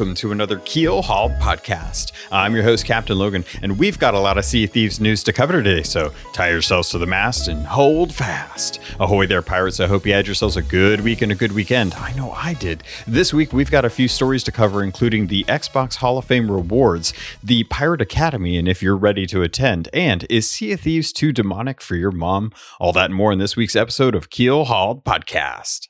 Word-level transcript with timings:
Welcome 0.00 0.14
to 0.14 0.32
another 0.32 0.60
Keel 0.60 1.02
Hauled 1.02 1.32
podcast. 1.32 2.12
I'm 2.32 2.54
your 2.54 2.62
host, 2.62 2.86
Captain 2.86 3.18
Logan, 3.18 3.44
and 3.60 3.78
we've 3.78 3.98
got 3.98 4.14
a 4.14 4.18
lot 4.18 4.38
of 4.38 4.46
Sea 4.46 4.66
Thieves 4.66 4.98
news 4.98 5.22
to 5.24 5.32
cover 5.34 5.62
today, 5.62 5.82
so 5.82 6.10
tie 6.32 6.48
yourselves 6.48 6.88
to 6.88 6.98
the 6.98 7.04
mast 7.04 7.48
and 7.48 7.66
hold 7.66 8.10
fast. 8.14 8.80
Ahoy 8.98 9.26
there, 9.26 9.42
pirates. 9.42 9.78
I 9.78 9.88
hope 9.88 10.06
you 10.06 10.14
had 10.14 10.24
yourselves 10.24 10.56
a 10.56 10.62
good 10.62 11.02
week 11.02 11.20
and 11.20 11.30
a 11.30 11.34
good 11.34 11.52
weekend. 11.52 11.92
I 11.96 12.14
know 12.14 12.30
I 12.30 12.54
did. 12.54 12.82
This 13.06 13.34
week, 13.34 13.52
we've 13.52 13.70
got 13.70 13.84
a 13.84 13.90
few 13.90 14.08
stories 14.08 14.42
to 14.44 14.52
cover, 14.52 14.82
including 14.82 15.26
the 15.26 15.44
Xbox 15.44 15.96
Hall 15.96 16.16
of 16.16 16.24
Fame 16.24 16.50
rewards, 16.50 17.12
the 17.42 17.64
Pirate 17.64 18.00
Academy, 18.00 18.56
and 18.56 18.66
if 18.68 18.82
you're 18.82 18.96
ready 18.96 19.26
to 19.26 19.42
attend, 19.42 19.90
and 19.92 20.24
is 20.30 20.48
Sea 20.48 20.76
Thieves 20.76 21.12
too 21.12 21.30
demonic 21.30 21.82
for 21.82 21.94
your 21.94 22.10
mom? 22.10 22.54
All 22.78 22.94
that 22.94 23.10
and 23.10 23.14
more 23.14 23.32
in 23.32 23.38
this 23.38 23.54
week's 23.54 23.76
episode 23.76 24.14
of 24.14 24.30
Keel 24.30 24.64
Hauled 24.64 25.04
Podcast. 25.04 25.89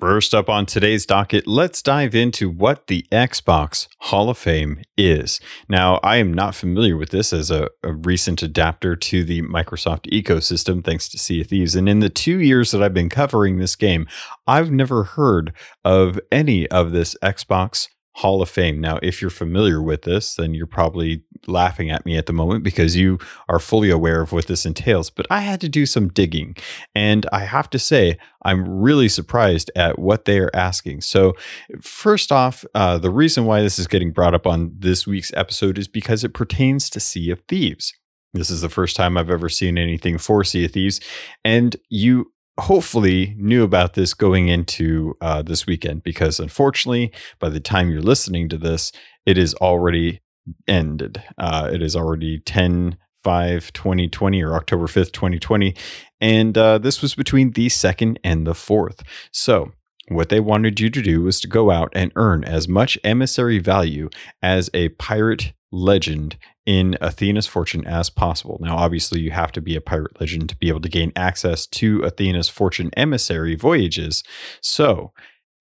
First 0.00 0.32
up 0.32 0.48
on 0.48 0.64
today's 0.64 1.04
docket, 1.04 1.46
let's 1.46 1.82
dive 1.82 2.14
into 2.14 2.48
what 2.48 2.86
the 2.86 3.04
Xbox 3.12 3.86
Hall 3.98 4.30
of 4.30 4.38
Fame 4.38 4.80
is. 4.96 5.40
Now, 5.68 6.00
I 6.02 6.16
am 6.16 6.32
not 6.32 6.54
familiar 6.54 6.96
with 6.96 7.10
this 7.10 7.34
as 7.34 7.50
a, 7.50 7.68
a, 7.82 7.92
recent 7.92 8.42
adapter 8.42 8.96
to 8.96 9.24
the 9.24 9.42
Microsoft 9.42 10.10
ecosystem, 10.10 10.82
thanks 10.82 11.06
to 11.10 11.18
Sea 11.18 11.42
of 11.42 11.48
Thieves. 11.48 11.74
And 11.74 11.86
in 11.86 12.00
the 12.00 12.08
two 12.08 12.40
years 12.40 12.70
that 12.70 12.82
I've 12.82 12.94
been 12.94 13.10
covering 13.10 13.58
this 13.58 13.76
game, 13.76 14.08
I've 14.46 14.70
never 14.70 15.04
heard 15.04 15.52
of 15.84 16.18
any 16.32 16.66
of 16.68 16.92
this 16.92 17.14
Xbox 17.22 17.88
Hall 18.20 18.42
of 18.42 18.50
Fame. 18.50 18.78
Now, 18.78 18.98
if 19.02 19.22
you're 19.22 19.30
familiar 19.30 19.80
with 19.80 20.02
this, 20.02 20.34
then 20.34 20.52
you're 20.52 20.66
probably 20.66 21.22
laughing 21.46 21.90
at 21.90 22.04
me 22.04 22.18
at 22.18 22.26
the 22.26 22.34
moment 22.34 22.62
because 22.62 22.94
you 22.94 23.18
are 23.48 23.58
fully 23.58 23.88
aware 23.88 24.20
of 24.20 24.30
what 24.30 24.46
this 24.46 24.66
entails. 24.66 25.08
But 25.08 25.26
I 25.30 25.40
had 25.40 25.58
to 25.62 25.70
do 25.70 25.86
some 25.86 26.08
digging. 26.08 26.54
And 26.94 27.24
I 27.32 27.40
have 27.40 27.70
to 27.70 27.78
say, 27.78 28.18
I'm 28.42 28.68
really 28.68 29.08
surprised 29.08 29.70
at 29.74 29.98
what 29.98 30.26
they 30.26 30.38
are 30.38 30.50
asking. 30.52 31.00
So, 31.00 31.32
first 31.80 32.30
off, 32.30 32.62
uh, 32.74 32.98
the 32.98 33.08
reason 33.08 33.46
why 33.46 33.62
this 33.62 33.78
is 33.78 33.86
getting 33.86 34.12
brought 34.12 34.34
up 34.34 34.46
on 34.46 34.74
this 34.78 35.06
week's 35.06 35.32
episode 35.32 35.78
is 35.78 35.88
because 35.88 36.22
it 36.22 36.34
pertains 36.34 36.90
to 36.90 37.00
Sea 37.00 37.30
of 37.30 37.40
Thieves. 37.48 37.94
This 38.34 38.50
is 38.50 38.60
the 38.60 38.68
first 38.68 38.96
time 38.96 39.16
I've 39.16 39.30
ever 39.30 39.48
seen 39.48 39.78
anything 39.78 40.18
for 40.18 40.44
Sea 40.44 40.66
of 40.66 40.72
Thieves. 40.72 41.00
And 41.42 41.74
you 41.88 42.32
hopefully 42.60 43.34
knew 43.38 43.64
about 43.64 43.94
this 43.94 44.14
going 44.14 44.48
into 44.48 45.16
uh, 45.20 45.42
this 45.42 45.66
weekend 45.66 46.02
because 46.02 46.38
unfortunately, 46.40 47.12
by 47.38 47.48
the 47.48 47.60
time 47.60 47.90
you're 47.90 48.00
listening 48.00 48.48
to 48.48 48.58
this, 48.58 48.92
it 49.26 49.36
is 49.36 49.54
already 49.54 50.20
ended. 50.66 51.22
Uh, 51.38 51.70
it 51.72 51.82
is 51.82 51.96
already 51.96 52.38
10 52.40 52.96
5 53.22 53.72
2020 53.72 54.42
or 54.42 54.54
October 54.54 54.86
5th, 54.86 55.12
2020. 55.12 55.74
And 56.20 56.56
uh, 56.56 56.78
this 56.78 57.02
was 57.02 57.14
between 57.14 57.52
the 57.52 57.68
second 57.68 58.18
and 58.24 58.46
the 58.46 58.54
fourth. 58.54 59.02
So, 59.32 59.72
what 60.08 60.28
they 60.28 60.40
wanted 60.40 60.80
you 60.80 60.90
to 60.90 61.02
do 61.02 61.22
was 61.22 61.40
to 61.40 61.48
go 61.48 61.70
out 61.70 61.92
and 61.94 62.10
earn 62.16 62.42
as 62.42 62.66
much 62.66 62.98
emissary 63.04 63.60
value 63.60 64.10
as 64.42 64.68
a 64.74 64.88
pirate 64.90 65.52
legend 65.72 66.36
in 66.66 66.96
Athena's 67.00 67.46
fortune 67.46 67.86
as 67.86 68.10
possible. 68.10 68.58
Now, 68.60 68.76
obviously, 68.76 69.20
you 69.20 69.30
have 69.30 69.52
to 69.52 69.60
be 69.60 69.76
a 69.76 69.80
pirate 69.80 70.20
legend 70.20 70.48
to 70.50 70.56
be 70.56 70.68
able 70.68 70.80
to 70.80 70.88
gain 70.88 71.12
access 71.16 71.66
to 71.68 72.02
Athena's 72.04 72.48
fortune 72.48 72.90
emissary 72.96 73.54
voyages. 73.54 74.22
So, 74.60 75.12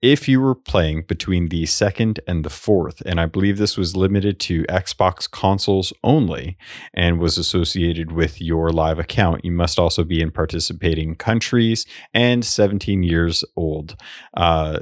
if 0.02 0.30
you 0.30 0.40
were 0.40 0.56
playing 0.56 1.04
between 1.04 1.50
the 1.50 1.66
second 1.66 2.22
and 2.26 2.46
the 2.46 2.50
fourth, 2.50 3.02
and 3.06 3.20
I 3.20 3.26
believe 3.26 3.58
this 3.58 3.78
was 3.78 3.98
limited 3.98 4.40
to 4.42 4.64
Xbox 4.64 5.30
consoles 5.30 5.92
only 6.04 6.58
and 6.94 7.20
was 7.20 7.38
associated 7.38 8.14
with 8.14 8.42
your 8.42 8.70
live 8.70 8.98
account, 8.98 9.44
you 9.44 9.52
must 9.52 9.78
also 9.78 10.06
be 10.06 10.22
in 10.22 10.32
participating 10.32 11.16
countries 11.16 11.86
and 12.14 12.46
17 12.46 13.04
years 13.04 13.44
old. 13.58 13.98
Uh, 14.36 14.80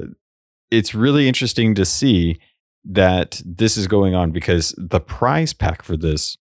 it's 0.70 0.94
really 0.94 1.26
interesting 1.26 1.74
to 1.74 1.84
see 1.84 2.38
that 2.88 3.40
this 3.44 3.76
is 3.76 3.86
going 3.86 4.14
on 4.14 4.32
because 4.32 4.74
the 4.78 5.00
prize 5.00 5.52
pack 5.52 5.82
for 5.82 5.96
this 5.96 6.36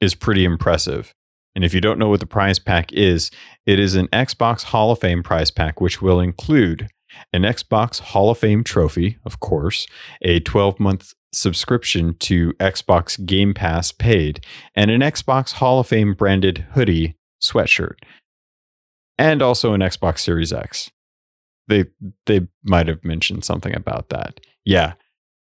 is 0.00 0.14
pretty 0.14 0.44
impressive. 0.44 1.14
And 1.54 1.64
if 1.64 1.72
you 1.72 1.80
don't 1.80 2.00
know 2.00 2.08
what 2.08 2.20
the 2.20 2.26
prize 2.26 2.58
pack 2.58 2.92
is, 2.92 3.30
it 3.64 3.78
is 3.78 3.94
an 3.94 4.08
Xbox 4.08 4.64
Hall 4.64 4.90
of 4.90 4.98
Fame 4.98 5.22
prize 5.22 5.52
pack, 5.52 5.80
which 5.80 6.02
will 6.02 6.18
include 6.18 6.88
an 7.32 7.42
Xbox 7.42 8.00
Hall 8.00 8.30
of 8.30 8.38
Fame 8.38 8.64
trophy, 8.64 9.18
of 9.24 9.38
course, 9.38 9.86
a 10.22 10.40
12 10.40 10.80
month 10.80 11.12
subscription 11.32 12.16
to 12.18 12.52
Xbox 12.54 13.24
Game 13.24 13.54
Pass 13.54 13.92
paid, 13.92 14.44
and 14.74 14.90
an 14.90 15.00
Xbox 15.00 15.52
Hall 15.52 15.78
of 15.78 15.86
Fame 15.86 16.14
branded 16.14 16.66
hoodie 16.72 17.16
sweatshirt, 17.40 17.94
and 19.16 19.42
also 19.42 19.74
an 19.74 19.80
Xbox 19.80 20.20
Series 20.20 20.52
X. 20.52 20.90
They 21.68 21.84
they 22.26 22.48
might 22.64 22.88
have 22.88 23.04
mentioned 23.04 23.44
something 23.44 23.74
about 23.74 24.08
that. 24.10 24.40
Yeah, 24.64 24.94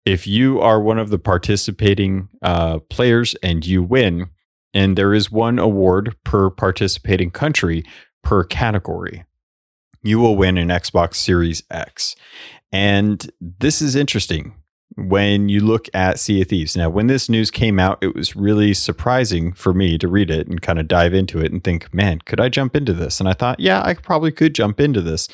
if 0.04 0.26
you 0.26 0.60
are 0.60 0.80
one 0.80 0.98
of 0.98 1.10
the 1.10 1.18
participating 1.18 2.28
uh, 2.42 2.78
players 2.90 3.34
and 3.42 3.64
you 3.66 3.82
win, 3.82 4.26
and 4.74 4.96
there 4.96 5.14
is 5.14 5.30
one 5.30 5.58
award 5.58 6.16
per 6.24 6.50
participating 6.50 7.30
country 7.30 7.84
per 8.22 8.44
category, 8.44 9.24
you 10.02 10.18
will 10.18 10.36
win 10.36 10.58
an 10.58 10.68
Xbox 10.68 11.14
Series 11.16 11.62
X. 11.70 12.16
And 12.72 13.30
this 13.40 13.82
is 13.82 13.94
interesting 13.94 14.54
when 14.96 15.48
you 15.48 15.60
look 15.60 15.88
at 15.94 16.18
Sea 16.18 16.42
of 16.42 16.48
Thieves. 16.48 16.76
Now, 16.76 16.90
when 16.90 17.06
this 17.06 17.28
news 17.28 17.50
came 17.50 17.78
out, 17.78 17.98
it 18.02 18.14
was 18.14 18.36
really 18.36 18.74
surprising 18.74 19.52
for 19.52 19.72
me 19.72 19.98
to 19.98 20.08
read 20.08 20.30
it 20.30 20.48
and 20.48 20.60
kind 20.60 20.78
of 20.78 20.88
dive 20.88 21.14
into 21.14 21.38
it 21.38 21.52
and 21.52 21.62
think, 21.62 21.92
man, 21.94 22.20
could 22.20 22.40
I 22.40 22.48
jump 22.48 22.76
into 22.76 22.92
this? 22.92 23.20
And 23.20 23.28
I 23.28 23.32
thought, 23.32 23.60
yeah, 23.60 23.82
I 23.82 23.94
probably 23.94 24.32
could 24.32 24.54
jump 24.54 24.80
into 24.80 25.00
this. 25.00 25.28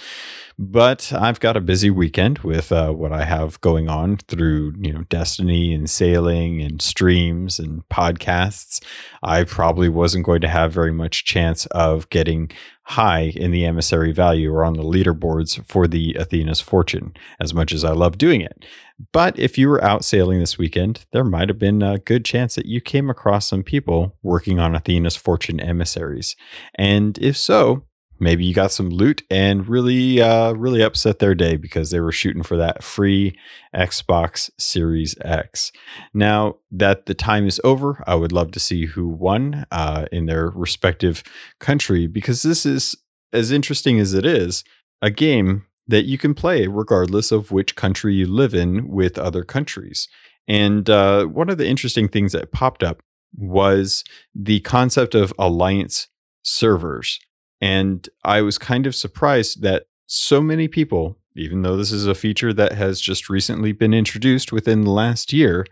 But 0.61 1.13
I've 1.13 1.39
got 1.39 1.57
a 1.57 1.61
busy 1.61 1.89
weekend 1.89 2.41
with 2.41 2.73
uh, 2.73 2.91
what 2.91 3.13
I 3.13 3.25
have 3.25 3.61
going 3.61 3.89
on 3.89 4.17
through, 4.17 4.75
you 4.81 4.93
know, 4.93 5.05
Destiny 5.09 5.73
and 5.73 5.89
sailing 5.89 6.61
and 6.61 6.83
streams 6.83 7.61
and 7.61 7.89
podcasts. 7.89 8.83
I 9.23 9.45
probably 9.45 9.89
wasn't 9.89 10.27
going 10.27 10.41
to 10.41 10.49
have 10.49 10.73
very 10.73 10.93
much 10.93 11.25
chance 11.25 11.67
of 11.67 12.11
getting 12.11 12.51
high 12.83 13.33
in 13.37 13.53
the 13.53 13.65
emissary 13.67 14.11
value 14.11 14.53
or 14.53 14.65
on 14.65 14.73
the 14.73 14.83
leaderboards 14.83 15.65
for 15.65 15.87
the 15.87 16.17
Athena's 16.19 16.61
Fortune, 16.61 17.15
as 17.39 17.55
much 17.55 17.71
as 17.71 17.85
I 17.85 17.93
love 17.93 18.19
doing 18.19 18.41
it. 18.41 18.65
But 19.13 19.39
if 19.39 19.59
you 19.59 19.69
were 19.69 19.85
out 19.85 20.05
sailing 20.05 20.41
this 20.41 20.59
weekend, 20.59 21.07
there 21.13 21.23
might 21.23 21.49
have 21.49 21.59
been 21.59 21.83
a 21.83 21.99
good 21.99 22.25
chance 22.25 22.57
that 22.57 22.67
you 22.67 22.81
came 22.81 23.09
across 23.11 23.47
some 23.47 23.63
people 23.63 24.17
working 24.23 24.59
on 24.59 24.75
Athena's 24.75 25.17
Fortune 25.17 25.61
emissaries. 25.61 26.35
And 26.75 27.17
if 27.19 27.37
so, 27.37 27.85
maybe 28.21 28.45
you 28.45 28.55
got 28.55 28.73
some 28.73 28.91
loot 28.91 29.23
and 29.31 29.69
really 29.69 30.21
uh, 30.21 30.53
really 30.53 30.83
upset 30.83 31.19
their 31.19 31.35
day 31.35 31.57
because 31.57 31.91
they 31.91 32.01
were 32.01 32.13
shooting 32.13 32.43
for 32.43 32.57
that 32.57 32.83
free 32.83 33.37
xbox 33.75 34.51
series 34.59 35.15
x. 35.21 35.73
Now 36.15 36.57
that 36.71 37.07
the 37.07 37.15
time 37.15 37.47
is 37.47 37.61
over 37.65 38.03
i 38.07 38.15
would 38.15 38.33
love 38.33 38.51
to 38.53 38.61
see 38.61 38.87
who 38.87 39.09
won 39.09 39.67
uh, 39.71 40.07
in 40.13 40.27
their 40.27 40.51
respective 40.51 41.23
country 41.59 42.07
because 42.07 42.43
this 42.43 42.67
is 42.67 42.97
as 43.33 43.51
interesting 43.51 43.99
as 44.01 44.15
it 44.15 44.25
is 44.25 44.65
a 45.03 45.11
game 45.11 45.67
that 45.87 46.05
you 46.05 46.19
can 46.19 46.35
play 46.35 46.67
regardless 46.67 47.33
of 47.33 47.51
which 47.51 47.77
country 47.77 48.15
you 48.15 48.27
live 48.27 48.55
in 48.55 48.89
with 48.89 49.19
other 49.19 49.43
countries. 49.43 50.09
And 50.47 50.89
uh, 50.89 51.25
one 51.27 51.51
of 51.51 51.59
the 51.59 51.67
interesting 51.67 52.09
things 52.09 52.33
that 52.33 52.53
popped 52.53 52.83
up 52.83 53.03
was 53.37 54.05
the 54.35 54.61
concept 54.61 55.15
of 55.15 55.33
alliance 55.39 56.09
servers 56.43 57.19
and 57.61 58.09
I 58.25 58.43
was 58.43 58.59
kind 58.59 58.87
of 58.87 58.95
surprised 58.95 59.63
that 59.63 59.87
so 60.07 60.41
many 60.41 60.69
people, 60.69 61.19
even 61.37 61.63
though 61.63 61.77
this 61.77 61.93
is 61.93 62.07
a 62.07 62.15
feature 62.15 62.53
that 62.53 62.73
has 62.73 63.01
just 63.01 63.29
recently 63.29 63.73
been 63.73 63.95
introduced 63.95 64.53
within 64.53 64.83
the 64.83 64.91
last 64.91 65.33
year, 65.33 65.67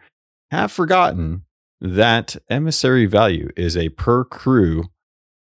have 0.50 0.70
forgotten 0.70 1.42
that 1.80 2.36
emissary 2.48 3.06
value 3.06 3.48
is 3.56 3.76
a 3.76 3.90
per 3.90 4.24
crew 4.24 4.84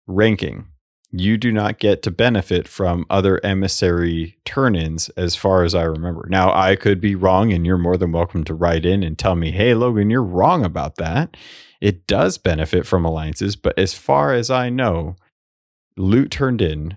ranking. 0.07 0.67
You 1.11 1.37
do 1.37 1.53
not 1.53 1.79
get 1.79 2.03
to 2.03 2.11
benefit 2.11 2.67
from 2.67 3.05
other 3.11 3.39
emissary 3.45 4.39
turn 4.47 4.75
ins 4.75 5.11
as 5.11 5.37
far 5.37 5.63
as 5.63 5.75
I 5.75 5.83
remember. 5.83 6.27
Now, 6.31 6.55
I 6.55 6.75
could 6.75 7.03
be 7.03 7.15
wrong, 7.15 7.53
and 7.53 7.67
you're 7.67 7.77
more 7.77 7.99
than 7.99 8.13
welcome 8.13 8.45
to 8.45 8.55
write 8.55 8.87
in 8.87 9.03
and 9.03 9.19
tell 9.19 9.35
me, 9.35 9.51
hey, 9.51 9.75
Logan, 9.75 10.09
you're 10.09 10.23
wrong 10.23 10.65
about 10.65 10.97
that. 10.97 11.37
It 11.83 12.07
does 12.07 12.39
benefit 12.39 12.87
from 12.87 13.05
alliances, 13.05 13.57
but 13.57 13.79
as 13.79 13.93
far 13.93 14.33
as 14.33 14.49
I 14.49 14.71
know, 14.71 15.17
loot 15.97 16.31
turned 16.31 16.63
in 16.63 16.97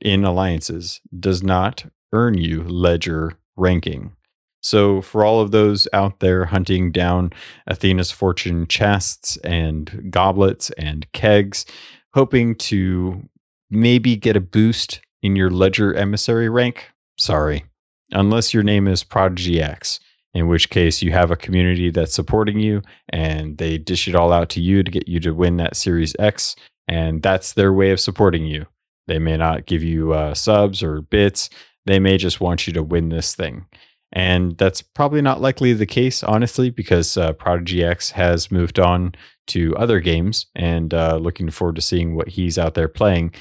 in 0.00 0.24
alliances 0.24 1.00
does 1.18 1.42
not 1.42 1.86
earn 2.12 2.34
you 2.34 2.62
ledger 2.62 3.32
ranking. 3.56 4.12
So, 4.60 5.00
for 5.00 5.24
all 5.24 5.40
of 5.40 5.52
those 5.52 5.86
out 5.92 6.18
there 6.18 6.46
hunting 6.46 6.90
down 6.90 7.30
Athena's 7.68 8.10
fortune 8.10 8.66
chests 8.66 9.36
and 9.38 10.10
goblets 10.10 10.70
and 10.70 11.10
kegs, 11.12 11.66
hoping 12.14 12.56
to 12.56 13.28
maybe 13.70 14.16
get 14.16 14.36
a 14.36 14.40
boost 14.40 15.00
in 15.22 15.36
your 15.36 15.50
ledger 15.50 15.94
emissary 15.94 16.48
rank, 16.48 16.90
sorry, 17.16 17.64
unless 18.10 18.52
your 18.52 18.62
name 18.62 18.88
is 18.88 19.04
Prodigy 19.04 19.62
X, 19.62 20.00
in 20.34 20.48
which 20.48 20.68
case 20.68 21.00
you 21.00 21.12
have 21.12 21.30
a 21.30 21.36
community 21.36 21.90
that's 21.90 22.14
supporting 22.14 22.58
you 22.58 22.82
and 23.08 23.58
they 23.58 23.78
dish 23.78 24.08
it 24.08 24.16
all 24.16 24.32
out 24.32 24.48
to 24.50 24.60
you 24.60 24.82
to 24.82 24.90
get 24.90 25.06
you 25.06 25.20
to 25.20 25.32
win 25.32 25.58
that 25.58 25.76
Series 25.76 26.16
X 26.18 26.56
and 26.88 27.22
that's 27.22 27.52
their 27.52 27.72
way 27.72 27.90
of 27.90 28.00
supporting 28.00 28.44
you. 28.46 28.66
They 29.06 29.18
may 29.18 29.36
not 29.36 29.66
give 29.66 29.82
you 29.82 30.12
uh, 30.12 30.34
subs 30.34 30.82
or 30.82 31.00
bits. 31.02 31.48
they 31.86 31.98
may 32.00 32.18
just 32.18 32.40
want 32.40 32.66
you 32.66 32.72
to 32.72 32.82
win 32.82 33.08
this 33.08 33.34
thing. 33.34 33.66
And 34.12 34.56
that's 34.56 34.82
probably 34.82 35.20
not 35.20 35.40
likely 35.40 35.72
the 35.72 35.86
case, 35.86 36.22
honestly, 36.22 36.70
because 36.70 37.16
uh, 37.16 37.32
Prodigy 37.32 37.84
X 37.84 38.12
has 38.12 38.50
moved 38.50 38.78
on 38.78 39.14
to 39.48 39.76
other 39.76 40.00
games 40.00 40.46
and 40.54 40.92
uh, 40.94 41.16
looking 41.16 41.50
forward 41.50 41.76
to 41.76 41.82
seeing 41.82 42.14
what 42.14 42.28
he's 42.28 42.58
out 42.58 42.74
there 42.74 42.88
playing. 42.88 43.34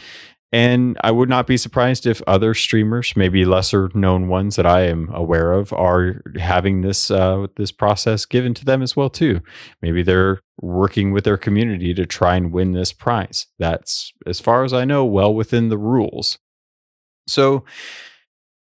And 0.51 0.97
I 1.03 1.11
would 1.11 1.27
not 1.27 1.47
be 1.47 1.57
surprised 1.57 2.05
if 2.05 2.21
other 2.27 2.53
streamers, 2.53 3.13
maybe 3.15 3.45
lesser 3.45 3.89
known 3.93 4.27
ones 4.27 4.55
that 4.55 4.65
I 4.65 4.83
am 4.83 5.09
aware 5.13 5.51
of, 5.53 5.73
are 5.73 6.21
having 6.37 6.81
this 6.81 7.11
uh, 7.11 7.47
this 7.57 7.71
process 7.71 8.25
given 8.25 8.53
to 8.53 8.65
them 8.65 8.81
as 8.81 8.95
well 8.95 9.09
too. 9.09 9.41
Maybe 9.81 10.01
they're 10.01 10.41
working 10.61 11.11
with 11.11 11.23
their 11.23 11.37
community 11.37 11.93
to 11.93 12.05
try 12.05 12.35
and 12.35 12.51
win 12.51 12.71
this 12.71 12.91
prize. 12.91 13.47
That's, 13.59 14.13
as 14.25 14.39
far 14.39 14.63
as 14.63 14.73
I 14.73 14.85
know, 14.85 15.05
well 15.05 15.33
within 15.33 15.69
the 15.69 15.77
rules. 15.77 16.37
So, 17.27 17.65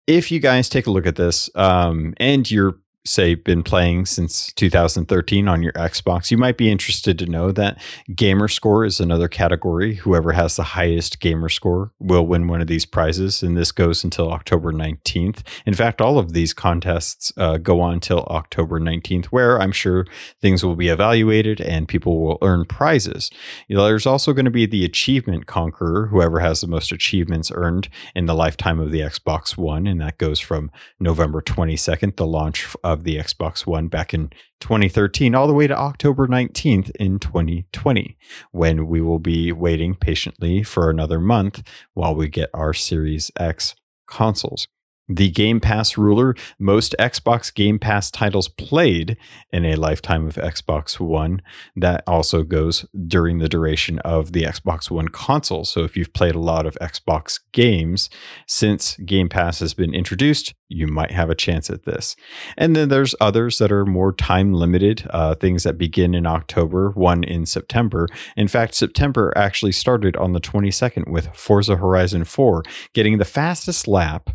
if 0.07 0.31
you 0.31 0.39
guys 0.39 0.69
take 0.69 0.87
a 0.87 0.91
look 0.91 1.05
at 1.05 1.15
this 1.15 1.49
um, 1.55 2.15
and 2.17 2.49
you're 2.49 2.79
say 3.05 3.33
been 3.33 3.63
playing 3.63 4.05
since 4.05 4.51
2013 4.53 5.47
on 5.47 5.63
your 5.63 5.71
Xbox, 5.73 6.31
you 6.31 6.37
might 6.37 6.57
be 6.57 6.69
interested 6.69 7.17
to 7.19 7.25
know 7.25 7.51
that 7.51 7.81
gamer 8.15 8.47
score 8.47 8.85
is 8.85 8.99
another 8.99 9.27
category. 9.27 9.95
Whoever 9.95 10.33
has 10.33 10.55
the 10.55 10.63
highest 10.63 11.19
gamer 11.19 11.49
score 11.49 11.91
will 11.99 12.27
win 12.27 12.47
one 12.47 12.61
of 12.61 12.67
these 12.67 12.85
prizes, 12.85 13.41
and 13.41 13.57
this 13.57 13.71
goes 13.71 14.03
until 14.03 14.31
October 14.31 14.71
19th. 14.71 15.41
In 15.65 15.73
fact, 15.73 16.01
all 16.01 16.19
of 16.19 16.33
these 16.33 16.53
contests 16.53 17.31
uh, 17.37 17.57
go 17.57 17.79
on 17.81 17.99
till 17.99 18.23
October 18.25 18.79
19th, 18.79 19.25
where 19.27 19.59
I'm 19.59 19.71
sure 19.71 20.05
things 20.41 20.63
will 20.63 20.75
be 20.75 20.89
evaluated 20.89 21.61
and 21.61 21.87
people 21.87 22.21
will 22.21 22.37
earn 22.41 22.65
prizes. 22.65 23.31
You 23.67 23.77
know, 23.77 23.85
there's 23.85 24.05
also 24.05 24.33
going 24.33 24.45
to 24.45 24.51
be 24.51 24.65
the 24.65 24.85
achievement 24.85 25.45
conqueror, 25.45 26.07
whoever 26.07 26.39
has 26.39 26.61
the 26.61 26.67
most 26.67 26.91
achievements 26.91 27.51
earned 27.53 27.89
in 28.13 28.25
the 28.25 28.35
lifetime 28.35 28.79
of 28.79 28.91
the 28.91 28.99
Xbox 28.99 29.57
One, 29.57 29.87
and 29.87 30.01
that 30.01 30.17
goes 30.17 30.39
from 30.39 30.69
November 30.99 31.41
22nd, 31.41 32.17
the 32.17 32.27
launch 32.27 32.75
of 32.93 33.03
the 33.03 33.17
Xbox 33.17 33.65
One 33.65 33.87
back 33.87 34.13
in 34.13 34.31
2013 34.59 35.35
all 35.35 35.47
the 35.47 35.53
way 35.53 35.67
to 35.67 35.77
October 35.77 36.27
19th 36.27 36.91
in 36.99 37.19
2020, 37.19 38.17
when 38.51 38.87
we 38.87 39.01
will 39.01 39.19
be 39.19 39.51
waiting 39.51 39.95
patiently 39.95 40.63
for 40.63 40.89
another 40.89 41.19
month 41.19 41.61
while 41.93 42.15
we 42.15 42.27
get 42.27 42.49
our 42.53 42.73
Series 42.73 43.31
X 43.37 43.75
consoles 44.07 44.67
the 45.09 45.31
Game 45.31 45.59
Pass 45.59 45.97
ruler, 45.97 46.35
most 46.59 46.95
Xbox 46.99 47.53
Game 47.53 47.79
Pass 47.79 48.11
titles 48.11 48.47
played 48.47 49.17
in 49.51 49.65
a 49.65 49.75
lifetime 49.75 50.27
of 50.27 50.35
Xbox 50.35 50.99
One. 50.99 51.41
That 51.75 52.03
also 52.05 52.43
goes 52.43 52.85
during 53.07 53.39
the 53.39 53.49
duration 53.49 53.99
of 53.99 54.31
the 54.31 54.43
Xbox 54.43 54.91
One 54.91 55.07
console. 55.07 55.65
So 55.65 55.83
if 55.83 55.97
you've 55.97 56.13
played 56.13 56.35
a 56.35 56.39
lot 56.39 56.67
of 56.67 56.77
Xbox 56.79 57.39
games 57.51 58.09
since 58.47 58.95
Game 58.97 59.29
Pass 59.29 59.59
has 59.59 59.73
been 59.73 59.95
introduced, 59.95 60.53
you 60.67 60.85
might 60.85 61.11
have 61.11 61.31
a 61.31 61.35
chance 61.35 61.71
at 61.71 61.85
this. 61.85 62.15
And 62.55 62.75
then 62.75 62.89
there's 62.89 63.15
others 63.19 63.57
that 63.57 63.71
are 63.71 63.85
more 63.85 64.13
time 64.13 64.53
limited, 64.53 65.07
uh, 65.09 65.33
things 65.33 65.63
that 65.63 65.79
begin 65.79 66.13
in 66.13 66.27
October, 66.27 66.91
one 66.91 67.23
in 67.23 67.47
September. 67.47 68.07
In 68.37 68.47
fact, 68.47 68.75
September 68.75 69.33
actually 69.35 69.71
started 69.71 70.15
on 70.17 70.33
the 70.33 70.39
22nd 70.39 71.09
with 71.09 71.35
Forza 71.35 71.77
Horizon 71.77 72.23
4 72.23 72.63
getting 72.93 73.17
the 73.17 73.25
fastest 73.25 73.87
lap 73.87 74.29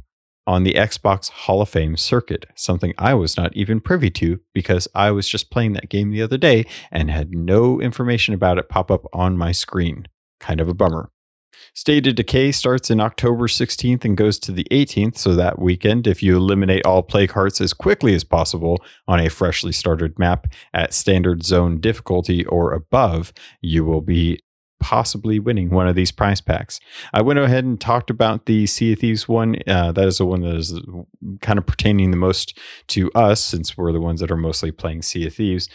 on 0.47 0.63
the 0.63 0.75
Xbox 0.75 1.31
Hall 1.31 1.63
of 1.63 1.69
Fame 1.69 1.97
circuit, 1.97 2.47
something 2.55 2.93
I 2.99 3.15
was 3.15 3.37
not 3.37 3.57
even 3.57 3.81
privy 3.81 4.11
to 4.11 4.41
because 4.53 4.89
I 4.95 5.11
was 5.11 5.29
just 5.29 5.51
playing 5.51 5.73
that 5.75 5.89
game 5.89 6.11
the 6.11 6.23
other 6.23 6.39
day 6.39 6.67
and 6.91 7.11
had 7.11 7.33
no 7.33 7.81
information 7.81 8.35
about 8.35 8.59
it 8.59 8.69
pop 8.69 8.91
up 8.91 9.07
on 9.13 9.39
my 9.39 9.53
screen. 9.53 10.07
Kind 10.41 10.61
of 10.61 10.69
a 10.69 10.75
bummer. 10.75 11.11
State 11.73 12.07
of 12.07 12.15
Decay 12.15 12.53
starts 12.53 12.91
in 12.91 13.01
October 13.01 13.47
16th 13.47 14.05
and 14.05 14.17
goes 14.17 14.39
to 14.41 14.53
the 14.53 14.67
18th, 14.71 15.17
so 15.17 15.35
that 15.35 15.59
weekend, 15.59 16.07
if 16.07 16.23
you 16.23 16.37
eliminate 16.37 16.85
all 16.85 17.03
plague 17.03 17.33
hearts 17.33 17.61
as 17.61 17.73
quickly 17.73 18.15
as 18.15 18.25
possible 18.25 18.83
on 19.09 19.21
a 19.21 19.31
freshly 19.31 19.73
started 19.73 20.19
map 20.19 20.47
at 20.73 20.95
standard 20.95 21.45
zone 21.45 21.81
difficulty 21.81 22.45
or 22.47 22.73
above, 22.73 23.33
you 23.61 23.85
will 23.85 24.01
be 24.01 24.41
possibly 24.85 25.39
winning 25.39 25.71
one 25.71 25.89
of 25.89 25.95
these 25.97 26.13
prize 26.13 26.43
packs. 26.43 26.79
I 27.15 27.23
went 27.23 27.39
ahead 27.39 27.65
and 27.65 27.81
talked 27.81 28.11
about 28.11 28.45
the 28.45 28.67
Sea 28.67 28.93
of 28.93 28.99
Thieves 28.99 29.27
one. 29.27 29.57
Uh, 29.67 29.93
that 29.93 30.07
is 30.07 30.19
the 30.19 30.27
one 30.27 30.43
that 30.43 30.55
is 30.55 30.79
kind 31.41 31.59
of 31.59 31.65
pertaining 31.65 32.11
the 32.11 32.19
most 32.19 32.59
to 32.89 33.11
us 33.13 33.43
since 33.43 33.79
we're 33.79 33.93
the 33.93 34.01
ones 34.01 34.21
that 34.21 34.31
are 34.31 34.37
mostly 34.37 34.71
playing 34.71 35.01
Sea 35.01 35.27
of 35.27 35.35
Thieves. 35.37 35.71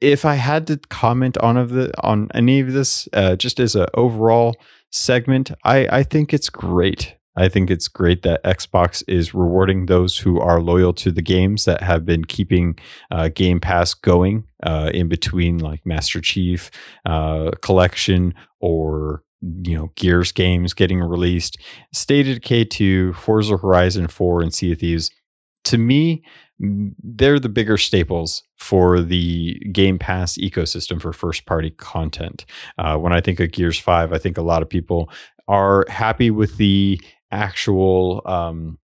If 0.00 0.24
I 0.24 0.34
had 0.34 0.66
to 0.66 0.78
comment 0.88 1.38
on 1.38 1.56
of 1.56 1.70
the 1.70 1.92
on 2.02 2.28
any 2.34 2.58
of 2.58 2.72
this, 2.72 3.08
uh, 3.12 3.36
just 3.36 3.60
as 3.60 3.76
an 3.76 3.86
overall 3.94 4.56
segment, 4.90 5.52
I, 5.62 5.86
I 5.98 6.02
think 6.02 6.34
it's 6.34 6.50
great. 6.50 7.14
I 7.36 7.48
think 7.48 7.70
it's 7.70 7.88
great 7.88 8.22
that 8.22 8.44
Xbox 8.44 9.02
is 9.08 9.34
rewarding 9.34 9.86
those 9.86 10.18
who 10.18 10.40
are 10.40 10.60
loyal 10.60 10.92
to 10.94 11.10
the 11.10 11.22
games 11.22 11.64
that 11.64 11.82
have 11.82 12.04
been 12.04 12.24
keeping 12.24 12.78
uh, 13.10 13.28
Game 13.28 13.60
Pass 13.60 13.94
going 13.94 14.44
uh, 14.62 14.90
in 14.94 15.08
between, 15.08 15.58
like 15.58 15.84
Master 15.84 16.20
Chief 16.20 16.70
uh, 17.06 17.50
Collection 17.60 18.34
or 18.60 19.22
you 19.62 19.76
know 19.76 19.90
Gears 19.96 20.32
games 20.32 20.74
getting 20.74 21.00
released. 21.00 21.58
State 21.92 22.28
of 22.28 22.34
Decay 22.36 22.64
2, 22.64 23.12
Forza 23.14 23.56
Horizon 23.56 24.08
4, 24.08 24.42
and 24.42 24.54
Sea 24.54 24.72
of 24.72 24.78
Thieves. 24.78 25.10
To 25.64 25.78
me, 25.78 26.22
they're 26.58 27.40
the 27.40 27.48
bigger 27.48 27.76
staples 27.76 28.42
for 28.58 29.00
the 29.00 29.54
Game 29.72 29.98
Pass 29.98 30.38
ecosystem 30.38 31.00
for 31.00 31.12
first 31.12 31.46
party 31.46 31.70
content. 31.70 32.44
Uh, 32.78 32.96
when 32.96 33.12
I 33.12 33.20
think 33.20 33.40
of 33.40 33.50
Gears 33.50 33.78
5, 33.78 34.12
I 34.12 34.18
think 34.18 34.38
a 34.38 34.42
lot 34.42 34.62
of 34.62 34.68
people 34.68 35.10
are 35.48 35.84
happy 35.88 36.30
with 36.30 36.56
the 36.56 37.00
actual 37.34 38.22
um, 38.24 38.78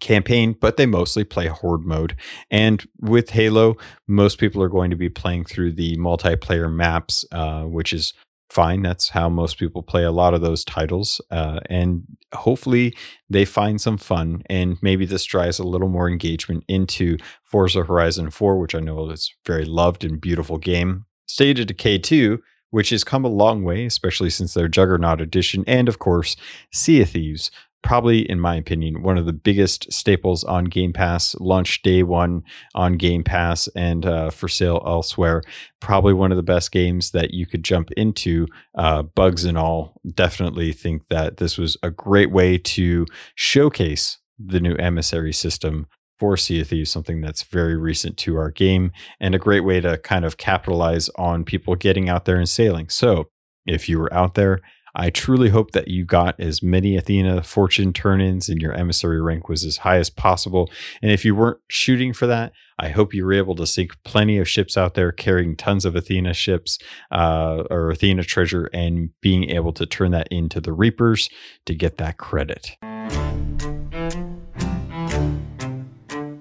campaign, 0.00 0.56
but 0.60 0.76
they 0.76 0.86
mostly 0.86 1.24
play 1.24 1.46
horde 1.46 1.84
mode. 1.84 2.16
And 2.50 2.86
with 3.00 3.30
Halo, 3.30 3.76
most 4.06 4.38
people 4.38 4.62
are 4.62 4.68
going 4.68 4.90
to 4.90 4.96
be 4.96 5.08
playing 5.08 5.44
through 5.44 5.72
the 5.72 5.96
multiplayer 5.96 6.72
maps, 6.72 7.24
uh, 7.32 7.62
which 7.62 7.92
is 7.92 8.12
fine. 8.50 8.82
That's 8.82 9.10
how 9.10 9.28
most 9.28 9.58
people 9.58 9.82
play 9.82 10.04
a 10.04 10.12
lot 10.12 10.34
of 10.34 10.40
those 10.40 10.64
titles. 10.64 11.20
Uh, 11.30 11.60
and 11.70 12.04
hopefully 12.34 12.94
they 13.28 13.44
find 13.44 13.80
some 13.80 13.98
fun. 13.98 14.42
And 14.46 14.76
maybe 14.82 15.06
this 15.06 15.24
drives 15.24 15.58
a 15.58 15.64
little 15.64 15.88
more 15.88 16.08
engagement 16.08 16.64
into 16.68 17.16
Forza 17.42 17.84
Horizon 17.84 18.30
4, 18.30 18.58
which 18.58 18.74
I 18.74 18.80
know 18.80 19.10
is 19.10 19.32
a 19.32 19.48
very 19.48 19.64
loved 19.64 20.04
and 20.04 20.20
beautiful 20.20 20.58
game. 20.58 21.06
State 21.26 21.58
of 21.58 21.66
Decay 21.66 21.98
2 21.98 22.40
which 22.74 22.90
has 22.90 23.04
come 23.04 23.24
a 23.24 23.28
long 23.28 23.62
way, 23.62 23.86
especially 23.86 24.28
since 24.28 24.52
their 24.52 24.66
Juggernaut 24.66 25.20
edition, 25.20 25.62
and 25.64 25.88
of 25.88 26.00
course, 26.00 26.34
Sea 26.72 27.02
of 27.02 27.10
Thieves, 27.10 27.52
probably, 27.84 28.28
in 28.28 28.40
my 28.40 28.56
opinion, 28.56 29.02
one 29.02 29.18
of 29.18 29.26
the 29.26 29.32
biggest 29.32 29.92
staples 29.92 30.42
on 30.42 30.64
Game 30.64 30.92
Pass, 30.92 31.36
launch 31.38 31.82
day 31.82 32.02
one 32.02 32.42
on 32.74 32.96
Game 32.96 33.22
Pass 33.22 33.68
and 33.76 34.06
uh, 34.06 34.30
for 34.30 34.48
sale 34.48 34.82
elsewhere. 34.86 35.42
Probably 35.80 36.14
one 36.14 36.32
of 36.32 36.36
the 36.36 36.42
best 36.42 36.72
games 36.72 37.10
that 37.10 37.32
you 37.32 37.46
could 37.46 37.62
jump 37.62 37.90
into, 37.92 38.46
uh, 38.74 39.02
bugs 39.02 39.44
and 39.44 39.58
all. 39.58 40.00
Definitely 40.14 40.72
think 40.72 41.08
that 41.08 41.36
this 41.36 41.58
was 41.58 41.76
a 41.82 41.90
great 41.90 42.32
way 42.32 42.56
to 42.58 43.06
showcase 43.34 44.18
the 44.38 44.60
new 44.60 44.74
emissary 44.76 45.32
system 45.32 45.86
for 46.18 46.36
Sea 46.36 46.62
of 46.62 46.68
Thieves, 46.68 46.90
something 46.90 47.20
that's 47.20 47.42
very 47.42 47.76
recent 47.76 48.16
to 48.18 48.36
our 48.36 48.50
game, 48.50 48.92
and 49.20 49.34
a 49.34 49.38
great 49.38 49.60
way 49.60 49.80
to 49.80 49.98
kind 49.98 50.24
of 50.24 50.38
capitalize 50.38 51.10
on 51.16 51.44
people 51.44 51.74
getting 51.74 52.08
out 52.08 52.24
there 52.24 52.36
and 52.36 52.48
sailing. 52.48 52.88
So, 52.88 53.28
if 53.66 53.88
you 53.88 53.98
were 53.98 54.12
out 54.12 54.34
there 54.34 54.60
I 54.96 55.10
truly 55.10 55.48
hope 55.48 55.72
that 55.72 55.88
you 55.88 56.04
got 56.04 56.38
as 56.38 56.62
many 56.62 56.96
Athena 56.96 57.42
fortune 57.42 57.92
turn 57.92 58.20
ins 58.20 58.48
and 58.48 58.62
your 58.62 58.72
emissary 58.72 59.20
rank 59.20 59.48
was 59.48 59.64
as 59.64 59.78
high 59.78 59.96
as 59.96 60.08
possible. 60.08 60.70
And 61.02 61.10
if 61.10 61.24
you 61.24 61.34
weren't 61.34 61.58
shooting 61.68 62.12
for 62.12 62.28
that, 62.28 62.52
I 62.78 62.90
hope 62.90 63.12
you 63.12 63.24
were 63.24 63.32
able 63.32 63.56
to 63.56 63.66
sink 63.66 63.96
plenty 64.04 64.38
of 64.38 64.48
ships 64.48 64.76
out 64.76 64.94
there 64.94 65.10
carrying 65.10 65.56
tons 65.56 65.84
of 65.84 65.96
Athena 65.96 66.34
ships 66.34 66.78
uh, 67.10 67.64
or 67.70 67.90
Athena 67.90 68.22
treasure 68.22 68.66
and 68.72 69.10
being 69.20 69.50
able 69.50 69.72
to 69.72 69.84
turn 69.84 70.12
that 70.12 70.28
into 70.30 70.60
the 70.60 70.72
Reapers 70.72 71.28
to 71.66 71.74
get 71.74 71.98
that 71.98 72.16
credit. 72.18 72.76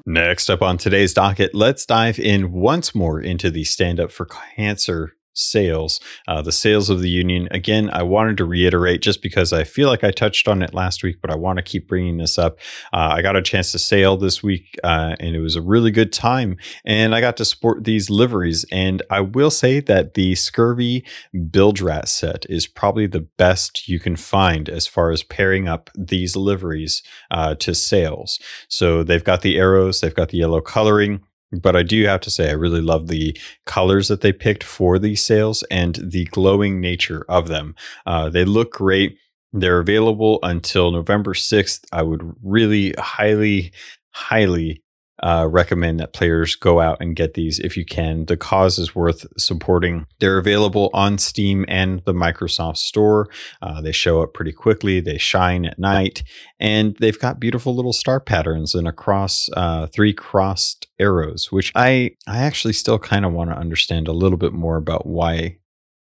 Next 0.05 0.49
up 0.51 0.61
on 0.61 0.77
today's 0.77 1.13
docket, 1.13 1.55
let's 1.55 1.87
dive 1.87 2.19
in 2.19 2.51
once 2.51 2.93
more 2.93 3.19
into 3.19 3.49
the 3.49 3.63
Stand 3.63 3.99
Up 3.99 4.11
for 4.11 4.27
Cancer 4.55 5.15
sales, 5.33 5.99
uh, 6.27 6.41
the 6.41 6.51
sales 6.51 6.89
of 6.89 7.01
the 7.01 7.09
union. 7.09 7.47
Again, 7.51 7.89
I 7.91 8.03
wanted 8.03 8.37
to 8.37 8.45
reiterate 8.45 9.01
just 9.01 9.21
because 9.21 9.51
I 9.53 9.63
feel 9.63 9.89
like 9.89 10.03
I 10.03 10.11
touched 10.11 10.47
on 10.47 10.61
it 10.61 10.73
last 10.73 11.03
week, 11.03 11.17
but 11.21 11.31
I 11.31 11.35
want 11.35 11.57
to 11.57 11.63
keep 11.63 11.87
bringing 11.87 12.17
this 12.17 12.37
up. 12.37 12.59
Uh, 12.93 13.13
I 13.13 13.21
got 13.21 13.35
a 13.35 13.41
chance 13.41 13.71
to 13.71 13.79
sail 13.79 14.17
this 14.17 14.41
week, 14.41 14.77
uh, 14.83 15.15
and 15.19 15.35
it 15.35 15.39
was 15.39 15.55
a 15.55 15.61
really 15.61 15.91
good 15.91 16.13
time. 16.13 16.57
And 16.85 17.15
I 17.15 17.21
got 17.21 17.37
to 17.37 17.45
sport 17.45 17.83
these 17.83 18.09
liveries. 18.09 18.65
And 18.71 19.01
I 19.09 19.21
will 19.21 19.51
say 19.51 19.79
that 19.81 20.13
the 20.13 20.35
Scurvy 20.35 21.05
Bilge 21.51 21.81
Rat 21.81 22.07
set 22.07 22.45
is 22.49 22.67
probably 22.67 23.07
the 23.07 23.27
best 23.37 23.87
you 23.87 23.99
can 23.99 24.15
find 24.15 24.69
as 24.69 24.87
far 24.87 25.11
as 25.11 25.23
pairing 25.23 25.67
up 25.67 25.89
these 25.95 26.35
liveries 26.35 27.03
uh, 27.31 27.55
to 27.55 27.73
sails. 27.73 28.39
So 28.67 29.03
they've 29.03 29.23
got 29.23 29.41
the 29.41 29.57
arrows, 29.57 30.01
they've 30.01 30.13
got 30.13 30.29
the 30.29 30.37
yellow 30.37 30.61
coloring 30.61 31.21
but 31.61 31.75
I 31.75 31.83
do 31.83 32.05
have 32.05 32.21
to 32.21 32.29
say, 32.29 32.49
I 32.49 32.53
really 32.53 32.81
love 32.81 33.07
the 33.07 33.37
colors 33.65 34.07
that 34.07 34.21
they 34.21 34.33
picked 34.33 34.63
for 34.63 34.99
these 34.99 35.21
sails 35.21 35.63
and 35.71 35.95
the 35.95 36.25
glowing 36.25 36.79
nature 36.81 37.25
of 37.29 37.47
them. 37.47 37.75
Uh, 38.05 38.29
they 38.29 38.45
look 38.45 38.73
great. 38.73 39.17
They're 39.51 39.79
available 39.79 40.39
until 40.43 40.91
November 40.91 41.33
6th. 41.33 41.85
I 41.91 42.01
would 42.01 42.21
really 42.43 42.93
highly, 42.97 43.71
highly 44.11 44.82
uh, 45.23 45.47
recommend 45.49 45.99
that 45.99 46.11
players 46.11 46.55
go 46.55 46.81
out 46.81 46.97
and 46.99 47.15
get 47.15 47.33
these 47.33 47.57
if 47.59 47.77
you 47.77 47.85
can. 47.85 48.25
The 48.25 48.35
cause 48.35 48.77
is 48.77 48.93
worth 48.93 49.25
supporting. 49.37 50.05
They're 50.19 50.37
available 50.37 50.89
on 50.93 51.17
Steam 51.17 51.63
and 51.69 52.03
the 52.05 52.13
Microsoft 52.13 52.77
Store. 52.77 53.29
Uh, 53.61 53.81
they 53.81 53.93
show 53.93 54.21
up 54.21 54.33
pretty 54.33 54.51
quickly, 54.51 54.99
they 54.99 55.17
shine 55.17 55.65
at 55.65 55.79
night, 55.79 56.23
and 56.59 56.95
they've 56.99 57.19
got 57.19 57.39
beautiful 57.39 57.73
little 57.73 57.93
star 57.93 58.19
patterns 58.19 58.75
and 58.75 58.87
across 58.87 59.49
uh, 59.55 59.87
three 59.87 60.13
crossed 60.13 60.87
arrows, 60.99 61.51
which 61.51 61.71
I, 61.73 62.11
I 62.27 62.39
actually 62.39 62.73
still 62.73 62.99
kind 62.99 63.25
of 63.25 63.31
want 63.31 63.49
to 63.49 63.57
understand 63.57 64.09
a 64.09 64.13
little 64.13 64.37
bit 64.37 64.53
more 64.53 64.75
about 64.75 65.07
why 65.07 65.57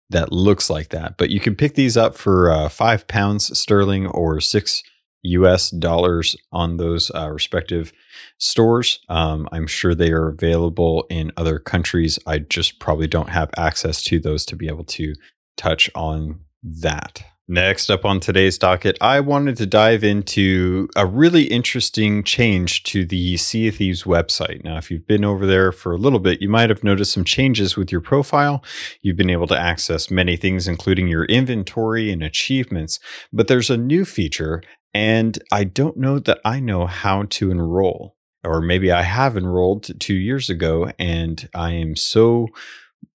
that 0.08 0.32
looks 0.32 0.70
like 0.70 0.88
that. 0.88 1.18
But 1.18 1.30
you 1.30 1.40
can 1.40 1.54
pick 1.54 1.74
these 1.74 1.96
up 1.96 2.16
for 2.16 2.50
uh, 2.50 2.68
five 2.68 3.06
pounds 3.06 3.56
sterling 3.58 4.06
or 4.06 4.40
six 4.40 4.82
US 5.22 5.70
dollars 5.70 6.36
on 6.52 6.76
those 6.76 7.10
uh, 7.14 7.30
respective 7.30 7.92
stores. 8.38 9.00
Um, 9.08 9.48
I'm 9.52 9.66
sure 9.66 9.94
they 9.94 10.12
are 10.12 10.28
available 10.28 11.06
in 11.10 11.32
other 11.36 11.58
countries. 11.58 12.18
I 12.26 12.38
just 12.38 12.78
probably 12.78 13.06
don't 13.06 13.30
have 13.30 13.50
access 13.56 14.02
to 14.04 14.18
those 14.18 14.46
to 14.46 14.56
be 14.56 14.68
able 14.68 14.84
to 14.84 15.14
touch 15.56 15.90
on 15.94 16.40
that. 16.62 17.22
Next 17.52 17.90
up 17.90 18.04
on 18.04 18.20
today's 18.20 18.58
docket, 18.58 18.96
I 19.00 19.18
wanted 19.18 19.56
to 19.56 19.66
dive 19.66 20.04
into 20.04 20.88
a 20.94 21.04
really 21.04 21.46
interesting 21.46 22.22
change 22.22 22.84
to 22.84 23.04
the 23.04 23.36
Sea 23.38 23.66
of 23.66 23.74
Thieves 23.74 24.04
website. 24.04 24.62
Now, 24.62 24.76
if 24.76 24.88
you've 24.88 25.08
been 25.08 25.24
over 25.24 25.46
there 25.46 25.72
for 25.72 25.90
a 25.90 25.96
little 25.96 26.20
bit, 26.20 26.40
you 26.40 26.48
might 26.48 26.70
have 26.70 26.84
noticed 26.84 27.12
some 27.12 27.24
changes 27.24 27.76
with 27.76 27.90
your 27.90 28.02
profile. 28.02 28.62
You've 29.02 29.16
been 29.16 29.30
able 29.30 29.48
to 29.48 29.58
access 29.58 30.12
many 30.12 30.36
things, 30.36 30.68
including 30.68 31.08
your 31.08 31.24
inventory 31.24 32.12
and 32.12 32.22
achievements, 32.22 33.00
but 33.32 33.48
there's 33.48 33.68
a 33.68 33.76
new 33.76 34.04
feature, 34.04 34.62
and 34.94 35.38
I 35.52 35.64
don't 35.64 35.96
know 35.96 36.18
that 36.18 36.40
I 36.44 36.60
know 36.60 36.86
how 36.86 37.24
to 37.24 37.50
enroll. 37.50 38.16
Or 38.42 38.62
maybe 38.62 38.90
I 38.90 39.02
have 39.02 39.36
enrolled 39.36 40.00
two 40.00 40.14
years 40.14 40.48
ago, 40.48 40.90
and 40.98 41.46
I 41.54 41.72
am 41.72 41.94
so 41.94 42.48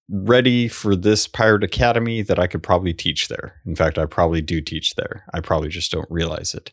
ready 0.07 0.67
for 0.67 0.95
this 0.95 1.27
pirate 1.27 1.63
academy 1.63 2.21
that 2.21 2.37
I 2.37 2.45
could 2.45 2.61
probably 2.61 2.93
teach 2.93 3.27
there. 3.27 3.55
In 3.65 3.75
fact, 3.75 3.97
I 3.97 4.05
probably 4.05 4.41
do 4.41 4.61
teach 4.61 4.93
there. 4.93 5.25
I 5.33 5.39
probably 5.39 5.69
just 5.69 5.91
don't 5.91 6.05
realize 6.11 6.53
it. 6.53 6.71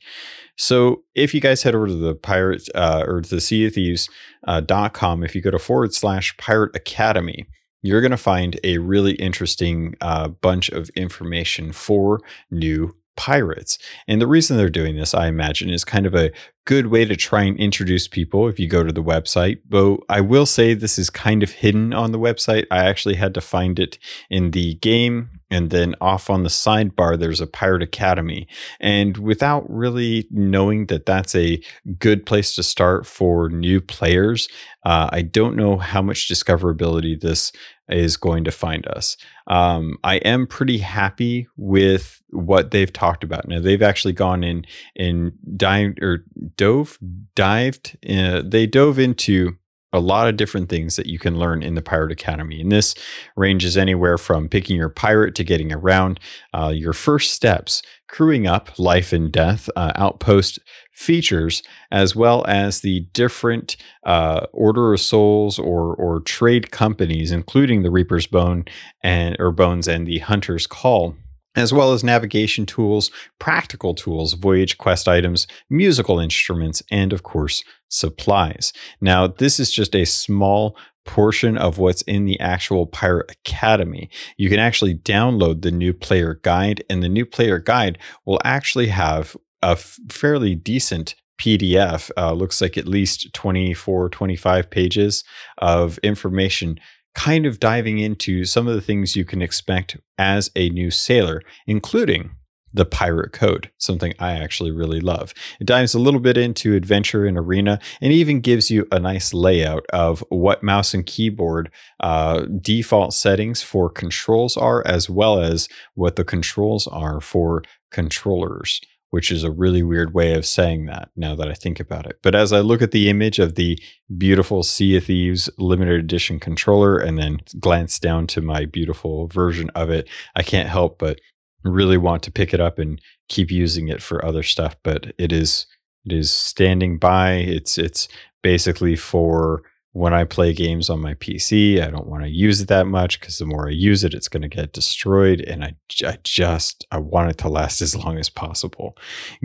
So 0.58 1.02
if 1.14 1.32
you 1.32 1.40
guys 1.40 1.62
head 1.62 1.74
over 1.74 1.86
to 1.86 1.94
the 1.94 2.14
pirate 2.14 2.68
uh, 2.74 3.04
or 3.06 3.22
the 3.22 3.40
sea 3.40 3.64
of 3.66 3.72
thieves 3.72 4.10
uh, 4.46 4.60
dot 4.60 4.92
com, 4.92 5.24
if 5.24 5.34
you 5.34 5.40
go 5.40 5.50
to 5.50 5.58
forward 5.58 5.94
slash 5.94 6.36
pirate 6.36 6.76
academy, 6.76 7.46
you're 7.80 8.02
going 8.02 8.10
to 8.10 8.18
find 8.18 8.60
a 8.64 8.76
really 8.76 9.12
interesting 9.12 9.94
uh, 10.02 10.28
bunch 10.28 10.68
of 10.68 10.90
information 10.90 11.72
for 11.72 12.20
new 12.50 12.94
pirates. 13.16 13.78
And 14.08 14.20
the 14.20 14.26
reason 14.26 14.56
they're 14.56 14.70
doing 14.70 14.96
this, 14.96 15.14
I 15.14 15.26
imagine, 15.26 15.70
is 15.70 15.84
kind 15.84 16.06
of 16.06 16.14
a 16.14 16.30
good 16.64 16.86
way 16.86 17.04
to 17.04 17.16
try 17.16 17.42
and 17.42 17.58
introduce 17.58 18.06
people 18.06 18.48
if 18.48 18.58
you 18.58 18.68
go 18.68 18.84
to 18.84 18.92
the 18.92 19.02
website. 19.02 19.58
But 19.68 19.98
I 20.08 20.20
will 20.20 20.46
say 20.46 20.74
this 20.74 20.98
is 20.98 21.10
kind 21.10 21.42
of 21.42 21.50
hidden 21.50 21.92
on 21.92 22.12
the 22.12 22.18
website. 22.18 22.66
I 22.70 22.84
actually 22.84 23.16
had 23.16 23.34
to 23.34 23.40
find 23.40 23.78
it 23.78 23.98
in 24.30 24.52
the 24.52 24.74
game. 24.76 25.30
And 25.50 25.70
then 25.70 25.94
off 26.00 26.30
on 26.30 26.44
the 26.44 26.48
sidebar, 26.48 27.18
there's 27.18 27.40
a 27.40 27.46
Pirate 27.46 27.82
Academy. 27.82 28.46
And 28.80 29.18
without 29.18 29.68
really 29.68 30.26
knowing 30.30 30.86
that 30.86 31.04
that's 31.04 31.34
a 31.34 31.62
good 31.98 32.24
place 32.24 32.54
to 32.54 32.62
start 32.62 33.06
for 33.06 33.50
new 33.50 33.80
players, 33.80 34.48
uh, 34.84 35.10
I 35.12 35.22
don't 35.22 35.56
know 35.56 35.76
how 35.76 36.00
much 36.00 36.28
discoverability 36.28 37.20
this 37.20 37.52
is 37.88 38.16
going 38.16 38.44
to 38.44 38.50
find 38.50 38.86
us. 38.88 39.16
Um, 39.48 39.98
I 40.04 40.16
am 40.16 40.46
pretty 40.46 40.78
happy 40.78 41.46
with 41.56 42.22
what 42.30 42.70
they've 42.70 42.92
talked 42.92 43.24
about. 43.24 43.48
Now 43.48 43.60
they've 43.60 43.82
actually 43.82 44.14
gone 44.14 44.44
in 44.44 44.64
and 44.96 45.32
dived 45.56 46.02
or 46.02 46.24
dove, 46.56 46.98
dived. 47.34 47.96
Uh, 48.08 48.42
they 48.44 48.66
dove 48.66 48.98
into 48.98 49.56
a 49.92 50.00
lot 50.00 50.26
of 50.26 50.36
different 50.36 50.68
things 50.68 50.96
that 50.96 51.06
you 51.06 51.18
can 51.18 51.38
learn 51.38 51.62
in 51.62 51.74
the 51.74 51.82
Pirate 51.82 52.12
Academy. 52.12 52.60
And 52.60 52.72
this 52.72 52.94
ranges 53.36 53.76
anywhere 53.76 54.16
from 54.16 54.48
picking 54.48 54.76
your 54.76 54.88
pirate 54.88 55.34
to 55.34 55.44
getting 55.44 55.72
around, 55.72 56.18
uh, 56.54 56.72
your 56.74 56.94
first 56.94 57.32
steps, 57.32 57.82
crewing 58.08 58.46
up, 58.46 58.78
life 58.78 59.12
and 59.12 59.30
death, 59.30 59.68
uh, 59.76 59.92
outpost 59.96 60.58
features, 60.92 61.62
as 61.90 62.16
well 62.16 62.44
as 62.46 62.80
the 62.80 63.00
different 63.12 63.76
uh, 64.04 64.46
Order 64.52 64.94
of 64.94 65.00
Souls 65.00 65.58
or 65.58 65.94
or 65.94 66.20
trade 66.20 66.70
companies, 66.70 67.30
including 67.30 67.82
the 67.82 67.90
Reaper's 67.90 68.26
Bone 68.26 68.64
and 69.02 69.36
or 69.38 69.52
Bones 69.52 69.88
and 69.88 70.06
the 70.06 70.20
Hunter's 70.20 70.66
Call 70.66 71.16
as 71.54 71.72
well 71.72 71.92
as 71.92 72.02
navigation 72.02 72.66
tools, 72.66 73.10
practical 73.38 73.94
tools, 73.94 74.34
voyage 74.34 74.78
quest 74.78 75.08
items, 75.08 75.46
musical 75.68 76.18
instruments, 76.18 76.82
and 76.90 77.12
of 77.12 77.22
course, 77.22 77.64
supplies. 77.88 78.72
Now, 79.00 79.26
this 79.26 79.60
is 79.60 79.70
just 79.70 79.94
a 79.94 80.04
small 80.04 80.76
portion 81.04 81.58
of 81.58 81.78
what's 81.78 82.02
in 82.02 82.24
the 82.24 82.38
actual 82.40 82.86
Pirate 82.86 83.30
Academy. 83.30 84.08
You 84.36 84.48
can 84.48 84.60
actually 84.60 84.94
download 84.94 85.62
the 85.62 85.72
new 85.72 85.92
player 85.92 86.40
guide, 86.42 86.84
and 86.88 87.02
the 87.02 87.08
new 87.08 87.26
player 87.26 87.58
guide 87.58 87.98
will 88.24 88.40
actually 88.44 88.88
have 88.88 89.36
a 89.62 89.76
fairly 89.76 90.54
decent 90.54 91.14
PDF, 91.40 92.10
uh, 92.16 92.32
looks 92.32 92.60
like 92.60 92.78
at 92.78 92.86
least 92.86 93.32
24, 93.32 94.10
25 94.10 94.70
pages 94.70 95.24
of 95.58 95.98
information 95.98 96.78
kind 97.14 97.46
of 97.46 97.60
diving 97.60 97.98
into 97.98 98.44
some 98.44 98.66
of 98.66 98.74
the 98.74 98.80
things 98.80 99.16
you 99.16 99.24
can 99.24 99.42
expect 99.42 99.96
as 100.18 100.50
a 100.56 100.70
new 100.70 100.90
sailor, 100.90 101.42
including 101.66 102.30
the 102.74 102.84
pirate 102.86 103.32
code, 103.32 103.70
something 103.78 104.14
I 104.18 104.32
actually 104.32 104.70
really 104.70 105.00
love. 105.00 105.34
It 105.60 105.66
dives 105.66 105.94
a 105.94 105.98
little 105.98 106.20
bit 106.20 106.38
into 106.38 106.74
adventure 106.74 107.26
and 107.26 107.36
arena 107.36 107.78
and 108.00 108.12
even 108.12 108.40
gives 108.40 108.70
you 108.70 108.86
a 108.90 108.98
nice 108.98 109.34
layout 109.34 109.84
of 109.92 110.24
what 110.30 110.62
mouse 110.62 110.94
and 110.94 111.04
keyboard 111.04 111.70
uh, 112.00 112.46
default 112.60 113.12
settings 113.12 113.62
for 113.62 113.90
controls 113.90 114.56
are, 114.56 114.82
as 114.86 115.10
well 115.10 115.40
as 115.40 115.68
what 115.94 116.16
the 116.16 116.24
controls 116.24 116.86
are 116.86 117.20
for 117.20 117.62
controllers 117.90 118.80
which 119.12 119.30
is 119.30 119.44
a 119.44 119.50
really 119.50 119.82
weird 119.82 120.14
way 120.14 120.32
of 120.32 120.46
saying 120.46 120.86
that 120.86 121.10
now 121.14 121.34
that 121.34 121.46
I 121.46 121.52
think 121.52 121.78
about 121.78 122.06
it. 122.06 122.18
But 122.22 122.34
as 122.34 122.50
I 122.50 122.60
look 122.60 122.80
at 122.80 122.92
the 122.92 123.10
image 123.10 123.38
of 123.38 123.56
the 123.56 123.78
beautiful 124.16 124.62
Sea 124.62 124.96
of 124.96 125.04
Thieves 125.04 125.50
limited 125.58 126.00
edition 126.00 126.40
controller 126.40 126.96
and 126.96 127.18
then 127.18 127.40
glance 127.60 127.98
down 127.98 128.26
to 128.28 128.40
my 128.40 128.64
beautiful 128.64 129.26
version 129.26 129.68
of 129.74 129.90
it, 129.90 130.08
I 130.34 130.42
can't 130.42 130.70
help 130.70 130.98
but 130.98 131.20
really 131.62 131.98
want 131.98 132.22
to 132.22 132.32
pick 132.32 132.54
it 132.54 132.60
up 132.60 132.78
and 132.78 133.02
keep 133.28 133.50
using 133.50 133.88
it 133.88 134.02
for 134.02 134.24
other 134.24 134.42
stuff. 134.42 134.76
But 134.82 135.12
it 135.18 135.30
is 135.30 135.66
it 136.06 136.12
is 136.12 136.32
standing 136.32 136.98
by. 136.98 137.32
It's 137.32 137.76
it's 137.76 138.08
basically 138.42 138.96
for 138.96 139.62
when 139.92 140.14
I 140.14 140.24
play 140.24 140.54
games 140.54 140.88
on 140.88 141.00
my 141.00 141.14
PC, 141.14 141.82
I 141.82 141.90
don't 141.90 142.06
want 142.06 142.24
to 142.24 142.30
use 142.30 142.62
it 142.62 142.68
that 142.68 142.86
much 142.86 143.20
because 143.20 143.38
the 143.38 143.44
more 143.44 143.68
I 143.68 143.72
use 143.72 144.04
it, 144.04 144.14
it's 144.14 144.28
going 144.28 144.42
to 144.42 144.48
get 144.48 144.72
destroyed. 144.72 145.40
And 145.42 145.62
I, 145.62 145.74
I 146.04 146.16
just, 146.24 146.86
I 146.90 146.98
want 146.98 147.30
it 147.30 147.38
to 147.38 147.48
last 147.48 147.82
as 147.82 147.94
long 147.94 148.18
as 148.18 148.30
possible. 148.30 148.96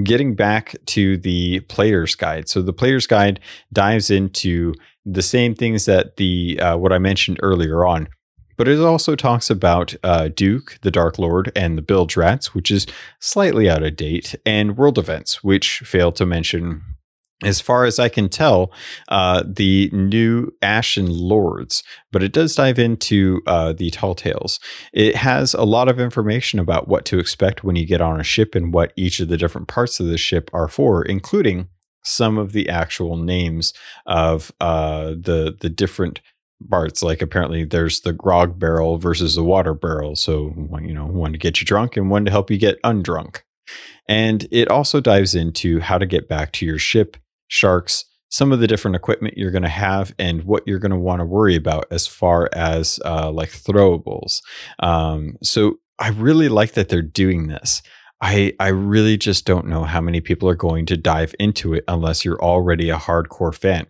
Getting 0.01 0.35
back 0.35 0.75
to 0.87 1.17
the 1.17 1.59
player's 1.61 2.15
guide. 2.15 2.47
So 2.47 2.61
the 2.61 2.73
player's 2.73 3.07
guide 3.07 3.41
dives 3.73 4.09
into 4.09 4.73
the 5.05 5.21
same 5.21 5.53
things 5.53 5.85
that 5.85 6.15
the, 6.15 6.59
uh, 6.61 6.77
what 6.77 6.93
I 6.93 6.97
mentioned 6.97 7.39
earlier 7.43 7.85
on. 7.85 8.07
But 8.55 8.69
it 8.69 8.79
also 8.79 9.15
talks 9.15 9.49
about 9.49 9.93
uh, 10.01 10.29
Duke, 10.29 10.79
the 10.81 10.89
Dark 10.89 11.19
Lord, 11.19 11.51
and 11.55 11.77
the 11.77 11.83
Bilge 11.83 12.17
Rats, 12.17 12.55
which 12.55 12.71
is 12.71 12.87
slightly 13.19 13.69
out 13.69 13.83
of 13.83 13.95
date, 13.95 14.33
and 14.45 14.77
world 14.77 14.97
events, 14.97 15.43
which 15.43 15.79
fail 15.79 16.11
to 16.13 16.25
mention 16.25 16.81
as 17.43 17.61
far 17.61 17.85
as 17.85 17.99
I 17.99 18.09
can 18.09 18.29
tell, 18.29 18.71
uh, 19.09 19.43
the 19.45 19.89
new 19.93 20.51
Ashen 20.61 21.07
Lords, 21.07 21.83
but 22.11 22.23
it 22.23 22.33
does 22.33 22.55
dive 22.55 22.79
into 22.79 23.41
uh, 23.45 23.73
the 23.73 23.91
Tall 23.91 24.15
Tales. 24.15 24.59
It 24.91 25.15
has 25.15 25.53
a 25.53 25.63
lot 25.63 25.87
of 25.87 25.99
information 25.99 26.57
about 26.57 26.87
what 26.87 27.05
to 27.05 27.19
expect 27.19 27.63
when 27.63 27.75
you 27.75 27.85
get 27.85 28.01
on 28.01 28.19
a 28.19 28.23
ship 28.23 28.55
and 28.55 28.73
what 28.73 28.91
each 28.95 29.19
of 29.19 29.27
the 29.27 29.37
different 29.37 29.67
parts 29.67 29.99
of 29.99 30.07
the 30.07 30.17
ship 30.17 30.49
are 30.51 30.67
for, 30.67 31.03
including 31.03 31.67
some 32.03 32.37
of 32.37 32.53
the 32.53 32.69
actual 32.69 33.17
names 33.17 33.73
of 34.05 34.51
uh, 34.59 35.09
the 35.09 35.55
the 35.59 35.69
different 35.69 36.21
parts. 36.69 37.03
Like 37.03 37.21
apparently, 37.21 37.65
there's 37.65 38.01
the 38.01 38.13
grog 38.13 38.57
barrel 38.57 38.97
versus 38.97 39.35
the 39.35 39.43
water 39.43 39.75
barrel. 39.75 40.15
So 40.15 40.53
you 40.81 40.93
know, 40.93 41.05
one 41.05 41.33
to 41.33 41.37
get 41.37 41.61
you 41.61 41.65
drunk 41.65 41.97
and 41.97 42.09
one 42.09 42.25
to 42.25 42.31
help 42.31 42.49
you 42.49 42.57
get 42.57 42.81
undrunk. 42.81 43.41
And 44.07 44.47
it 44.49 44.69
also 44.69 45.01
dives 45.01 45.35
into 45.35 45.81
how 45.81 45.97
to 45.97 46.05
get 46.05 46.29
back 46.29 46.53
to 46.53 46.65
your 46.65 46.79
ship 46.79 47.17
sharks, 47.47 48.05
some 48.29 48.51
of 48.51 48.59
the 48.59 48.67
different 48.67 48.95
equipment 48.95 49.37
you're 49.37 49.51
going 49.51 49.63
to 49.63 49.69
have, 49.69 50.13
and 50.19 50.43
what 50.43 50.63
you're 50.65 50.79
going 50.79 50.91
to 50.91 50.97
want 50.97 51.19
to 51.19 51.25
worry 51.25 51.55
about 51.55 51.85
as 51.91 52.07
far 52.07 52.49
as 52.53 52.99
uh, 53.05 53.31
like 53.31 53.49
throwables. 53.49 54.41
Um, 54.79 55.37
so 55.41 55.79
I 55.99 56.09
really 56.09 56.49
like 56.49 56.73
that 56.73 56.89
they're 56.89 57.01
doing 57.01 57.47
this. 57.47 57.81
I 58.21 58.53
I 58.59 58.69
really 58.69 59.17
just 59.17 59.45
don't 59.45 59.67
know 59.67 59.83
how 59.83 60.01
many 60.01 60.21
people 60.21 60.49
are 60.49 60.55
going 60.55 60.85
to 60.87 60.97
dive 60.97 61.35
into 61.39 61.73
it 61.73 61.83
unless 61.87 62.25
you're 62.25 62.41
already 62.41 62.89
a 62.89 62.97
hardcore 62.97 63.53
fan. 63.53 63.85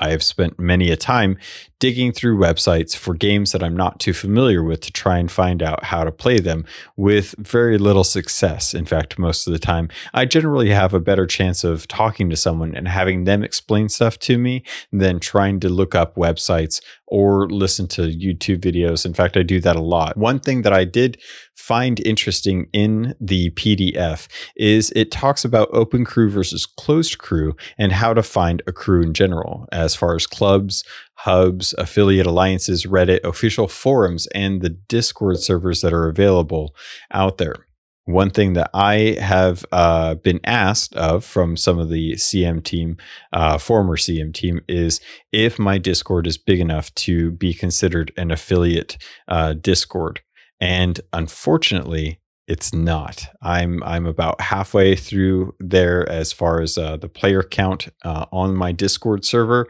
I 0.00 0.10
have 0.10 0.22
spent 0.22 0.58
many 0.58 0.90
a 0.90 0.96
time 0.96 1.36
digging 1.78 2.12
through 2.12 2.38
websites 2.38 2.96
for 2.96 3.12
games 3.12 3.52
that 3.52 3.62
I'm 3.62 3.76
not 3.76 3.98
too 3.98 4.12
familiar 4.12 4.62
with 4.62 4.80
to 4.82 4.92
try 4.92 5.18
and 5.18 5.30
find 5.30 5.62
out 5.62 5.84
how 5.84 6.04
to 6.04 6.12
play 6.12 6.38
them 6.38 6.64
with 6.96 7.34
very 7.38 7.76
little 7.76 8.04
success. 8.04 8.72
In 8.72 8.86
fact, 8.86 9.18
most 9.18 9.46
of 9.46 9.52
the 9.52 9.58
time, 9.58 9.88
I 10.14 10.24
generally 10.24 10.70
have 10.70 10.94
a 10.94 11.00
better 11.00 11.26
chance 11.26 11.64
of 11.64 11.88
talking 11.88 12.30
to 12.30 12.36
someone 12.36 12.74
and 12.74 12.88
having 12.88 13.24
them 13.24 13.42
explain 13.42 13.88
stuff 13.88 14.18
to 14.20 14.38
me 14.38 14.62
than 14.92 15.18
trying 15.18 15.60
to 15.60 15.68
look 15.68 15.94
up 15.94 16.14
websites 16.14 16.80
or 17.12 17.46
listen 17.50 17.86
to 17.86 18.08
YouTube 18.08 18.60
videos. 18.60 19.04
In 19.04 19.12
fact, 19.12 19.36
I 19.36 19.42
do 19.42 19.60
that 19.60 19.76
a 19.76 19.82
lot. 19.82 20.16
One 20.16 20.40
thing 20.40 20.62
that 20.62 20.72
I 20.72 20.86
did 20.86 21.20
find 21.54 22.00
interesting 22.06 22.68
in 22.72 23.14
the 23.20 23.50
PDF 23.50 24.28
is 24.56 24.90
it 24.96 25.10
talks 25.10 25.44
about 25.44 25.68
open 25.74 26.06
crew 26.06 26.30
versus 26.30 26.64
closed 26.64 27.18
crew 27.18 27.54
and 27.76 27.92
how 27.92 28.14
to 28.14 28.22
find 28.22 28.62
a 28.66 28.72
crew 28.72 29.02
in 29.02 29.12
general, 29.12 29.68
as 29.72 29.94
far 29.94 30.14
as 30.14 30.26
clubs, 30.26 30.84
hubs, 31.16 31.74
affiliate 31.76 32.26
alliances, 32.26 32.86
Reddit, 32.86 33.22
official 33.24 33.68
forums, 33.68 34.26
and 34.28 34.62
the 34.62 34.70
Discord 34.70 35.38
servers 35.38 35.82
that 35.82 35.92
are 35.92 36.08
available 36.08 36.74
out 37.12 37.36
there 37.36 37.66
one 38.04 38.30
thing 38.30 38.54
that 38.54 38.70
I 38.74 39.16
have 39.20 39.64
uh, 39.70 40.14
been 40.14 40.40
asked 40.44 40.94
of 40.96 41.24
from 41.24 41.56
some 41.56 41.78
of 41.78 41.88
the 41.88 42.12
CM 42.12 42.62
team, 42.62 42.96
uh, 43.32 43.58
former 43.58 43.96
CM 43.96 44.34
team, 44.34 44.60
is 44.68 45.00
if 45.30 45.58
my 45.58 45.78
Discord 45.78 46.26
is 46.26 46.36
big 46.36 46.60
enough 46.60 46.92
to 46.96 47.30
be 47.30 47.54
considered 47.54 48.12
an 48.16 48.30
affiliate 48.30 48.96
uh, 49.28 49.52
Discord. 49.54 50.20
And 50.60 51.00
unfortunately, 51.12 52.20
it's 52.48 52.74
not. 52.74 53.26
I'm 53.40 53.82
I'm 53.84 54.06
about 54.06 54.40
halfway 54.40 54.96
through 54.96 55.54
there 55.60 56.08
as 56.08 56.32
far 56.32 56.60
as 56.60 56.76
uh, 56.76 56.96
the 56.96 57.08
player 57.08 57.42
count 57.42 57.88
uh, 58.04 58.26
on 58.32 58.56
my 58.56 58.72
Discord 58.72 59.24
server, 59.24 59.68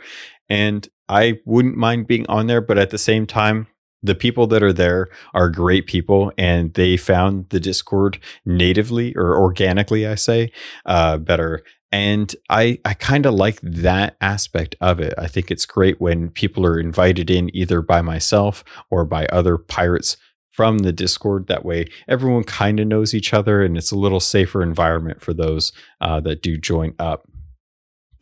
and 0.48 0.88
I 1.08 1.38
wouldn't 1.44 1.76
mind 1.76 2.06
being 2.06 2.26
on 2.28 2.46
there, 2.46 2.62
but 2.62 2.78
at 2.78 2.90
the 2.90 2.98
same 2.98 3.26
time, 3.26 3.66
the 4.02 4.14
people 4.14 4.46
that 4.48 4.62
are 4.62 4.72
there 4.72 5.08
are 5.34 5.48
great 5.48 5.86
people 5.86 6.32
and 6.36 6.74
they 6.74 6.96
found 6.96 7.48
the 7.50 7.60
discord 7.60 8.18
natively 8.44 9.14
or 9.14 9.36
organically 9.38 10.06
i 10.06 10.14
say 10.14 10.50
uh, 10.86 11.18
better. 11.18 11.62
And 11.90 12.34
i 12.48 12.78
i 12.84 12.94
kind 12.94 13.26
of 13.26 13.34
like 13.34 13.60
that 13.60 14.16
aspect 14.20 14.76
of 14.80 15.00
it. 15.00 15.14
I 15.18 15.26
think 15.26 15.50
it's 15.50 15.66
great 15.66 16.00
when 16.00 16.30
people 16.30 16.66
are 16.66 16.80
invited 16.80 17.30
in 17.30 17.54
either 17.54 17.82
by 17.82 18.02
myself 18.02 18.64
or 18.90 19.04
by 19.04 19.26
other 19.26 19.58
pirates 19.58 20.16
from 20.50 20.78
the 20.78 20.92
discord. 20.92 21.48
That 21.48 21.64
way 21.64 21.86
everyone 22.08 22.44
kind 22.44 22.80
of 22.80 22.86
knows 22.86 23.14
each 23.14 23.34
other 23.34 23.62
and 23.62 23.76
it's 23.76 23.92
a 23.92 23.98
little 23.98 24.20
safer 24.20 24.62
environment 24.62 25.20
for 25.20 25.34
those 25.34 25.72
uh, 26.00 26.20
that 26.20 26.42
do 26.42 26.56
join 26.56 26.94
up 26.98 27.26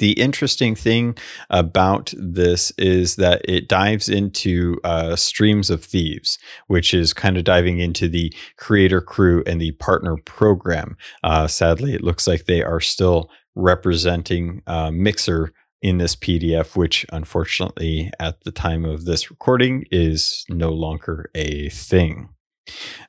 the 0.00 0.12
interesting 0.12 0.74
thing 0.74 1.16
about 1.50 2.12
this 2.16 2.72
is 2.78 3.16
that 3.16 3.42
it 3.44 3.68
dives 3.68 4.08
into 4.08 4.80
uh, 4.82 5.14
streams 5.14 5.70
of 5.70 5.84
thieves, 5.84 6.38
which 6.66 6.92
is 6.92 7.12
kind 7.12 7.36
of 7.36 7.44
diving 7.44 7.78
into 7.78 8.08
the 8.08 8.34
creator 8.56 9.02
crew 9.02 9.44
and 9.46 9.60
the 9.60 9.72
partner 9.72 10.16
program. 10.16 10.96
Uh, 11.22 11.46
sadly, 11.46 11.94
it 11.94 12.02
looks 12.02 12.26
like 12.26 12.46
they 12.46 12.62
are 12.62 12.80
still 12.80 13.30
representing 13.54 14.62
uh, 14.66 14.90
Mixer 14.90 15.52
in 15.82 15.98
this 15.98 16.16
PDF, 16.16 16.76
which 16.76 17.04
unfortunately, 17.12 18.10
at 18.18 18.42
the 18.44 18.52
time 18.52 18.86
of 18.86 19.04
this 19.04 19.30
recording, 19.30 19.84
is 19.90 20.46
no 20.48 20.70
longer 20.70 21.30
a 21.34 21.68
thing. 21.68 22.30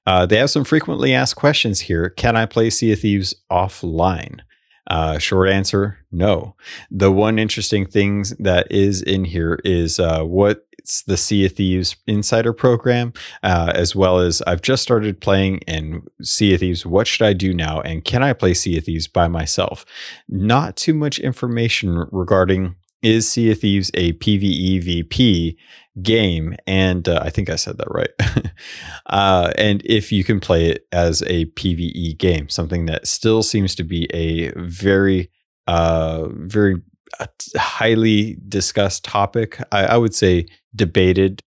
Uh, 0.06 0.26
they 0.26 0.38
have 0.38 0.50
some 0.50 0.66
frequently 0.66 1.14
asked 1.14 1.36
questions 1.38 1.82
here. 1.82 2.10
Can 2.10 2.36
I 2.36 2.46
play 2.46 2.70
Sea 2.70 2.94
of 2.94 3.00
Thieves 3.00 3.36
offline? 3.50 4.40
Uh, 4.88 5.18
short 5.18 5.50
answer, 5.50 6.00
no. 6.12 6.56
The 6.90 7.12
one 7.12 7.40
interesting 7.40 7.86
thing 7.86 8.26
that 8.40 8.72
is 8.72 9.02
in 9.02 9.26
here 9.26 9.60
is 9.64 10.00
uh, 10.00 10.24
what's 10.24 11.04
the 11.04 11.18
Sea 11.18 11.46
of 11.46 11.54
Thieves 11.54 11.96
Insider 12.08 12.52
program, 12.52 13.14
uh, 13.44 13.72
as 13.76 13.96
well 13.96 14.20
as 14.20 14.42
I've 14.48 14.62
just 14.62 14.84
started 14.84 15.22
playing 15.22 15.60
in 15.60 16.04
Sea 16.22 16.56
of 16.56 16.62
Thieves. 16.62 16.86
What 16.86 17.08
should 17.08 17.26
I 17.26 17.34
do 17.34 17.54
now? 17.54 17.82
And 17.82 18.04
can 18.04 18.24
I 18.24 18.34
play 18.34 18.54
Sea 18.54 18.78
of 18.78 18.86
Thieves 18.86 19.08
by 19.08 19.28
myself? 19.28 19.86
Not 20.28 20.76
too 20.76 20.94
much 20.94 21.20
information 21.20 22.08
regarding 22.12 22.76
is 23.02 23.30
Sea 23.30 23.52
of 23.52 23.60
Thieves 23.60 23.92
a 23.94 24.14
PvEVP 24.14 25.56
game? 26.02 26.56
And 26.68 27.08
uh, 27.08 27.22
I 27.24 27.30
think 27.30 27.50
I 27.50 27.56
said 27.56 27.78
that 27.78 27.88
right. 27.90 28.10
uh, 29.08 29.52
and 29.58 29.82
if 29.86 30.12
you 30.12 30.24
can 30.24 30.40
play 30.40 30.68
it 30.68 30.88
as 30.92 31.22
a 31.24 31.46
PvE 31.46 32.18
game, 32.18 32.50
something 32.50 32.86
that 32.86 33.08
still 33.08 33.44
seems 33.44 33.76
to 33.76 33.84
be 33.84 34.08
a 34.14 34.52
very, 34.56 35.30
uh, 35.68 36.28
very 36.32 36.82
uh, 37.20 37.28
highly 37.58 38.38
discussed 38.48 39.04
topic. 39.04 39.62
I, 39.72 39.86
I 39.86 39.98
would 39.98 40.16
say 40.16 40.46
debated 40.76 41.42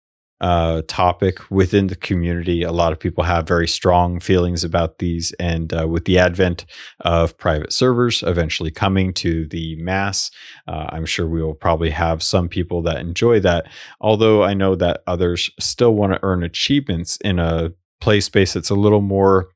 uh, 0.41 0.83
topic 0.89 1.39
within 1.51 1.89
the 1.89 1.97
community. 1.97 2.63
A 2.63 2.73
lot 2.73 2.93
of 2.93 2.99
people 2.99 3.25
have 3.25 3.47
very 3.47 3.69
strong 3.69 4.21
feelings 4.21 4.65
about 4.65 4.99
these. 4.99 5.33
And 5.39 5.73
uh, 5.73 5.87
with 5.89 6.05
the 6.07 6.19
advent 6.19 6.65
of 7.01 7.37
private 7.37 7.73
servers 7.73 8.23
eventually 8.23 8.71
coming 8.71 9.13
to 9.15 9.47
the 9.47 9.77
mass, 9.77 10.31
uh, 10.67 10.87
I'm 10.91 11.07
sure 11.07 11.29
we 11.29 11.43
will 11.43 11.55
probably 11.55 11.91
have 11.91 12.23
some 12.23 12.49
people 12.49 12.83
that 12.83 12.99
enjoy 12.99 13.41
that. 13.41 13.67
Although 14.01 14.43
I 14.43 14.55
know 14.55 14.75
that 14.77 15.03
others 15.07 15.51
still 15.59 15.95
want 15.95 16.13
to 16.13 16.21
earn 16.23 16.43
achievements 16.43 17.19
in 17.19 17.39
a 17.39 17.73
play 18.01 18.21
space 18.21 18.55
that's 18.55 18.71
a 18.71 18.75
little 18.75 19.03
more 19.03 19.49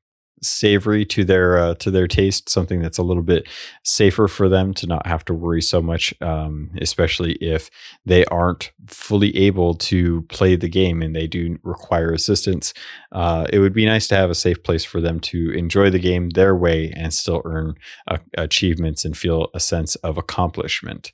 savory 0.45 1.05
to 1.05 1.23
their 1.23 1.57
uh, 1.57 1.75
to 1.75 1.91
their 1.91 2.07
taste, 2.07 2.49
something 2.49 2.81
that's 2.81 2.97
a 2.97 3.03
little 3.03 3.23
bit 3.23 3.47
safer 3.83 4.27
for 4.27 4.47
them 4.47 4.73
to 4.75 4.87
not 4.87 5.05
have 5.07 5.25
to 5.25 5.33
worry 5.33 5.61
so 5.61 5.81
much, 5.81 6.13
um, 6.21 6.69
especially 6.81 7.33
if 7.33 7.69
they 8.05 8.25
aren't 8.25 8.71
fully 8.87 9.35
able 9.35 9.73
to 9.75 10.21
play 10.23 10.55
the 10.55 10.69
game 10.69 11.01
and 11.01 11.15
they 11.15 11.27
do 11.27 11.57
require 11.63 12.11
assistance. 12.11 12.73
Uh, 13.11 13.47
it 13.51 13.59
would 13.59 13.73
be 13.73 13.85
nice 13.85 14.07
to 14.07 14.15
have 14.15 14.29
a 14.29 14.35
safe 14.35 14.61
place 14.63 14.83
for 14.83 15.01
them 15.01 15.19
to 15.19 15.51
enjoy 15.51 15.89
the 15.89 15.99
game 15.99 16.29
their 16.31 16.55
way 16.55 16.91
and 16.95 17.13
still 17.13 17.41
earn 17.45 17.75
uh, 18.07 18.17
achievements 18.37 19.05
and 19.05 19.17
feel 19.17 19.49
a 19.53 19.59
sense 19.59 19.95
of 19.97 20.17
accomplishment. 20.17 21.11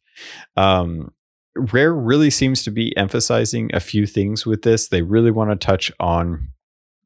Um, 0.58 1.12
Rare 1.56 1.94
really 1.94 2.30
seems 2.30 2.64
to 2.64 2.72
be 2.72 2.96
emphasizing 2.96 3.70
a 3.74 3.80
few 3.80 4.06
things 4.06 4.46
with 4.46 4.62
this. 4.62 4.88
They 4.88 5.02
really 5.02 5.32
want 5.32 5.52
to 5.52 5.56
touch 5.58 5.92
on 6.00 6.50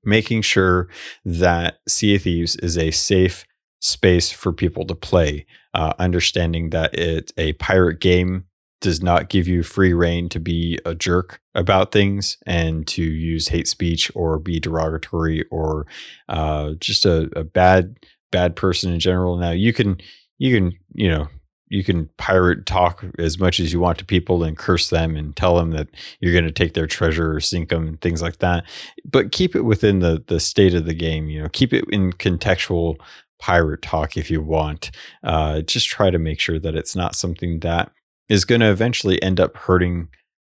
making 0.06 0.41
sure 0.41 0.88
that 1.24 1.80
Sea 1.88 2.15
of 2.15 2.22
Thieves 2.24 2.56
is 2.58 2.78
a 2.78 2.91
safe 2.91 3.46
space 3.82 4.32
for 4.32 4.52
people 4.52 4.86
to 4.86 4.96
play, 4.96 5.46
uh, 5.74 5.94
understanding 6.00 6.72
that 6.72 6.98
it's 6.98 7.32
a 7.38 7.54
pirate 7.54 8.00
game 8.00 8.46
does 8.82 9.02
not 9.02 9.30
give 9.30 9.48
you 9.48 9.63
free 9.63 9.94
reign 9.94 10.30
to 10.30 10.39
be 10.39 10.78
a 10.86 10.94
jerk 10.94 11.39
about 11.56 11.91
things 11.91 12.38
and 12.46 12.86
to 12.88 13.02
use 13.04 13.48
hate 13.48 13.68
speech 13.68 14.12
or 14.13 14.38
be 14.38 14.60
derogatory 14.60 15.44
or 15.50 15.88
uh, 16.30 16.72
just 16.80 17.06
a, 17.06 17.30
a 17.36 17.44
bad 17.44 17.98
bad 18.32 18.56
person 18.56 18.91
in 18.94 19.00
general. 19.00 19.38
Now 19.38 19.52
you 19.52 19.74
can 19.74 19.98
you 20.38 20.56
can 20.56 20.78
you 20.94 21.10
know 21.10 21.28
you 21.67 21.84
can 21.84 22.10
pirate 22.17 22.65
talk 22.65 23.04
as 23.17 23.39
much 23.39 23.60
as 23.60 23.73
you 23.73 23.80
want 23.80 23.97
to 23.97 24.06
people 24.06 24.43
and 24.43 24.58
curse 24.58 24.89
them 24.89 25.15
and 25.15 25.36
tell 25.36 25.56
them 25.56 25.71
that 25.71 25.88
you're 26.19 26.34
going 26.34 26.45
to 26.45 26.51
take 26.51 26.73
their 26.73 26.88
treasure 26.88 27.34
or 27.34 27.39
sink 27.39 27.69
them 27.69 27.88
and 27.88 28.01
things 28.01 28.21
like 28.21 28.38
that. 28.38 28.63
But 29.04 29.32
keep 29.32 29.56
it 29.56 29.63
within 29.63 29.99
the 29.99 30.23
the 30.28 30.39
state 30.39 30.73
of 30.73 30.86
the 30.86 30.93
game 30.93 31.30
you 31.30 31.41
know 31.41 31.49
keep 31.49 31.73
it 31.73 31.86
in 31.91 32.13
contextual 32.13 32.97
pirate 33.39 33.82
talk 33.82 34.17
if 34.17 34.32
you 34.32 34.41
want. 34.41 34.91
Uh, 35.23 35.62
just 35.62 35.88
try 35.88 36.10
to 36.10 36.19
make 36.19 36.39
sure 36.39 36.60
that 36.60 36.75
it's 36.75 36.95
not 36.95 37.15
something 37.15 37.60
that 37.60 37.91
is 38.30 38.45
going 38.45 38.62
to 38.62 38.71
eventually 38.71 39.21
end 39.21 39.39
up 39.39 39.56
hurting 39.56 40.08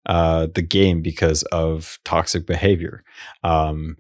uh, 0.05 0.47
the 0.53 0.61
game 0.61 1.01
because 1.01 1.43
of 1.43 1.97
toxic 2.03 2.45
behavior. 2.45 3.03
Um, 3.43 3.97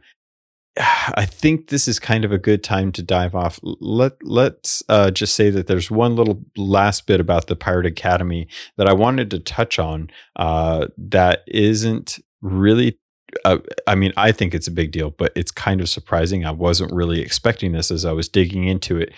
I 0.79 1.25
think 1.25 1.67
this 1.67 1.87
is 1.87 1.99
kind 1.99 2.25
of 2.25 2.31
a 2.31 2.37
good 2.37 2.63
time 2.63 2.91
to 2.93 3.03
dive 3.03 3.35
off. 3.35 3.59
Let 3.63 4.13
let's 4.23 4.83
uh, 4.89 5.11
just 5.11 5.35
say 5.35 5.49
that 5.49 5.67
there's 5.67 5.91
one 5.91 6.15
little 6.15 6.43
last 6.57 7.07
bit 7.07 7.19
about 7.19 7.47
the 7.47 7.55
Pirate 7.55 7.85
Academy 7.85 8.47
that 8.77 8.87
I 8.87 8.93
wanted 8.93 9.31
to 9.31 9.39
touch 9.39 9.79
on 9.79 10.09
uh, 10.35 10.87
that 10.97 11.41
isn't 11.47 12.19
really. 12.41 12.99
Uh, 13.45 13.57
I 13.87 13.95
mean, 13.95 14.13
I 14.15 14.31
think 14.31 14.53
it's 14.53 14.67
a 14.67 14.71
big 14.71 14.91
deal, 14.91 15.09
but 15.09 15.31
it's 15.35 15.49
kind 15.49 15.81
of 15.81 15.89
surprising. 15.89 16.45
I 16.45 16.51
wasn't 16.51 16.93
really 16.93 17.19
expecting 17.19 17.71
this 17.71 17.89
as 17.89 18.05
I 18.05 18.11
was 18.11 18.29
digging 18.29 18.65
into 18.65 18.97
it. 18.97 19.11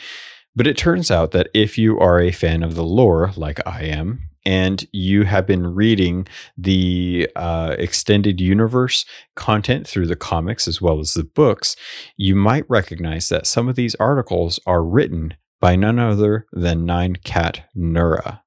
But 0.55 0.67
it 0.67 0.77
turns 0.77 1.11
out 1.11 1.31
that 1.31 1.49
if 1.53 1.77
you 1.77 1.99
are 1.99 2.21
a 2.21 2.31
fan 2.31 2.63
of 2.63 2.75
the 2.75 2.83
lore, 2.83 3.33
like 3.35 3.59
I 3.67 3.83
am, 3.83 4.29
and 4.45 4.87
you 4.91 5.23
have 5.23 5.47
been 5.47 5.73
reading 5.73 6.27
the 6.57 7.29
uh, 7.35 7.75
extended 7.79 8.39
universe 8.39 9.05
content 9.35 9.87
through 9.87 10.07
the 10.07 10.15
comics 10.15 10.67
as 10.67 10.81
well 10.81 10.99
as 10.99 11.13
the 11.13 11.23
books, 11.23 11.75
you 12.17 12.35
might 12.35 12.65
recognize 12.69 13.29
that 13.29 13.47
some 13.47 13.67
of 13.67 13.75
these 13.75 13.95
articles 13.95 14.59
are 14.65 14.83
written 14.83 15.35
by 15.59 15.75
none 15.75 15.97
other 15.97 16.45
than 16.51 16.85
Nine 16.85 17.15
Cat 17.15 17.67
Nura, 17.75 18.41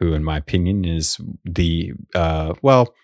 who, 0.00 0.14
in 0.14 0.24
my 0.24 0.36
opinion, 0.36 0.84
is 0.84 1.18
the 1.44 1.92
uh, 2.14 2.54
well, 2.62 2.94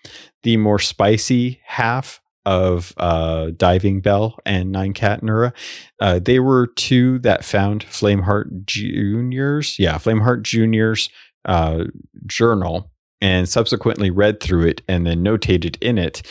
the 0.43 0.57
more 0.57 0.79
spicy 0.79 1.61
half 1.65 2.19
of 2.45 2.93
uh, 2.97 3.51
Diving 3.55 4.01
Bell 4.01 4.37
and 4.45 4.71
Nine 4.71 4.93
Cat 4.93 5.21
Nura. 5.21 5.53
Uh, 5.99 6.19
they 6.19 6.39
were 6.39 6.67
two 6.67 7.19
that 7.19 7.45
found 7.45 7.85
Flameheart 7.85 8.65
Juniors. 8.65 9.79
Yeah, 9.79 9.95
Flameheart 9.95 10.43
Juniors 10.43 11.09
uh, 11.45 11.85
journal 12.25 12.91
and 13.21 13.47
subsequently 13.47 14.09
read 14.09 14.41
through 14.41 14.67
it 14.67 14.81
and 14.87 15.05
then 15.05 15.23
notated 15.23 15.77
in 15.81 15.97
it. 15.97 16.21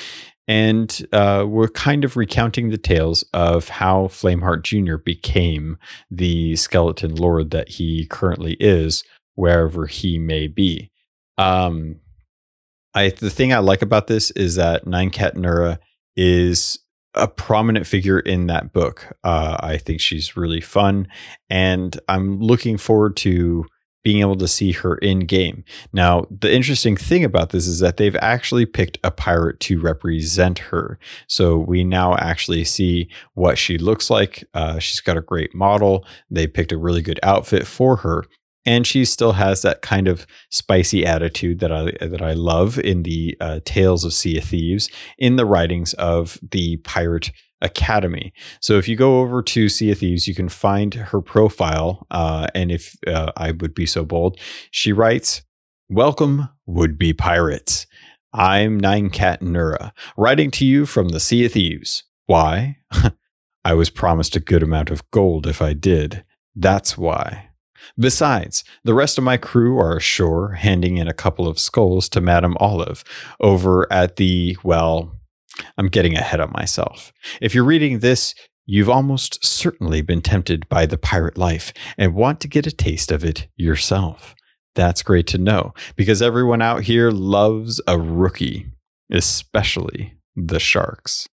And 0.48 1.07
uh, 1.12 1.46
we're 1.48 1.68
kind 1.68 2.05
of 2.05 2.16
recounting 2.16 2.70
the 2.70 2.79
tales 2.79 3.25
of 3.33 3.68
how 3.68 4.09
Flameheart 4.09 4.62
Jr. 4.62 4.96
became 4.96 5.79
the 6.11 6.57
skeleton 6.57 7.14
lord 7.14 7.51
that 7.53 7.68
he 7.70 8.07
currently 8.07 8.57
is, 8.59 9.05
wherever 9.35 9.87
he 9.87 10.18
may 10.18 10.48
be. 10.48 10.90
Um, 11.38 12.01
I 12.94 13.11
the 13.11 13.31
thing 13.31 13.53
I 13.53 13.59
like 13.59 13.83
about 13.83 14.07
this 14.07 14.31
is 14.33 14.57
that 14.57 14.87
Nine 14.87 15.11
Cat 15.11 15.35
Nura 15.35 15.79
is 16.16 16.79
a 17.14 17.29
prominent 17.29 17.87
figure 17.87 18.18
in 18.18 18.46
that 18.48 18.72
book. 18.72 19.16
Uh, 19.25 19.57
I 19.61 19.79
think 19.79 20.01
she's 20.01 20.37
really 20.37 20.61
fun, 20.61 21.09
and 21.48 21.98
I'm 22.09 22.40
looking 22.40 22.77
forward 22.77 23.16
to 23.18 23.64
being 24.03 24.21
able 24.21 24.37
to 24.37 24.49
see 24.49 24.73
her 24.73 24.97
in 24.97 25.21
game. 25.21 25.65
Now, 25.93 26.27
the 26.31 26.53
interesting 26.53 26.97
thing 26.97 27.25
about 27.25 27.51
this 27.51 27.67
is 27.67 27.81
that 27.81 27.97
they've 27.97 28.17
actually 28.17 28.67
picked 28.67 28.99
a 29.05 29.11
pirate 29.11 29.61
to 29.61 29.81
represent 29.81 30.59
her. 30.59 30.99
So 31.27 31.59
we 31.59 31.85
now 31.85 32.17
actually 32.17 32.65
see 32.65 33.09
what 33.35 33.59
she 33.59 33.79
looks 33.79 34.11
like. 34.11 34.45
Uh, 34.55 34.79
she's 34.79 35.01
got 35.01 35.17
a 35.17 35.23
great 35.23 35.55
model. 35.55 36.07
They 36.31 36.47
picked 36.47 36.73
a 36.73 36.79
really 36.79 37.03
good 37.03 37.21
outfit 37.23 37.67
for 37.67 37.97
her 37.97 38.25
and 38.65 38.87
she 38.87 39.05
still 39.05 39.33
has 39.33 39.62
that 39.62 39.83
kind 39.83 40.09
of 40.09 40.27
spicy 40.51 41.05
attitude 41.05 41.61
that 41.61 41.73
I 41.73 41.93
that 42.01 42.23
I 42.23 42.33
love 42.33 42.79
in 42.79 43.03
the 43.03 43.37
uh, 43.41 43.61
Tales 43.65 44.05
of 44.05 44.12
Sea 44.12 44.38
of 44.38 44.45
Thieves 44.45 44.88
in 45.19 45.37
the 45.37 45.47
writings 45.47 45.95
of 45.95 46.38
the 46.51 46.77
Pirate 46.79 47.33
Academy. 47.62 48.33
So 48.61 48.77
if 48.77 48.88
you 48.88 48.96
go 48.96 49.20
over 49.20 49.42
to 49.42 49.68
Sea 49.68 49.92
of 49.92 49.98
Thieves, 49.98 50.29
you 50.29 50.35
can 50.35 50.48
find 50.48 50.92
her 50.94 51.20
profile, 51.22 52.07
uh, 52.11 52.48
and 52.55 52.70
if 52.70 52.96
uh, 53.07 53.33
I 53.37 53.53
would 53.53 53.75
be 53.75 53.87
so 53.87 54.05
bold, 54.05 54.38
she 54.70 54.92
writes, 54.92 55.42
"Welcome, 55.88 56.48
would-be 56.66 57.14
pirates. 57.14 57.87
I'm 58.33 58.79
Nine 58.79 59.11
Cat 59.11 59.40
Nura, 59.40 59.92
writing 60.16 60.51
to 60.53 60.64
you 60.64 60.87
from 60.87 61.11
the 61.11 61.20
Sea 61.20 61.46
of 61.46 61.53
Thieves. 61.53 62.05
Why? 62.27 62.79
I 63.64 63.75
was 63.75 63.90
promised 63.90 64.35
a 64.35 64.40
good 64.40 64.62
amount 64.62 64.90
of 64.90 65.09
gold 65.11 65.46
if 65.46 65.62
I 65.62 65.72
did. 65.72 66.25
That's 66.55 66.98
why." 66.98 67.48
Besides, 67.98 68.64
the 68.85 68.94
rest 68.94 69.18
of 69.18 69.25
my 69.25 69.37
crew 69.37 69.79
are 69.79 69.96
ashore, 69.96 70.53
handing 70.53 70.98
in 70.98 71.09
a 71.09 71.12
couple 71.12 71.48
of 71.48 71.59
skulls 71.59 72.09
to 72.11 72.20
Madame 72.20 72.57
Olive 72.59 73.05
over 73.40 73.92
at 73.92 74.16
the, 74.16 74.57
well, 74.62 75.20
I'm 75.77 75.88
getting 75.88 76.17
ahead 76.17 76.41
of 76.41 76.53
myself. 76.53 77.12
If 77.41 77.55
you're 77.55 77.65
reading 77.65 77.99
this, 77.99 78.35
you've 78.67 78.91
almost 78.91 79.45
certainly 79.45 80.03
been 80.03 80.23
tempted 80.23 80.69
by 80.69 80.87
the 80.87 80.99
pirate 80.99 81.37
life 81.37 81.73
and 81.99 82.15
want 82.15 82.41
to 82.41 82.49
get 82.49 82.67
a 82.67 82.73
taste 82.73 83.12
of 83.12 83.25
it 83.25 83.49
yourself. 83.57 84.35
That's 84.75 85.03
great 85.03 85.27
to 85.29 85.38
know 85.38 85.75
because 85.97 86.23
everyone 86.23 86.62
out 86.62 86.83
here 86.83 87.11
loves 87.11 87.81
a 87.87 87.99
rookie, 87.99 88.67
especially 89.11 90.15
the 90.35 90.61
sharks. 90.61 91.29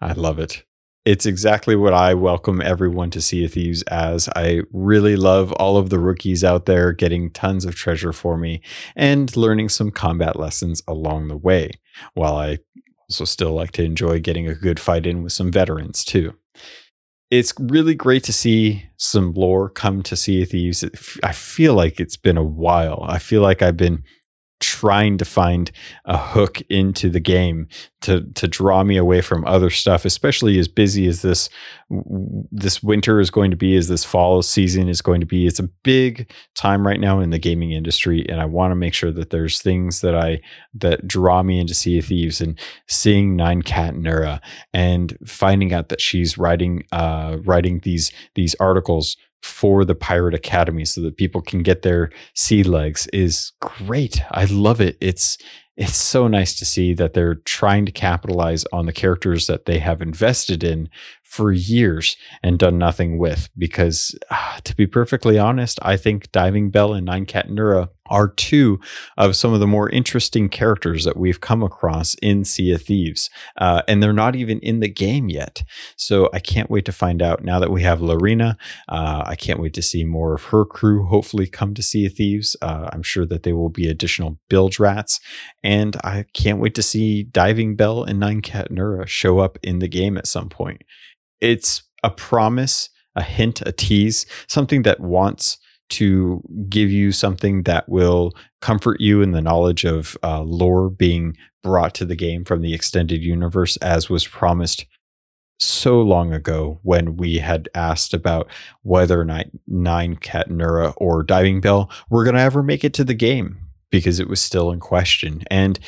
I 0.00 0.12
love 0.12 0.38
it 0.38 0.64
it's 1.06 1.24
exactly 1.24 1.76
what 1.76 1.94
I 1.94 2.12
welcome 2.12 2.60
everyone 2.60 3.10
to 3.10 3.22
Sea 3.22 3.46
of 3.46 3.52
Thieves 3.54 3.82
as. 3.84 4.28
I 4.36 4.60
really 4.70 5.16
love 5.16 5.50
all 5.52 5.78
of 5.78 5.88
the 5.88 5.98
rookies 5.98 6.44
out 6.44 6.66
there 6.66 6.92
getting 6.92 7.30
tons 7.30 7.64
of 7.64 7.74
treasure 7.74 8.12
for 8.12 8.36
me 8.36 8.60
and 8.94 9.34
learning 9.34 9.70
some 9.70 9.90
combat 9.90 10.38
lessons 10.38 10.82
along 10.86 11.28
the 11.28 11.38
way, 11.38 11.70
while 12.12 12.36
I 12.36 12.58
also 13.10 13.24
still 13.24 13.52
like 13.52 13.72
to 13.72 13.82
enjoy 13.82 14.20
getting 14.20 14.46
a 14.46 14.54
good 14.54 14.78
fight 14.78 15.04
in 15.04 15.24
with 15.24 15.32
some 15.32 15.50
veterans 15.50 16.04
too. 16.04 16.32
It's 17.28 17.52
really 17.58 17.94
great 17.94 18.22
to 18.24 18.32
see 18.32 18.84
some 18.98 19.32
lore 19.34 19.68
come 19.68 20.02
to 20.04 20.16
Sea 20.16 20.42
of 20.42 20.50
Thieves. 20.50 20.84
I 21.24 21.32
feel 21.32 21.74
like 21.74 21.98
it's 21.98 22.16
been 22.16 22.36
a 22.36 22.44
while. 22.44 23.04
I 23.08 23.18
feel 23.18 23.42
like 23.42 23.62
I've 23.62 23.76
been 23.76 24.04
trying 24.60 25.18
to 25.18 25.24
find 25.24 25.70
a 26.04 26.16
hook 26.16 26.60
into 26.68 27.10
the 27.10 27.20
game 27.20 27.66
to 28.02 28.22
to 28.34 28.46
draw 28.46 28.84
me 28.84 28.96
away 28.96 29.20
from 29.20 29.44
other 29.46 29.70
stuff 29.70 30.04
especially 30.04 30.58
as 30.58 30.68
busy 30.68 31.06
as 31.06 31.22
this 31.22 31.48
this 32.52 32.82
winter 32.82 33.20
is 33.20 33.30
going 33.30 33.50
to 33.50 33.56
be 33.56 33.76
as 33.76 33.88
this 33.88 34.04
fall 34.04 34.42
season 34.42 34.88
is 34.88 35.02
going 35.02 35.20
to 35.20 35.26
be. 35.26 35.46
It's 35.46 35.58
a 35.58 35.68
big 35.82 36.30
time 36.54 36.86
right 36.86 37.00
now 37.00 37.20
in 37.20 37.30
the 37.30 37.38
gaming 37.38 37.72
industry 37.72 38.24
and 38.28 38.40
I 38.40 38.44
want 38.44 38.70
to 38.70 38.76
make 38.76 38.94
sure 38.94 39.10
that 39.12 39.30
there's 39.30 39.60
things 39.60 40.00
that 40.02 40.14
I 40.14 40.40
that 40.74 41.06
draw 41.08 41.42
me 41.42 41.58
into 41.58 41.74
Sea 41.74 41.98
of 41.98 42.06
Thieves 42.06 42.40
and 42.40 42.58
seeing 42.86 43.36
Nine 43.36 43.62
Cat 43.62 43.94
Nura 43.94 44.40
and 44.72 45.16
finding 45.26 45.72
out 45.72 45.88
that 45.88 46.00
she's 46.00 46.38
writing 46.38 46.84
uh 46.92 47.38
writing 47.44 47.80
these 47.80 48.12
these 48.34 48.54
articles 48.60 49.16
for 49.42 49.84
the 49.84 49.94
Pirate 49.94 50.34
Academy 50.34 50.84
so 50.84 51.00
that 51.02 51.16
people 51.16 51.40
can 51.40 51.62
get 51.62 51.82
their 51.82 52.10
sea 52.34 52.62
legs 52.62 53.06
is 53.12 53.52
great. 53.60 54.22
I 54.30 54.44
love 54.44 54.80
it. 54.80 54.96
It's 55.00 55.38
it's 55.76 55.96
so 55.96 56.28
nice 56.28 56.58
to 56.58 56.66
see 56.66 56.92
that 56.94 57.14
they're 57.14 57.36
trying 57.36 57.86
to 57.86 57.92
capitalize 57.92 58.66
on 58.70 58.84
the 58.84 58.92
characters 58.92 59.46
that 59.46 59.64
they 59.64 59.78
have 59.78 60.02
invested 60.02 60.62
in 60.62 60.90
for 61.22 61.52
years 61.52 62.18
and 62.42 62.58
done 62.58 62.76
nothing 62.76 63.18
with. 63.18 63.48
Because 63.56 64.14
uh, 64.30 64.60
to 64.64 64.76
be 64.76 64.86
perfectly 64.86 65.38
honest, 65.38 65.78
I 65.80 65.96
think 65.96 66.30
Diving 66.32 66.70
Bell 66.70 66.92
and 66.92 67.06
Nine 67.06 67.24
Cat 67.24 67.48
Nura 67.48 67.88
are 68.10 68.28
two 68.28 68.78
of 69.16 69.36
some 69.36 69.52
of 69.52 69.60
the 69.60 69.66
more 69.66 69.88
interesting 69.90 70.48
characters 70.48 71.04
that 71.04 71.16
we've 71.16 71.40
come 71.40 71.62
across 71.62 72.14
in 72.22 72.44
Sea 72.44 72.72
of 72.72 72.82
Thieves. 72.82 73.30
Uh, 73.56 73.82
and 73.88 74.02
they're 74.02 74.12
not 74.12 74.36
even 74.36 74.58
in 74.60 74.80
the 74.80 74.88
game 74.88 75.28
yet. 75.28 75.62
So 75.96 76.28
I 76.32 76.40
can't 76.40 76.70
wait 76.70 76.84
to 76.86 76.92
find 76.92 77.22
out 77.22 77.44
now 77.44 77.58
that 77.60 77.70
we 77.70 77.82
have 77.82 78.00
Larinna. 78.00 78.56
Uh, 78.88 79.22
I 79.24 79.36
can't 79.36 79.60
wait 79.60 79.74
to 79.74 79.82
see 79.82 80.04
more 80.04 80.34
of 80.34 80.44
her 80.44 80.64
crew 80.64 81.06
hopefully 81.06 81.46
come 81.46 81.74
to 81.74 81.82
Sea 81.82 82.06
of 82.06 82.14
Thieves. 82.14 82.56
Uh, 82.60 82.88
I'm 82.92 83.02
sure 83.02 83.26
that 83.26 83.42
they 83.42 83.52
will 83.52 83.70
be 83.70 83.88
additional 83.88 84.38
bilge 84.48 84.78
rats. 84.78 85.20
And 85.62 85.96
I 86.04 86.26
can't 86.34 86.60
wait 86.60 86.74
to 86.74 86.82
see 86.82 87.22
Diving 87.22 87.76
Bell 87.76 88.04
and 88.04 88.20
Nine 88.20 88.42
Cat 88.42 88.70
Nura 88.70 89.06
show 89.06 89.38
up 89.38 89.58
in 89.62 89.78
the 89.78 89.88
game 89.88 90.18
at 90.18 90.26
some 90.26 90.48
point 90.48 90.82
it's 91.40 91.82
a 92.02 92.10
promise, 92.10 92.90
a 93.16 93.22
hint, 93.22 93.62
a 93.62 93.72
tease, 93.72 94.26
something 94.46 94.82
that 94.82 95.00
wants 95.00 95.58
to 95.90 96.42
give 96.68 96.90
you 96.90 97.12
something 97.12 97.64
that 97.64 97.88
will 97.88 98.32
comfort 98.60 99.00
you 99.00 99.22
in 99.22 99.32
the 99.32 99.40
knowledge 99.40 99.84
of 99.84 100.16
uh, 100.22 100.42
lore 100.42 100.88
being 100.90 101.36
brought 101.62 101.94
to 101.94 102.04
the 102.04 102.16
game 102.16 102.44
from 102.44 102.62
the 102.62 102.74
extended 102.74 103.22
universe, 103.22 103.76
as 103.78 104.08
was 104.08 104.26
promised 104.26 104.86
so 105.58 106.00
long 106.00 106.32
ago 106.32 106.80
when 106.82 107.16
we 107.16 107.36
had 107.36 107.68
asked 107.74 108.14
about 108.14 108.48
whether 108.82 109.20
or 109.20 109.24
not 109.24 109.46
Nine 109.66 110.16
Cat 110.16 110.48
Nura 110.48 110.94
or 110.96 111.22
Diving 111.22 111.60
Bell 111.60 111.90
were 112.08 112.24
going 112.24 112.36
to 112.36 112.40
ever 112.40 112.62
make 112.62 112.82
it 112.82 112.94
to 112.94 113.04
the 113.04 113.14
game 113.14 113.58
because 113.90 114.18
it 114.20 114.28
was 114.28 114.40
still 114.40 114.70
in 114.70 114.80
question. 114.80 115.42
And 115.50 115.78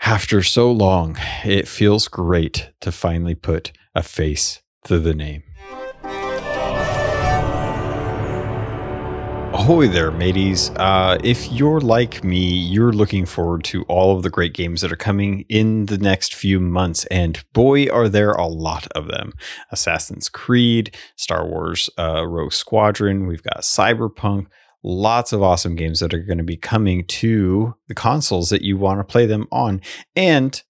after 0.00 0.42
so 0.42 0.72
long, 0.72 1.16
it 1.44 1.68
feels 1.68 2.08
great 2.08 2.70
to 2.80 2.90
finally 2.90 3.34
put 3.34 3.72
a 3.94 4.02
face 4.02 4.62
to 4.84 4.98
the 4.98 5.14
name. 5.14 5.42
Ahoy 9.68 9.86
there, 9.86 10.10
mateys. 10.10 10.70
Uh, 10.76 11.18
if 11.22 11.52
you're 11.52 11.82
like 11.82 12.24
me, 12.24 12.38
you're 12.38 12.90
looking 12.90 13.26
forward 13.26 13.64
to 13.64 13.82
all 13.82 14.16
of 14.16 14.22
the 14.22 14.30
great 14.30 14.54
games 14.54 14.80
that 14.80 14.90
are 14.90 14.96
coming 14.96 15.44
in 15.50 15.84
the 15.84 15.98
next 15.98 16.34
few 16.34 16.58
months, 16.58 17.04
and 17.10 17.44
boy, 17.52 17.86
are 17.88 18.08
there 18.08 18.32
a 18.32 18.46
lot 18.46 18.86
of 18.92 19.08
them. 19.08 19.34
Assassin's 19.70 20.30
Creed, 20.30 20.96
Star 21.16 21.46
Wars 21.46 21.90
uh, 21.98 22.26
Rogue 22.26 22.54
Squadron, 22.54 23.26
we've 23.26 23.42
got 23.42 23.58
Cyberpunk, 23.58 24.46
lots 24.82 25.34
of 25.34 25.42
awesome 25.42 25.76
games 25.76 26.00
that 26.00 26.14
are 26.14 26.22
going 26.22 26.38
to 26.38 26.44
be 26.44 26.56
coming 26.56 27.04
to 27.04 27.74
the 27.88 27.94
consoles 27.94 28.48
that 28.48 28.62
you 28.62 28.78
want 28.78 29.00
to 29.00 29.04
play 29.04 29.26
them 29.26 29.46
on. 29.52 29.82
And 30.16 30.62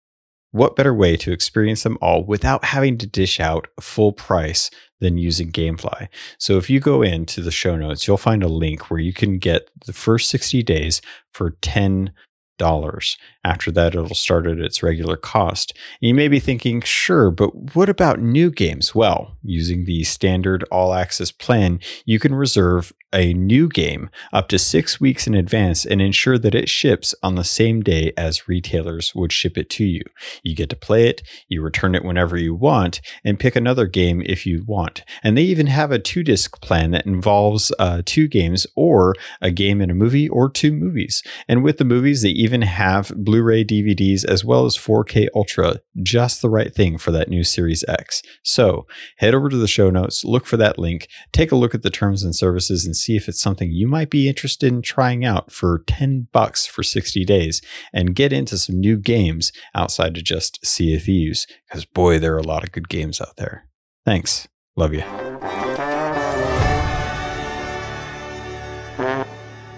what 0.51 0.77
better 0.77 0.95
way 0.95 1.17
to 1.17 1.33
experience 1.33 1.83
them 1.83 1.99
all 2.01 2.25
without 2.25 2.65
having 2.65 2.97
to 2.99 3.07
dish 3.07 3.39
out 3.39 3.69
full 3.81 4.13
price 4.13 4.71
than 5.01 5.19
using 5.19 5.53
Gamefly? 5.53 6.09
So 6.39 6.57
if 6.57 6.71
you 6.71 6.81
go 6.81 7.03
into 7.03 7.43
the 7.43 7.51
show 7.51 7.77
notes, 7.77 8.07
you'll 8.07 8.17
find 8.17 8.43
a 8.43 8.49
link 8.49 8.91
where 8.91 9.01
you 9.01 9.13
can 9.13 9.39
get 9.39 9.69
the 9.85 9.93
first 9.93 10.31
60 10.31 10.63
days 10.63 11.03
for 11.33 11.51
10 11.63 12.05
dollars. 12.07 12.15
After 12.59 13.71
that, 13.73 13.95
it'll 13.95 14.15
start 14.15 14.47
at 14.47 14.59
its 14.59 14.83
regular 14.83 15.17
cost. 15.17 15.73
You 16.01 16.15
may 16.15 16.29
be 16.29 16.41
thinking, 16.41 16.83
sure, 16.83 17.31
but 17.31 17.75
what 17.75 17.89
about 17.89 18.21
new 18.21 18.51
games? 18.51 18.95
Well, 18.95 19.37
using 19.43 19.85
the 19.85 20.05
standard 20.05 20.65
all 20.71 20.93
access 20.93 21.31
plan, 21.31 21.81
you 22.05 22.19
can 22.19 22.35
reserve 22.35 22.93
a 23.13 23.33
new 23.33 23.69
game 23.69 24.11
up 24.33 24.49
to 24.49 24.59
six 24.59 25.01
weeks 25.01 25.27
in 25.27 25.35
advance 25.35 25.87
and 25.87 26.03
ensure 26.03 26.39
that 26.39 26.55
it 26.55 26.69
ships 26.69 27.15
on 27.23 27.37
the 27.37 27.45
same 27.45 27.81
day 27.81 28.13
as 28.17 28.49
retailers 28.49 29.15
would 29.15 29.33
ship 29.33 29.57
it 29.57 29.71
to 29.71 29.85
you. 29.85 30.03
You 30.43 30.55
get 30.55 30.69
to 30.71 30.77
play 30.77 31.09
it, 31.09 31.23
you 31.49 31.63
return 31.63 31.95
it 31.95 32.05
whenever 32.05 32.37
you 32.37 32.55
want, 32.55 33.01
and 33.25 33.41
pick 33.41 33.57
another 33.57 33.87
game 33.87 34.23
if 34.27 34.45
you 34.45 34.65
want. 34.67 35.05
And 35.23 35.37
they 35.37 35.43
even 35.43 35.69
have 35.69 35.91
a 35.91 35.99
two 35.99 36.23
disc 36.23 36.61
plan 36.61 36.91
that 36.91 37.07
involves 37.07 37.73
uh, 37.79 38.03
two 38.05 38.29
games 38.29 38.67
or 38.77 39.15
a 39.41 39.51
game 39.51 39.81
and 39.81 39.91
a 39.91 39.95
movie 39.95 40.29
or 40.29 40.51
two 40.51 40.73
movies. 40.73 41.23
And 41.49 41.65
with 41.65 41.79
the 41.79 41.85
movies, 41.85 42.23
they 42.23 42.31
even 42.31 42.48
even 42.49 42.63
have 42.63 43.13
Blu 43.15 43.43
ray 43.43 43.63
DVDs 43.63 44.25
as 44.25 44.43
well 44.43 44.65
as 44.65 44.75
4K 44.75 45.29
Ultra, 45.35 45.81
just 46.03 46.41
the 46.41 46.49
right 46.49 46.75
thing 46.75 46.97
for 46.97 47.11
that 47.11 47.29
new 47.29 47.45
Series 47.45 47.85
X. 47.87 48.23
So 48.43 48.87
head 49.19 49.35
over 49.35 49.51
to 49.51 49.57
the 49.59 49.69
show 49.69 49.91
notes, 49.91 50.25
look 50.25 50.47
for 50.47 50.57
that 50.57 50.79
link, 50.79 51.09
take 51.31 51.53
a 51.53 51.57
look 51.57 51.75
at 51.75 51.83
the 51.83 51.91
terms 51.91 52.23
and 52.23 52.35
services, 52.35 52.87
and 52.87 52.97
see 52.97 53.17
if 53.17 53.29
it's 53.29 53.43
something 53.43 53.71
you 53.71 53.87
might 53.87 54.09
be 54.09 54.31
interested 54.31 54.73
in 54.73 54.81
trying 54.81 55.27
out 55.27 55.53
for 55.53 55.83
10 55.87 56.29
bucks 56.33 56.65
for 56.67 56.83
60 56.83 57.23
days 57.27 57.61
and 57.93 58.15
get 58.15 58.33
into 58.33 58.57
some 58.57 58.81
new 58.81 58.97
games 58.97 59.53
outside 59.75 60.17
of 60.17 60.25
just 60.25 60.65
Sea 60.65 60.97
of 60.97 61.03
Thieves. 61.03 61.47
Because 61.69 61.85
boy, 61.85 62.19
there 62.19 62.35
are 62.35 62.39
a 62.39 62.43
lot 62.43 62.65
of 62.65 62.73
good 62.73 62.89
games 62.89 63.21
out 63.21 63.37
there. 63.37 63.69
Thanks. 64.07 64.49
Love 64.75 64.95
you. 64.95 65.03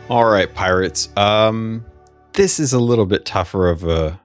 All 0.09 0.25
right, 0.25 0.53
pirates. 0.55 1.09
Um, 1.17 1.85
this 2.35 2.61
is 2.61 2.73
a 2.73 2.81
little 2.81 3.07
bit 3.07 3.25
tougher 3.25 3.69
of 3.69 3.85
a 3.85 4.21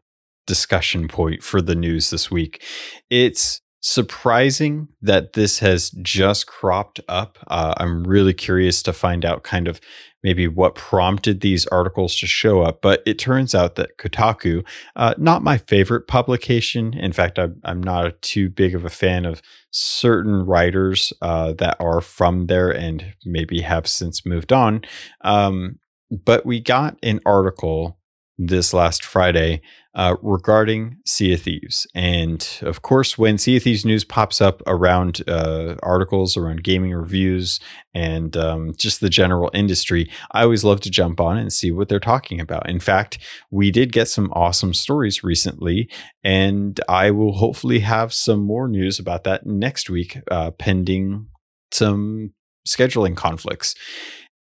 discussion 0.48 1.08
point 1.08 1.44
for 1.44 1.62
the 1.62 1.76
news 1.76 2.10
this 2.10 2.30
week. 2.30 2.63
It's 3.10 3.62
surprising 3.82 4.88
that 5.02 5.34
this 5.34 5.60
has 5.60 5.91
just 6.02 6.48
cropped 6.48 7.00
up. 7.08 7.38
Uh, 7.48 7.74
I'm 7.78 8.04
really 8.04 8.34
curious 8.34 8.82
to 8.84 8.94
find 8.94 9.24
out 9.24 9.44
kind 9.44 9.68
of 9.68 9.80
maybe 10.24 10.48
what 10.48 10.74
prompted 10.74 11.41
these 11.41 11.68
articles 11.68 12.15
to 12.15 12.26
show 12.26 12.63
up. 12.63 12.82
But 12.82 13.04
it 13.06 13.20
turns 13.20 13.54
out 13.54 13.76
that 13.76 13.98
Kotaku, 14.00 14.65
uh, 14.96 15.13
not 15.20 15.44
my 15.44 15.60
favorite 15.60 16.08
publication. 16.08 16.96
In 16.96 17.13
fact, 17.13 17.38
I'm, 17.38 17.62
I'm 17.63 17.82
not 17.82 18.08
a, 18.08 18.12
too 18.22 18.50
big 18.50 18.74
of 18.74 18.86
a 18.86 18.89
fan 18.89 19.24
of 19.26 19.44
certain 19.70 20.48
writers 20.48 21.13
uh, 21.22 21.54
that 21.60 21.78
are 21.80 22.02
from 22.02 22.48
there 22.48 22.72
and 22.72 23.13
maybe 23.24 23.62
have 23.62 23.86
since 23.86 24.26
moved 24.26 24.52
on. 24.52 24.82
Um, 25.22 25.78
but 26.12 26.46
we 26.46 26.60
got 26.60 26.98
an 27.04 27.20
article 27.26 27.98
this 28.38 28.74
last 28.74 29.06
Friday 29.06 29.62
uh, 29.94 30.15
regarding 30.22 30.98
Sea 31.06 31.34
of 31.34 31.41
Thieves. 31.41 31.88
And 31.96 32.46
of 32.62 32.82
course, 32.82 33.18
when 33.18 33.38
Sea 33.38 33.58
of 33.58 33.63
Thieves 33.63 33.86
news 33.86 34.04
pops 34.04 34.41
up 34.41 34.62
around 34.68 35.24
uh, 35.28 35.76
articles 35.82 36.36
around 36.36 36.63
gaming 36.63 36.94
reviews 36.94 37.62
and 37.94 38.36
um, 38.36 38.74
just 38.78 39.00
the 39.00 39.10
general 39.10 39.50
industry, 39.54 40.10
I 40.32 40.44
always 40.44 40.65
love 40.65 40.82
to 40.82 40.91
jump 40.91 41.22
on 41.22 41.38
and 41.38 41.52
see 41.52 41.72
what 41.72 41.88
they're 41.88 42.00
talking 42.00 42.41
about. 42.41 42.70
In 42.70 42.82
fact, 42.82 43.20
we 43.52 43.72
did 43.72 43.94
get 43.94 44.10
some 44.10 44.32
awesome 44.34 44.74
stories 44.74 45.24
recently, 45.24 45.89
and 46.24 46.78
I 46.89 47.12
will 47.12 47.34
hopefully 47.34 47.80
have 47.80 48.13
some 48.13 48.41
more 48.41 48.68
news 48.68 49.00
about 49.00 49.24
that 49.24 49.46
next 49.46 49.89
week, 49.89 50.20
uh, 50.30 50.52
pending 50.52 51.28
some 51.72 52.34
scheduling 52.68 53.15
conflicts. 53.15 53.76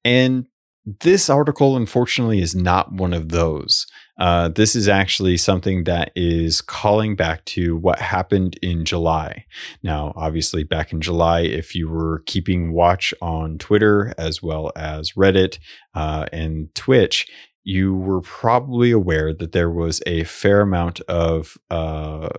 And 0.03 0.47
this 0.85 1.29
article, 1.29 1.75
unfortunately, 1.75 2.41
is 2.41 2.55
not 2.55 2.93
one 2.93 3.13
of 3.13 3.29
those. 3.29 3.87
Uh, 4.19 4.49
this 4.49 4.75
is 4.75 4.87
actually 4.87 5.35
something 5.35 5.83
that 5.85 6.11
is 6.15 6.61
calling 6.61 7.15
back 7.15 7.43
to 7.45 7.75
what 7.75 7.99
happened 7.99 8.57
in 8.61 8.85
July. 8.85 9.45
Now, 9.83 10.13
obviously, 10.15 10.63
back 10.63 10.93
in 10.93 11.01
July, 11.01 11.41
if 11.41 11.75
you 11.75 11.89
were 11.89 12.23
keeping 12.25 12.71
watch 12.71 13.13
on 13.21 13.57
Twitter 13.57 14.13
as 14.17 14.41
well 14.41 14.71
as 14.75 15.13
Reddit 15.13 15.57
uh, 15.95 16.27
and 16.31 16.73
Twitch, 16.75 17.27
you 17.63 17.95
were 17.95 18.21
probably 18.21 18.91
aware 18.91 19.33
that 19.33 19.51
there 19.51 19.71
was 19.71 20.01
a 20.05 20.23
fair 20.25 20.61
amount 20.61 21.01
of 21.01 21.57
uh, 21.71 22.29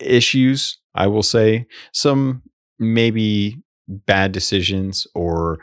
issues, 0.00 0.78
I 0.94 1.06
will 1.06 1.22
say, 1.22 1.66
some 1.92 2.42
maybe 2.78 3.62
bad 3.88 4.32
decisions 4.32 5.06
or 5.14 5.60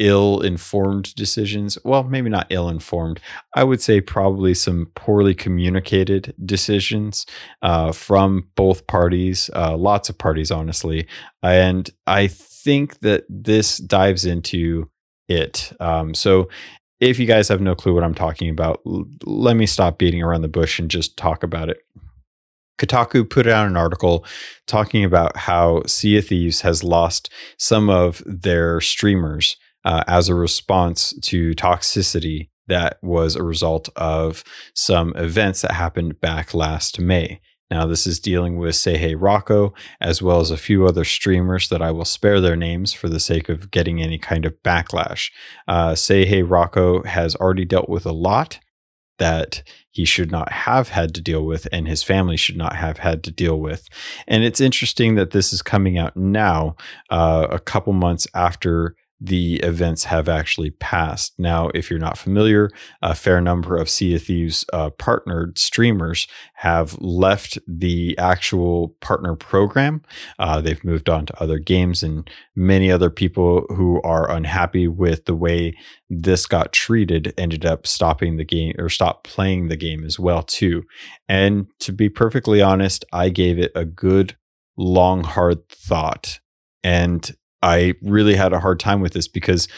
ill 0.00 0.40
informed 0.40 1.14
decisions. 1.14 1.78
Well, 1.84 2.02
maybe 2.02 2.30
not 2.30 2.46
ill 2.50 2.68
informed. 2.68 3.20
I 3.54 3.62
would 3.62 3.80
say 3.80 4.00
probably 4.00 4.54
some 4.54 4.90
poorly 4.96 5.34
communicated 5.34 6.34
decisions 6.44 7.26
uh, 7.62 7.92
from 7.92 8.48
both 8.56 8.86
parties, 8.88 9.50
uh, 9.54 9.76
lots 9.76 10.08
of 10.08 10.18
parties, 10.18 10.50
honestly. 10.50 11.06
And 11.42 11.88
I 12.06 12.26
think 12.26 13.00
that 13.00 13.24
this 13.28 13.78
dives 13.78 14.24
into 14.24 14.90
it. 15.28 15.72
Um, 15.78 16.14
so 16.14 16.48
if 16.98 17.18
you 17.18 17.26
guys 17.26 17.48
have 17.48 17.60
no 17.60 17.74
clue 17.74 17.94
what 17.94 18.04
I'm 18.04 18.14
talking 18.14 18.50
about, 18.50 18.80
l- 18.86 19.04
let 19.24 19.56
me 19.56 19.66
stop 19.66 19.98
beating 19.98 20.22
around 20.22 20.42
the 20.42 20.48
bush 20.48 20.78
and 20.78 20.90
just 20.90 21.16
talk 21.16 21.42
about 21.42 21.68
it. 21.68 21.78
Kotaku 22.78 23.28
put 23.28 23.46
out 23.46 23.66
an 23.66 23.76
article 23.76 24.24
talking 24.66 25.04
about 25.04 25.36
how 25.36 25.82
Sea 25.86 26.16
of 26.16 26.26
Thieves 26.26 26.62
has 26.62 26.82
lost 26.82 27.30
some 27.58 27.90
of 27.90 28.22
their 28.24 28.80
streamers 28.80 29.58
uh, 29.84 30.04
as 30.06 30.28
a 30.28 30.34
response 30.34 31.14
to 31.22 31.52
toxicity 31.52 32.48
that 32.70 32.98
was 33.02 33.34
a 33.34 33.42
result 33.42 33.88
of 33.96 34.44
some 34.74 35.12
events 35.16 35.62
that 35.62 35.72
happened 35.72 36.20
back 36.20 36.54
last 36.54 37.00
May. 37.00 37.40
Now, 37.70 37.86
this 37.86 38.06
is 38.06 38.18
dealing 38.18 38.58
with 38.58 38.74
Seihei 38.74 39.14
Rocco, 39.16 39.74
as 40.00 40.20
well 40.20 40.40
as 40.40 40.50
a 40.50 40.56
few 40.56 40.86
other 40.86 41.04
streamers 41.04 41.68
that 41.68 41.82
I 41.82 41.92
will 41.92 42.04
spare 42.04 42.40
their 42.40 42.56
names 42.56 42.92
for 42.92 43.08
the 43.08 43.20
sake 43.20 43.48
of 43.48 43.70
getting 43.70 44.02
any 44.02 44.18
kind 44.18 44.44
of 44.44 44.60
backlash. 44.64 45.30
Uh, 45.68 45.92
Seihei 45.92 46.48
Rocco 46.48 47.02
has 47.04 47.36
already 47.36 47.64
dealt 47.64 47.88
with 47.88 48.06
a 48.06 48.12
lot 48.12 48.58
that 49.18 49.62
he 49.90 50.04
should 50.04 50.32
not 50.32 50.50
have 50.50 50.88
had 50.88 51.14
to 51.14 51.20
deal 51.20 51.44
with 51.44 51.68
and 51.70 51.86
his 51.86 52.02
family 52.02 52.36
should 52.36 52.56
not 52.56 52.74
have 52.74 52.98
had 52.98 53.22
to 53.22 53.30
deal 53.30 53.60
with. 53.60 53.86
And 54.26 54.42
it's 54.42 54.60
interesting 54.60 55.14
that 55.16 55.30
this 55.30 55.52
is 55.52 55.62
coming 55.62 55.98
out 55.98 56.16
now, 56.16 56.74
uh, 57.10 57.46
a 57.50 57.58
couple 57.58 57.92
months 57.92 58.26
after 58.34 58.96
the 59.20 59.56
events 59.56 60.04
have 60.04 60.28
actually 60.28 60.70
passed. 60.70 61.34
Now, 61.38 61.70
if 61.74 61.90
you're 61.90 61.98
not 61.98 62.16
familiar, 62.16 62.70
a 63.02 63.14
fair 63.14 63.40
number 63.40 63.76
of 63.76 63.90
Sea 63.90 64.14
of 64.14 64.22
Thieves 64.22 64.64
uh, 64.72 64.90
partnered 64.90 65.58
streamers 65.58 66.26
have 66.54 66.98
left 67.00 67.58
the 67.66 68.16
actual 68.18 68.96
partner 69.00 69.36
program. 69.36 70.02
Uh, 70.38 70.60
they've 70.60 70.82
moved 70.84 71.10
on 71.10 71.26
to 71.26 71.42
other 71.42 71.58
games, 71.58 72.02
and 72.02 72.30
many 72.56 72.90
other 72.90 73.10
people 73.10 73.66
who 73.68 74.00
are 74.02 74.30
unhappy 74.30 74.88
with 74.88 75.26
the 75.26 75.34
way 75.34 75.76
this 76.08 76.46
got 76.46 76.72
treated 76.72 77.34
ended 77.36 77.66
up 77.66 77.86
stopping 77.86 78.36
the 78.36 78.44
game 78.44 78.74
or 78.78 78.88
stop 78.88 79.24
playing 79.24 79.68
the 79.68 79.76
game 79.76 80.04
as 80.04 80.18
well 80.18 80.42
too. 80.42 80.82
And 81.28 81.66
to 81.80 81.92
be 81.92 82.08
perfectly 82.08 82.62
honest, 82.62 83.04
I 83.12 83.28
gave 83.28 83.58
it 83.58 83.72
a 83.74 83.84
good 83.84 84.36
long 84.76 85.22
hard 85.24 85.68
thought 85.68 86.40
and 86.82 87.30
I 87.62 87.94
really 88.02 88.34
had 88.34 88.52
a 88.52 88.60
hard 88.60 88.80
time 88.80 89.00
with 89.00 89.12
this 89.12 89.28
because 89.28 89.68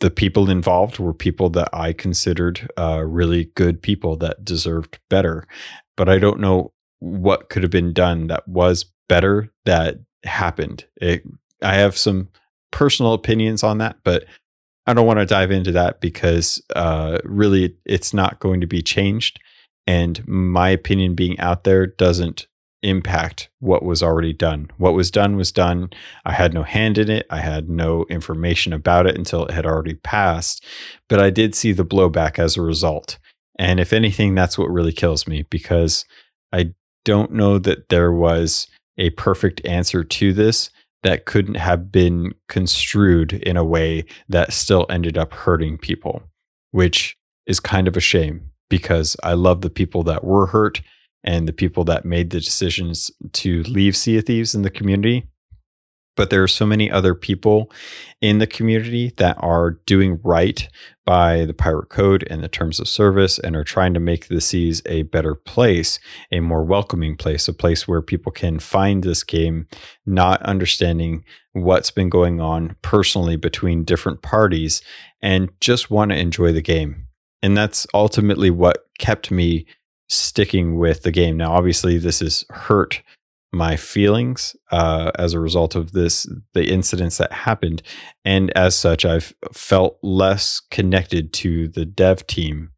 the 0.00 0.10
people 0.10 0.50
involved 0.50 0.98
were 0.98 1.12
people 1.12 1.50
that 1.50 1.68
I 1.72 1.92
considered 1.92 2.68
uh, 2.78 3.04
really 3.06 3.46
good 3.54 3.82
people 3.82 4.16
that 4.16 4.44
deserved 4.44 4.98
better. 5.08 5.46
But 5.96 6.08
I 6.08 6.18
don't 6.18 6.40
know 6.40 6.72
what 7.00 7.50
could 7.50 7.62
have 7.62 7.70
been 7.70 7.92
done 7.92 8.26
that 8.28 8.48
was 8.48 8.86
better 9.08 9.50
that 9.64 9.98
happened. 10.24 10.86
It, 10.96 11.22
I 11.62 11.74
have 11.74 11.96
some 11.96 12.28
personal 12.70 13.12
opinions 13.12 13.62
on 13.62 13.78
that, 13.78 13.98
but 14.04 14.24
I 14.86 14.94
don't 14.94 15.06
want 15.06 15.18
to 15.18 15.26
dive 15.26 15.50
into 15.50 15.72
that 15.72 16.00
because 16.00 16.62
uh, 16.74 17.18
really 17.24 17.76
it's 17.84 18.14
not 18.14 18.40
going 18.40 18.60
to 18.60 18.66
be 18.66 18.82
changed. 18.82 19.38
And 19.86 20.26
my 20.26 20.70
opinion 20.70 21.14
being 21.14 21.38
out 21.38 21.64
there 21.64 21.86
doesn't 21.86 22.46
impact 22.82 23.48
what 23.58 23.82
was 23.82 24.02
already 24.02 24.32
done. 24.32 24.70
What 24.78 24.94
was 24.94 25.10
done 25.10 25.36
was 25.36 25.52
done. 25.52 25.90
I 26.24 26.32
had 26.32 26.54
no 26.54 26.62
hand 26.62 26.98
in 26.98 27.10
it. 27.10 27.26
I 27.30 27.40
had 27.40 27.68
no 27.68 28.06
information 28.08 28.72
about 28.72 29.06
it 29.06 29.16
until 29.16 29.44
it 29.44 29.52
had 29.52 29.66
already 29.66 29.94
passed. 29.94 30.64
But 31.08 31.20
I 31.20 31.30
did 31.30 31.54
see 31.54 31.72
the 31.72 31.84
blowback 31.84 32.38
as 32.38 32.56
a 32.56 32.62
result. 32.62 33.18
And 33.58 33.78
if 33.78 33.92
anything, 33.92 34.34
that's 34.34 34.56
what 34.56 34.70
really 34.70 34.92
kills 34.92 35.26
me 35.26 35.42
because 35.42 36.04
I 36.52 36.72
don't 37.04 37.32
know 37.32 37.58
that 37.58 37.88
there 37.88 38.12
was 38.12 38.66
a 38.96 39.10
perfect 39.10 39.64
answer 39.66 40.04
to 40.04 40.32
this 40.32 40.70
that 41.02 41.24
couldn't 41.24 41.54
have 41.54 41.90
been 41.90 42.34
construed 42.48 43.32
in 43.32 43.56
a 43.56 43.64
way 43.64 44.04
that 44.28 44.52
still 44.52 44.86
ended 44.90 45.16
up 45.16 45.32
hurting 45.32 45.78
people, 45.78 46.22
which 46.70 47.16
is 47.46 47.60
kind 47.60 47.88
of 47.88 47.96
a 47.96 48.00
shame 48.00 48.50
because 48.68 49.16
I 49.22 49.32
love 49.32 49.62
the 49.62 49.70
people 49.70 50.02
that 50.04 50.24
were 50.24 50.46
hurt 50.46 50.82
and 51.24 51.46
the 51.46 51.52
people 51.52 51.84
that 51.84 52.04
made 52.04 52.30
the 52.30 52.40
decisions 52.40 53.10
to 53.32 53.62
leave 53.64 53.96
Sea 53.96 54.18
of 54.18 54.26
Thieves 54.26 54.54
in 54.54 54.62
the 54.62 54.70
community. 54.70 55.26
But 56.16 56.28
there 56.28 56.42
are 56.42 56.48
so 56.48 56.66
many 56.66 56.90
other 56.90 57.14
people 57.14 57.70
in 58.20 58.38
the 58.38 58.46
community 58.46 59.12
that 59.16 59.36
are 59.40 59.78
doing 59.86 60.20
right 60.22 60.68
by 61.06 61.44
the 61.44 61.54
pirate 61.54 61.88
code 61.88 62.26
and 62.28 62.42
the 62.42 62.48
terms 62.48 62.78
of 62.78 62.88
service 62.88 63.38
and 63.38 63.56
are 63.56 63.64
trying 63.64 63.94
to 63.94 64.00
make 64.00 64.28
the 64.28 64.40
seas 64.40 64.82
a 64.86 65.02
better 65.04 65.34
place, 65.34 65.98
a 66.30 66.40
more 66.40 66.62
welcoming 66.62 67.16
place, 67.16 67.48
a 67.48 67.54
place 67.54 67.88
where 67.88 68.02
people 68.02 68.32
can 68.32 68.58
find 68.58 69.02
this 69.02 69.22
game, 69.22 69.66
not 70.04 70.42
understanding 70.42 71.24
what's 71.52 71.90
been 71.90 72.10
going 72.10 72.40
on 72.40 72.76
personally 72.82 73.36
between 73.36 73.84
different 73.84 74.20
parties 74.20 74.82
and 75.22 75.48
just 75.60 75.90
want 75.90 76.10
to 76.10 76.18
enjoy 76.18 76.52
the 76.52 76.60
game. 76.60 77.06
And 77.42 77.56
that's 77.56 77.86
ultimately 77.94 78.50
what 78.50 78.84
kept 78.98 79.30
me 79.30 79.66
sticking 80.10 80.76
with 80.76 81.02
the 81.02 81.12
game. 81.12 81.36
Now, 81.36 81.52
obviously, 81.52 81.96
this 81.96 82.20
has 82.20 82.44
hurt 82.50 83.02
my 83.52 83.76
feelings 83.76 84.54
uh, 84.70 85.10
as 85.18 85.32
a 85.32 85.40
result 85.40 85.74
of 85.74 85.92
this, 85.92 86.28
the 86.52 86.70
incidents 86.70 87.18
that 87.18 87.32
happened. 87.32 87.82
And 88.24 88.50
as 88.56 88.76
such, 88.76 89.04
I've 89.04 89.34
felt 89.52 89.98
less 90.02 90.60
connected 90.70 91.32
to 91.34 91.68
the 91.68 91.84
dev 91.84 92.26
team 92.26 92.70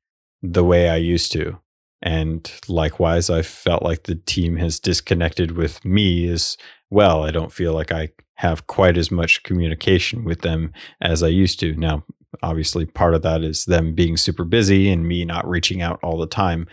the 0.43 0.65
way 0.65 0.89
I 0.89 0.97
used 0.97 1.33
to. 1.33 1.59
And 2.03 2.51
likewise, 2.69 3.31
I 3.31 3.43
felt 3.43 3.83
like 3.83 4.05
the 4.05 4.17
team 4.17 4.57
has 4.57 4.81
disconnected 4.81 5.53
with 5.53 5.85
me 5.85 6.29
as 6.29 6.57
well. 6.91 7.23
I 7.23 7.31
don't 7.31 7.53
feel 7.53 7.73
like 7.75 7.93
I 7.93 8.11
have 8.37 8.67
quite 8.67 8.97
as 8.97 9.11
much 9.11 9.43
communication 9.45 10.25
with 10.25 10.41
them 10.41 10.73
as 11.01 11.23
I 11.23 11.29
used 11.29 11.61
to. 11.61 11.75
Now, 11.77 12.03
obviously, 12.43 12.87
part 12.87 13.15
of 13.15 13.23
that 13.23 13.43
is 13.43 13.67
them 13.67 13.95
being 13.95 14.17
super 14.17 14.45
busy 14.45 14.91
and 14.91 15.07
me 15.07 15.25
not 15.25 15.49
reaching 15.49 15.81
out 15.81 16.01
all 16.03 16.19
the 16.19 16.27
time. 16.27 16.67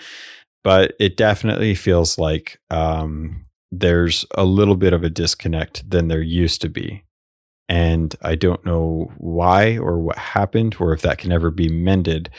But 0.64 0.94
it 1.00 1.18
definitely 1.18 1.76
feels 1.76 2.18
like 2.18 2.60
um, 2.70 3.46
there's 3.72 4.26
a 4.36 4.44
little 4.46 4.76
bit 4.76 4.94
of 4.94 5.04
a 5.04 5.10
disconnect 5.10 5.90
than 5.90 6.08
there 6.08 6.22
used 6.22 6.62
to 6.62 6.70
be. 6.70 7.04
And 7.70 8.16
I 8.22 8.36
don't 8.36 8.66
know 8.66 9.12
why 9.18 9.78
or 9.78 10.00
what 10.00 10.18
happened 10.18 10.76
or 10.80 10.92
if 10.92 11.02
that 11.04 11.20
can 11.20 11.32
ever 11.32 11.52
be 11.52 11.70
mended, 11.70 12.30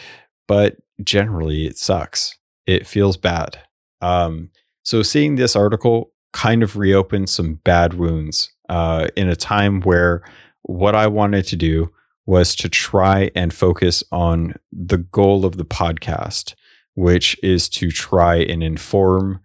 but 0.48 0.76
generally 1.04 1.66
it 1.66 1.78
sucks. 1.78 2.36
It 2.66 2.86
feels 2.86 3.16
bad. 3.16 3.58
Um, 4.00 4.50
so 4.82 5.02
seeing 5.02 5.36
this 5.36 5.54
article 5.54 6.12
kind 6.32 6.62
of 6.62 6.76
reopened 6.76 7.28
some 7.28 7.54
bad 7.54 7.94
wounds 7.94 8.52
uh, 8.68 9.08
in 9.16 9.28
a 9.28 9.36
time 9.36 9.80
where 9.82 10.22
what 10.62 10.94
I 10.94 11.06
wanted 11.06 11.46
to 11.46 11.56
do 11.56 11.92
was 12.26 12.54
to 12.56 12.68
try 12.68 13.30
and 13.34 13.52
focus 13.52 14.04
on 14.12 14.54
the 14.72 14.98
goal 14.98 15.44
of 15.44 15.56
the 15.56 15.64
podcast, 15.64 16.54
which 16.94 17.38
is 17.42 17.68
to 17.68 17.90
try 17.90 18.36
and 18.36 18.62
inform 18.62 19.40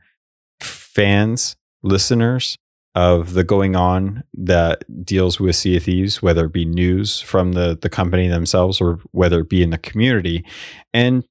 fans, 0.60 1.56
listeners 1.84 2.58
of 2.96 3.34
the 3.34 3.44
going 3.44 3.76
on 3.76 4.24
that 4.34 4.84
deals 5.06 5.40
with 5.40 5.56
Sea 5.56 5.78
of 5.78 5.84
Thieves, 5.84 6.22
whether 6.22 6.46
it 6.46 6.54
be 6.54 6.66
news 6.66 7.20
from 7.20 7.52
the, 7.52 7.78
the 7.80 7.90
company 7.90 8.30
themselves 8.30 8.80
or 8.80 9.00
whether 9.12 9.42
it 9.42 9.50
be 9.50 9.62
in 9.62 9.70
the 9.70 9.78
community, 9.78 10.46
and 10.94 11.26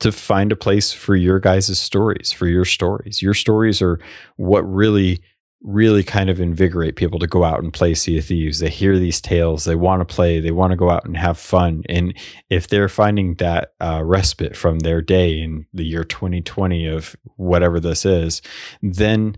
to 0.00 0.10
find 0.10 0.50
a 0.50 0.56
place 0.56 0.92
for 0.92 1.14
your 1.14 1.38
guys' 1.38 1.78
stories, 1.78 2.32
for 2.32 2.46
your 2.46 2.64
stories. 2.64 3.22
Your 3.22 3.34
stories 3.34 3.80
are 3.80 4.00
what 4.36 4.62
really, 4.62 5.22
really 5.62 6.02
kind 6.02 6.28
of 6.28 6.40
invigorate 6.40 6.96
people 6.96 7.18
to 7.18 7.26
go 7.26 7.44
out 7.44 7.62
and 7.62 7.72
play 7.72 7.94
Sea 7.94 8.18
of 8.18 8.24
Thieves. 8.24 8.58
They 8.58 8.68
hear 8.68 8.98
these 8.98 9.20
tales, 9.20 9.64
they 9.64 9.76
want 9.76 10.06
to 10.06 10.14
play, 10.14 10.40
they 10.40 10.50
want 10.50 10.72
to 10.72 10.76
go 10.76 10.90
out 10.90 11.04
and 11.04 11.16
have 11.16 11.38
fun. 11.38 11.82
And 11.88 12.14
if 12.50 12.68
they're 12.68 12.88
finding 12.88 13.34
that 13.36 13.74
uh, 13.80 14.02
respite 14.04 14.56
from 14.56 14.80
their 14.80 15.00
day 15.00 15.40
in 15.40 15.66
the 15.72 15.84
year 15.84 16.04
2020 16.04 16.86
of 16.86 17.16
whatever 17.36 17.78
this 17.78 18.04
is, 18.04 18.42
then 18.82 19.36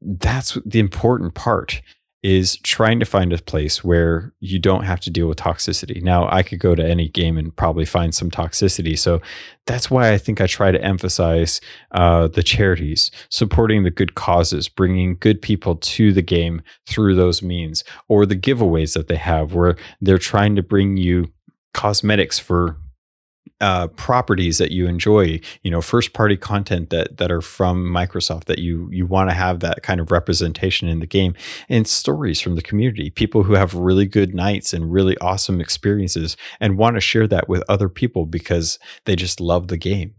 that's 0.00 0.58
the 0.64 0.78
important 0.78 1.34
part 1.34 1.82
is 2.26 2.56
trying 2.64 2.98
to 2.98 3.06
find 3.06 3.32
a 3.32 3.38
place 3.38 3.84
where 3.84 4.32
you 4.40 4.58
don't 4.58 4.82
have 4.82 4.98
to 4.98 5.10
deal 5.10 5.28
with 5.28 5.38
toxicity. 5.38 6.02
Now, 6.02 6.28
I 6.28 6.42
could 6.42 6.58
go 6.58 6.74
to 6.74 6.84
any 6.84 7.08
game 7.08 7.38
and 7.38 7.54
probably 7.54 7.84
find 7.84 8.12
some 8.12 8.32
toxicity. 8.32 8.98
So 8.98 9.20
that's 9.64 9.92
why 9.92 10.12
I 10.12 10.18
think 10.18 10.40
I 10.40 10.48
try 10.48 10.72
to 10.72 10.84
emphasize 10.84 11.60
uh, 11.92 12.26
the 12.26 12.42
charities, 12.42 13.12
supporting 13.28 13.84
the 13.84 13.92
good 13.92 14.16
causes, 14.16 14.68
bringing 14.68 15.18
good 15.20 15.40
people 15.40 15.76
to 15.76 16.12
the 16.12 16.20
game 16.20 16.62
through 16.84 17.14
those 17.14 17.42
means, 17.42 17.84
or 18.08 18.26
the 18.26 18.34
giveaways 18.34 18.94
that 18.94 19.06
they 19.06 19.14
have 19.14 19.54
where 19.54 19.76
they're 20.00 20.18
trying 20.18 20.56
to 20.56 20.64
bring 20.64 20.96
you 20.96 21.30
cosmetics 21.74 22.40
for 22.40 22.76
uh, 23.60 23.88
properties 23.88 24.58
that 24.58 24.70
you 24.70 24.86
enjoy, 24.86 25.40
you 25.62 25.70
know, 25.70 25.80
first 25.80 26.12
party 26.12 26.36
content 26.36 26.90
that 26.90 27.16
that 27.16 27.30
are 27.30 27.40
from 27.40 27.84
Microsoft 27.84 28.44
that 28.44 28.58
you 28.58 28.88
you 28.92 29.06
want 29.06 29.30
to 29.30 29.34
have 29.34 29.60
that 29.60 29.82
kind 29.82 30.00
of 30.00 30.10
representation 30.10 30.88
in 30.88 31.00
the 31.00 31.06
game, 31.06 31.34
and 31.68 31.86
stories 31.86 32.40
from 32.40 32.54
the 32.54 32.62
community, 32.62 33.10
people 33.10 33.42
who 33.42 33.54
have 33.54 33.74
really 33.74 34.06
good 34.06 34.34
nights 34.34 34.72
and 34.72 34.92
really 34.92 35.16
awesome 35.18 35.60
experiences, 35.60 36.36
and 36.60 36.78
want 36.78 36.96
to 36.96 37.00
share 37.00 37.26
that 37.26 37.48
with 37.48 37.62
other 37.68 37.88
people 37.88 38.26
because 38.26 38.78
they 39.04 39.16
just 39.16 39.40
love 39.40 39.68
the 39.68 39.78
game, 39.78 40.14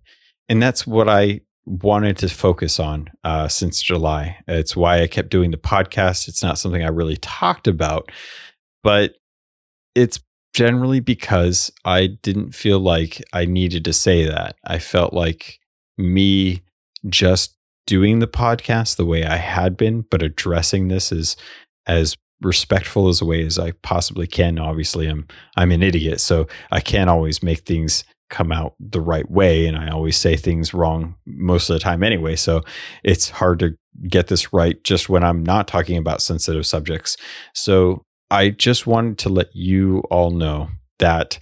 and 0.50 0.62
that's 0.62 0.88
what 0.88 1.08
I 1.08 1.42
wanted 1.66 2.18
to 2.18 2.30
focus 2.30 2.80
on 2.80 3.10
uh, 3.26 3.48
since 3.48 3.82
July. 3.82 4.38
It's 4.48 4.76
why 4.76 5.02
I 5.02 5.08
kept 5.08 5.30
doing 5.30 5.52
the 5.52 5.58
podcast. 5.58 6.28
It's 6.28 6.42
not 6.42 6.58
something 6.58 6.82
I 6.82 6.88
really 6.88 7.18
talked 7.18 7.68
about, 7.68 8.12
but 8.84 9.16
it's 9.94 10.20
generally 10.58 11.00
because 11.00 11.72
I 11.86 12.08
didn't 12.08 12.56
feel 12.56 12.80
like 12.80 13.24
I 13.32 13.46
needed 13.46 13.86
to 13.86 13.94
say 13.94 14.26
that. 14.26 14.56
I 14.66 14.80
felt 14.80 15.14
like 15.14 15.60
me 16.00 16.64
just 17.08 17.56
doing 17.86 18.18
the 18.18 18.28
podcast 18.28 18.96
the 18.96 19.06
way 19.06 19.24
I 19.24 19.36
had 19.36 19.78
been, 19.78 20.02
but 20.10 20.24
addressing 20.24 20.88
this 20.88 21.12
as 21.12 21.38
as 21.86 22.18
respectful 22.42 23.08
as 23.08 23.22
a 23.22 23.26
way 23.26 23.46
as 23.46 23.60
I 23.60 23.74
possibly 23.84 24.26
can. 24.26 24.58
Obviously, 24.58 25.06
I'm 25.06 25.28
I'm 25.56 25.72
an 25.72 25.84
idiot, 25.84 26.22
so 26.22 26.48
I 26.72 26.80
can't 26.80 27.12
always 27.12 27.44
make 27.44 27.60
things 27.60 28.04
come 28.32 28.52
out 28.52 28.74
the 28.80 29.00
right 29.00 29.30
way 29.30 29.68
and 29.68 29.78
I 29.78 29.90
always 29.90 30.18
say 30.18 30.36
things 30.36 30.74
wrong 30.74 31.16
most 31.28 31.70
of 31.70 31.76
the 31.76 31.80
time 31.80 32.02
anyway. 32.02 32.36
So 32.36 32.64
it's 33.04 33.30
hard 33.30 33.60
to 33.60 33.78
get 34.10 34.28
this 34.28 34.52
right 34.52 34.84
just 34.84 35.08
when 35.08 35.24
I'm 35.24 35.44
not 35.44 35.68
talking 35.68 35.98
about 35.98 36.22
sensitive 36.24 36.66
subjects. 36.66 37.16
So 37.54 38.04
I 38.30 38.50
just 38.50 38.86
wanted 38.86 39.18
to 39.20 39.30
let 39.30 39.56
you 39.56 40.00
all 40.12 40.32
know 40.32 40.70
that 41.00 41.40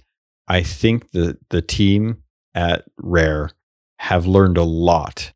I 0.48 0.62
think 0.62 1.10
the 1.10 1.38
the 1.50 1.62
team 1.62 2.22
at 2.54 2.84
Rare 2.98 3.50
have 3.98 4.26
learned 4.26 4.56
a 4.56 4.64
lot 4.64 5.32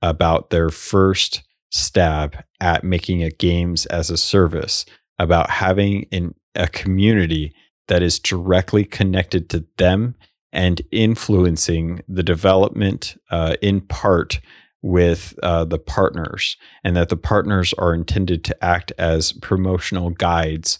about 0.00 0.50
their 0.50 0.70
first 0.70 1.42
stab 1.70 2.42
at 2.60 2.84
making 2.84 3.22
a 3.22 3.30
games 3.30 3.84
as 3.86 4.10
a 4.10 4.16
service, 4.16 4.86
about 5.18 5.50
having 5.50 6.02
in 6.04 6.34
a 6.54 6.68
community 6.68 7.52
that 7.88 8.02
is 8.02 8.18
directly 8.18 8.84
connected 8.84 9.50
to 9.50 9.66
them 9.76 10.14
and 10.52 10.80
influencing 10.90 12.00
the 12.08 12.22
development 12.22 13.20
uh, 13.30 13.56
in 13.60 13.80
part 13.80 14.40
with 14.80 15.34
uh, 15.42 15.64
the 15.64 15.78
partners, 15.78 16.56
and 16.82 16.96
that 16.96 17.08
the 17.08 17.16
partners 17.16 17.74
are 17.74 17.94
intended 17.94 18.44
to 18.44 18.64
act 18.64 18.92
as 18.98 19.32
promotional 19.32 20.10
guides 20.10 20.78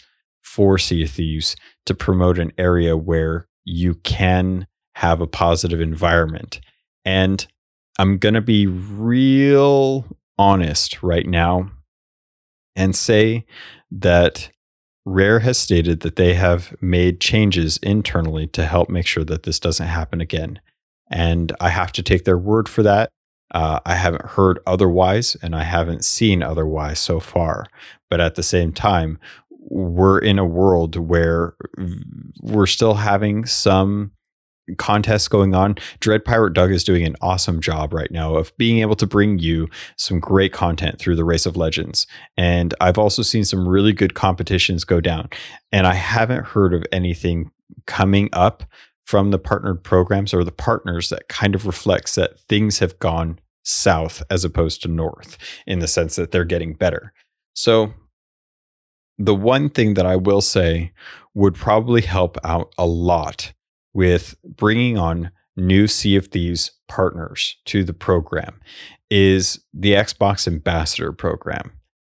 for 0.55 0.77
Sea 0.77 1.03
of 1.03 1.11
Thieves 1.11 1.57
to 1.85 1.93
promote 1.93 2.39
an 2.39 2.53
area 2.57 2.95
where 2.95 3.45
you 3.65 3.95
can 3.95 4.67
have 4.93 5.19
a 5.19 5.27
positive 5.27 5.81
environment. 5.81 6.61
And 7.03 7.45
I'm 7.99 8.17
going 8.17 8.35
to 8.35 8.41
be 8.41 8.65
real 8.65 10.05
honest 10.37 11.03
right 11.03 11.27
now 11.27 11.71
and 12.73 12.95
say 12.95 13.45
that 13.91 14.49
Rare 15.03 15.39
has 15.39 15.57
stated 15.57 15.99
that 15.99 16.15
they 16.15 16.35
have 16.35 16.73
made 16.81 17.19
changes 17.19 17.75
internally 17.83 18.47
to 18.47 18.65
help 18.65 18.89
make 18.89 19.07
sure 19.07 19.25
that 19.25 19.43
this 19.43 19.59
doesn't 19.59 19.87
happen 19.87 20.21
again. 20.21 20.61
And 21.11 21.51
I 21.59 21.67
have 21.67 21.91
to 21.91 22.01
take 22.01 22.23
their 22.23 22.37
word 22.37 22.69
for 22.69 22.81
that. 22.83 23.09
Uh, 23.53 23.79
I 23.85 23.95
haven't 23.95 24.25
heard 24.25 24.59
otherwise, 24.65 25.35
and 25.41 25.55
I 25.55 25.63
haven't 25.63 26.03
seen 26.03 26.41
otherwise 26.41 26.99
so 26.99 27.19
far. 27.19 27.67
But 28.09 28.19
at 28.19 28.35
the 28.35 28.43
same 28.43 28.71
time, 28.71 29.19
we're 29.69 30.19
in 30.19 30.39
a 30.39 30.45
world 30.45 30.95
where 30.95 31.55
we're 32.41 32.67
still 32.67 32.95
having 32.95 33.45
some 33.45 34.11
contests 34.77 35.27
going 35.27 35.53
on. 35.53 35.75
Dread 35.99 36.25
Pirate 36.25 36.53
Doug 36.53 36.71
is 36.71 36.83
doing 36.83 37.05
an 37.05 37.15
awesome 37.21 37.61
job 37.61 37.93
right 37.93 38.11
now 38.11 38.35
of 38.35 38.55
being 38.57 38.79
able 38.79 38.95
to 38.95 39.05
bring 39.05 39.37
you 39.39 39.67
some 39.97 40.19
great 40.19 40.53
content 40.53 40.99
through 40.99 41.15
the 41.15 41.23
Race 41.23 41.45
of 41.45 41.55
Legends. 41.55 42.07
And 42.37 42.73
I've 42.81 42.97
also 42.97 43.21
seen 43.21 43.45
some 43.45 43.67
really 43.67 43.93
good 43.93 44.15
competitions 44.15 44.83
go 44.83 44.99
down. 44.99 45.29
And 45.71 45.85
I 45.85 45.93
haven't 45.93 46.47
heard 46.47 46.73
of 46.73 46.83
anything 46.91 47.51
coming 47.85 48.29
up 48.33 48.63
from 49.05 49.29
the 49.29 49.39
partnered 49.39 49.83
programs 49.83 50.33
or 50.33 50.43
the 50.43 50.51
partners 50.51 51.09
that 51.09 51.27
kind 51.27 51.53
of 51.53 51.67
reflects 51.67 52.15
that 52.15 52.39
things 52.39 52.79
have 52.79 52.97
gone 52.97 53.39
south 53.63 54.23
as 54.29 54.43
opposed 54.43 54.81
to 54.81 54.87
north 54.87 55.37
in 55.67 55.79
the 55.79 55.87
sense 55.87 56.15
that 56.15 56.31
they're 56.31 56.43
getting 56.43 56.73
better. 56.73 57.13
So 57.53 57.93
the 59.17 59.35
one 59.35 59.69
thing 59.69 59.93
that 59.95 60.05
I 60.05 60.15
will 60.15 60.41
say 60.41 60.91
would 61.33 61.55
probably 61.55 62.01
help 62.01 62.37
out 62.43 62.73
a 62.77 62.85
lot 62.85 63.53
with 63.93 64.35
bringing 64.43 64.97
on 64.97 65.31
new 65.55 65.87
Sea 65.87 66.15
of 66.15 66.27
Thieves 66.27 66.71
partners 66.87 67.57
to 67.65 67.83
the 67.83 67.93
program 67.93 68.59
is 69.09 69.59
the 69.73 69.93
Xbox 69.93 70.47
Ambassador 70.47 71.11
program. 71.11 71.71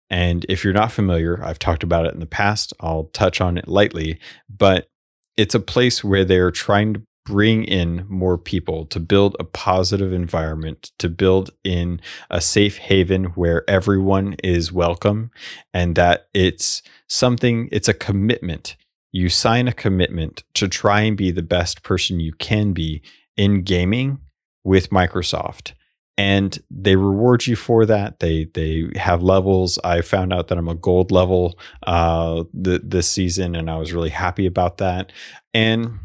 And 0.10 0.46
if 0.48 0.64
you're 0.64 0.74
not 0.74 0.92
familiar, 0.92 1.44
I've 1.44 1.60
talked 1.60 1.84
about 1.84 2.06
it 2.06 2.14
in 2.14 2.20
the 2.20 2.26
past. 2.26 2.74
I'll 2.80 3.06
touch 3.14 3.42
on 3.42 3.58
it 3.58 3.68
lightly, 3.68 4.20
but 4.50 4.88
it's 5.36 5.56
a 5.56 5.60
place 5.60 6.04
where 6.04 6.26
they're 6.26 6.52
trying 6.52 6.94
to 6.94 7.02
bring 7.28 7.66
in 7.66 8.06
more 8.08 8.38
people 8.38 8.86
to 8.86 9.02
build 9.02 9.36
a 9.38 9.44
positive 9.44 10.14
environment, 10.14 10.92
to 10.98 11.10
build 11.10 11.50
in 11.66 12.00
a 12.30 12.40
safe 12.40 12.78
haven 12.78 13.26
where 13.36 13.70
everyone 13.70 14.38
is 14.46 14.72
welcome 14.72 15.30
and 15.74 15.98
that 15.98 16.30
it's 16.34 16.82
something, 17.10 17.68
it's 17.70 17.90
a 17.90 17.94
commitment. 17.94 18.78
You 19.12 19.28
sign 19.28 19.68
a 19.68 19.74
commitment 19.74 20.46
to 20.54 20.70
try 20.70 21.02
and 21.02 21.18
be 21.18 21.32
the 21.32 21.42
best 21.42 21.84
person 21.84 22.22
you 22.22 22.32
can 22.32 22.72
be 22.72 23.02
in 23.36 23.64
gaming 23.64 24.20
with 24.64 24.90
Microsoft. 24.90 25.74
And 26.18 26.58
they 26.72 26.96
reward 26.96 27.46
you 27.46 27.58
for 27.58 27.86
that. 27.86 28.22
They 28.22 28.46
they 28.54 28.90
have 28.96 29.22
levels. 29.22 29.78
I 29.84 30.02
found 30.02 30.34
out 30.34 30.48
that 30.48 30.58
I'm 30.58 30.68
a 30.68 30.74
gold 30.76 31.12
level 31.12 31.60
uh, 31.86 32.46
th- 32.64 32.82
this 32.84 33.08
season, 33.08 33.54
and 33.54 33.70
I 33.70 33.78
was 33.78 33.94
really 33.94 34.10
happy 34.10 34.48
about 34.48 34.78
that. 34.78 35.12
And 35.54 36.00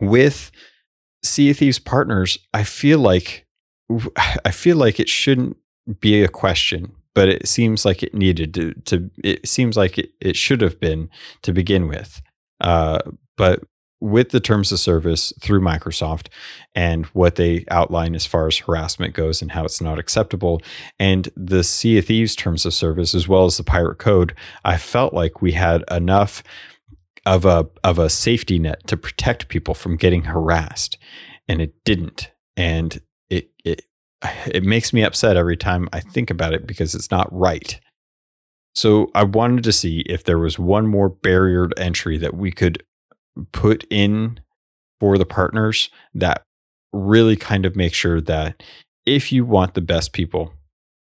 with 0.00 0.50
Sea 1.22 1.52
Thieves 1.52 1.78
partners, 1.78 2.38
I 2.54 2.64
feel 2.64 2.98
like 2.98 3.46
I 4.44 4.50
feel 4.50 4.76
like 4.76 5.00
it 5.00 5.08
shouldn't 5.08 5.56
be 6.00 6.22
a 6.22 6.28
question, 6.28 6.92
but 7.14 7.28
it 7.28 7.46
seems 7.48 7.84
like 7.84 8.02
it 8.02 8.14
needed 8.14 8.54
to. 8.54 8.74
to 8.86 9.10
it 9.22 9.46
seems 9.48 9.76
like 9.76 9.98
it, 9.98 10.10
it 10.20 10.36
should 10.36 10.60
have 10.60 10.80
been 10.80 11.08
to 11.42 11.52
begin 11.52 11.88
with. 11.88 12.22
Uh, 12.60 12.98
but 13.36 13.62
with 14.00 14.30
the 14.30 14.40
terms 14.40 14.70
of 14.72 14.78
service 14.78 15.32
through 15.40 15.60
Microsoft 15.60 16.28
and 16.74 17.06
what 17.06 17.36
they 17.36 17.64
outline 17.70 18.14
as 18.14 18.26
far 18.26 18.46
as 18.46 18.58
harassment 18.58 19.14
goes 19.14 19.40
and 19.40 19.52
how 19.52 19.64
it's 19.64 19.80
not 19.80 19.98
acceptable, 19.98 20.60
and 20.98 21.30
the 21.34 21.64
Sea 21.64 21.98
of 21.98 22.06
Thieves 22.06 22.36
terms 22.36 22.66
of 22.66 22.74
service 22.74 23.14
as 23.14 23.26
well 23.26 23.46
as 23.46 23.56
the 23.56 23.64
Pirate 23.64 23.98
Code, 23.98 24.34
I 24.64 24.76
felt 24.76 25.14
like 25.14 25.40
we 25.40 25.52
had 25.52 25.82
enough 25.90 26.42
of 27.26 27.44
a 27.44 27.68
of 27.84 27.98
a 27.98 28.08
safety 28.08 28.58
net 28.58 28.86
to 28.86 28.96
protect 28.96 29.48
people 29.48 29.74
from 29.74 29.96
getting 29.96 30.24
harassed, 30.24 30.96
and 31.48 31.60
it 31.60 31.74
didn't, 31.84 32.30
and 32.56 33.00
it 33.28 33.50
it 33.64 33.82
it 34.46 34.62
makes 34.62 34.92
me 34.92 35.02
upset 35.02 35.36
every 35.36 35.56
time 35.56 35.88
I 35.92 36.00
think 36.00 36.30
about 36.30 36.54
it 36.54 36.66
because 36.66 36.94
it's 36.94 37.10
not 37.10 37.28
right. 37.30 37.78
So 38.74 39.10
I 39.14 39.24
wanted 39.24 39.64
to 39.64 39.72
see 39.72 40.00
if 40.00 40.24
there 40.24 40.38
was 40.38 40.58
one 40.58 40.86
more 40.86 41.08
barrier 41.08 41.66
to 41.66 41.82
entry 41.82 42.18
that 42.18 42.36
we 42.36 42.50
could 42.50 42.82
put 43.52 43.84
in 43.90 44.40
for 45.00 45.18
the 45.18 45.26
partners 45.26 45.88
that 46.14 46.42
really 46.92 47.36
kind 47.36 47.66
of 47.66 47.74
make 47.74 47.94
sure 47.94 48.20
that 48.20 48.62
if 49.06 49.32
you 49.32 49.44
want 49.44 49.74
the 49.74 49.80
best 49.80 50.12
people 50.12 50.52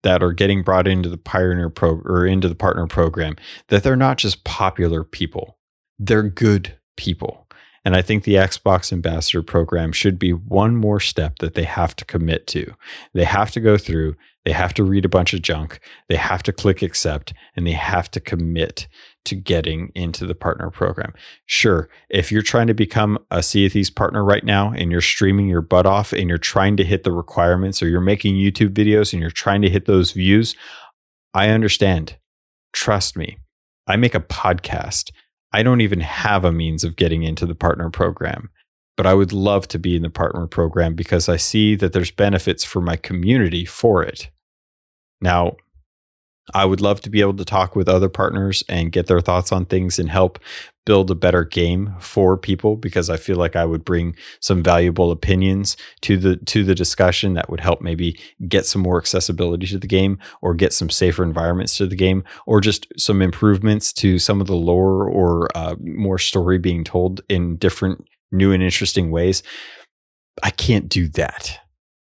that 0.03 0.23
are 0.23 0.33
getting 0.33 0.63
brought 0.63 0.89
into 0.89 1.09
the 1.09 1.19
pioneer 1.19 1.69
pro 1.69 2.01
or 2.05 2.27
into 2.27 2.49
the 2.49 2.55
partner 2.55 2.87
program 2.87 3.37
that 3.69 3.83
they're 3.83 3.97
not 3.97 4.17
just 4.17 4.45
popular 4.45 5.05
people 5.05 5.59
they're 6.01 6.25
good 6.25 6.77
people 6.97 7.47
and 7.85 7.97
I 7.97 8.03
think 8.03 8.25
the 8.25 8.35
Xbox 8.35 8.93
Ambassador 8.93 9.43
program 9.43 9.93
should 9.93 10.19
be 10.19 10.33
one 10.33 10.77
more 10.77 11.01
step 11.01 11.39
that 11.39 11.55
they 11.55 11.65
have 11.65 11.97
to 11.97 12.05
commit 12.05 12.47
to. 12.49 12.75
They 13.15 13.25
have 13.25 13.51
to 13.53 13.61
go 13.61 13.79
through, 13.79 14.17
they 14.45 14.53
have 14.53 14.75
to 14.75 14.85
read 14.85 15.05
a 15.05 15.09
bunch 15.09 15.33
of 15.33 15.41
junk, 15.41 15.81
they 16.09 16.17
have 16.17 16.43
to 16.45 16.53
click 16.53 16.83
accept, 16.83 17.33
and 17.57 17.67
they 17.67 17.73
have 17.73 18.11
to 18.11 18.21
commit 18.21 18.87
to 19.25 19.35
getting 19.35 19.93
into 19.95 20.27
the 20.27 20.35
partner 20.35 20.71
program. 20.71 21.15
Sure, 21.47 21.89
if 22.11 22.31
you're 22.31 22.43
trying 22.43 22.67
to 22.67 22.75
become 22.75 23.19
a 23.31 23.43
Sea 23.43 23.67
of 23.67 23.73
Thieves 23.73 23.91
partner 23.91 24.25
right 24.25 24.45
now 24.45 24.73
and 24.73 24.91
you're 24.91 25.01
streaming 25.01 25.49
your 25.49 25.63
butt 25.63 25.87
off 25.87 26.13
and 26.13 26.29
you're 26.29 26.39
trying 26.39 26.77
to 26.77 26.85
hit 26.85 27.05
the 27.05 27.13
requirements 27.13 27.83
or 27.83 27.89
you're 27.89 28.01
making 28.01 28.35
YouTube 28.35 28.71
videos 28.71 29.13
and 29.13 29.23
you're 29.23 29.31
trying 29.31 29.63
to 29.63 29.71
hit 29.71 29.87
those 29.87 30.13
views, 30.13 30.55
I 31.33 31.49
understand. 31.49 32.17
Trust 32.73 33.17
me. 33.17 33.39
I 33.87 33.97
make 33.97 34.15
a 34.15 34.21
podcast 34.21 35.11
I 35.53 35.63
don't 35.63 35.81
even 35.81 36.01
have 36.01 36.45
a 36.45 36.53
means 36.53 36.85
of 36.85 36.97
getting 36.97 37.23
into 37.23 37.47
the 37.47 37.55
partner 37.55 37.91
program, 37.91 38.51
but 38.97 39.07
I 39.07 39.15
would 39.15 39.33
love 39.33 39.67
to 39.69 39.79
be 39.79 39.97
in 39.97 40.03
the 40.03 40.11
partner 40.11 40.47
program 40.47 40.95
because 40.95 41.29
I 41.29 41.37
see 41.37 41.75
that 41.77 41.93
there's 41.93 42.11
benefits 42.11 42.65
for 42.65 42.81
my 42.81 42.97
community 42.97 43.65
for 43.65 44.03
it. 44.03 44.31
Now, 45.21 45.57
I 46.55 46.65
would 46.65 46.81
love 46.81 47.01
to 47.03 47.11
be 47.11 47.21
able 47.21 47.37
to 47.37 47.45
talk 47.45 47.77
with 47.77 47.89
other 47.89 48.09
partners 48.09 48.63
and 48.69 48.93
get 48.93 49.07
their 49.07 49.21
thoughts 49.21 49.53
on 49.53 49.65
things 49.67 49.99
and 49.99 50.11
help 50.11 50.39
build 50.87 51.11
a 51.11 51.15
better 51.15 51.45
game 51.45 51.95
for 52.01 52.37
people 52.37 52.77
because 52.77 53.11
I 53.11 53.17
feel 53.17 53.37
like 53.37 53.55
I 53.55 53.65
would 53.65 53.85
bring 53.85 54.17
some 54.41 54.63
valuable 54.63 55.11
opinions 55.11 55.77
to 56.01 56.17
the 56.17 56.37
to 56.37 56.65
the 56.65 56.75
discussion 56.75 57.35
that 57.35 57.51
would 57.51 57.61
help 57.61 57.81
maybe 57.81 58.19
get 58.49 58.67
some 58.67 58.83
more 58.83 58.99
accessibility 58.99 59.67
to 59.69 59.79
the 59.79 59.87
game 59.87 60.19
or 60.43 60.55
get 60.55 60.73
some 60.73 60.91
safer 60.91 61.23
environments 61.23 61.77
to 61.77 61.87
the 61.87 61.97
game 61.97 62.25
or 62.47 62.61
just 62.61 62.87
some 62.97 63.23
improvements 63.23 63.93
to 63.93 64.19
some 64.19 64.41
of 64.41 64.47
the 64.47 64.57
lore 64.57 65.09
or 65.09 65.49
uh, 65.55 65.77
more 65.81 66.19
story 66.19 66.59
being 66.59 66.83
told 66.83 67.21
in 67.29 67.57
different 67.57 68.05
new 68.33 68.53
and 68.53 68.63
interesting 68.63 69.11
ways. 69.11 69.43
I 70.43 70.51
can't 70.51 70.89
do 70.89 71.09
that 71.09 71.59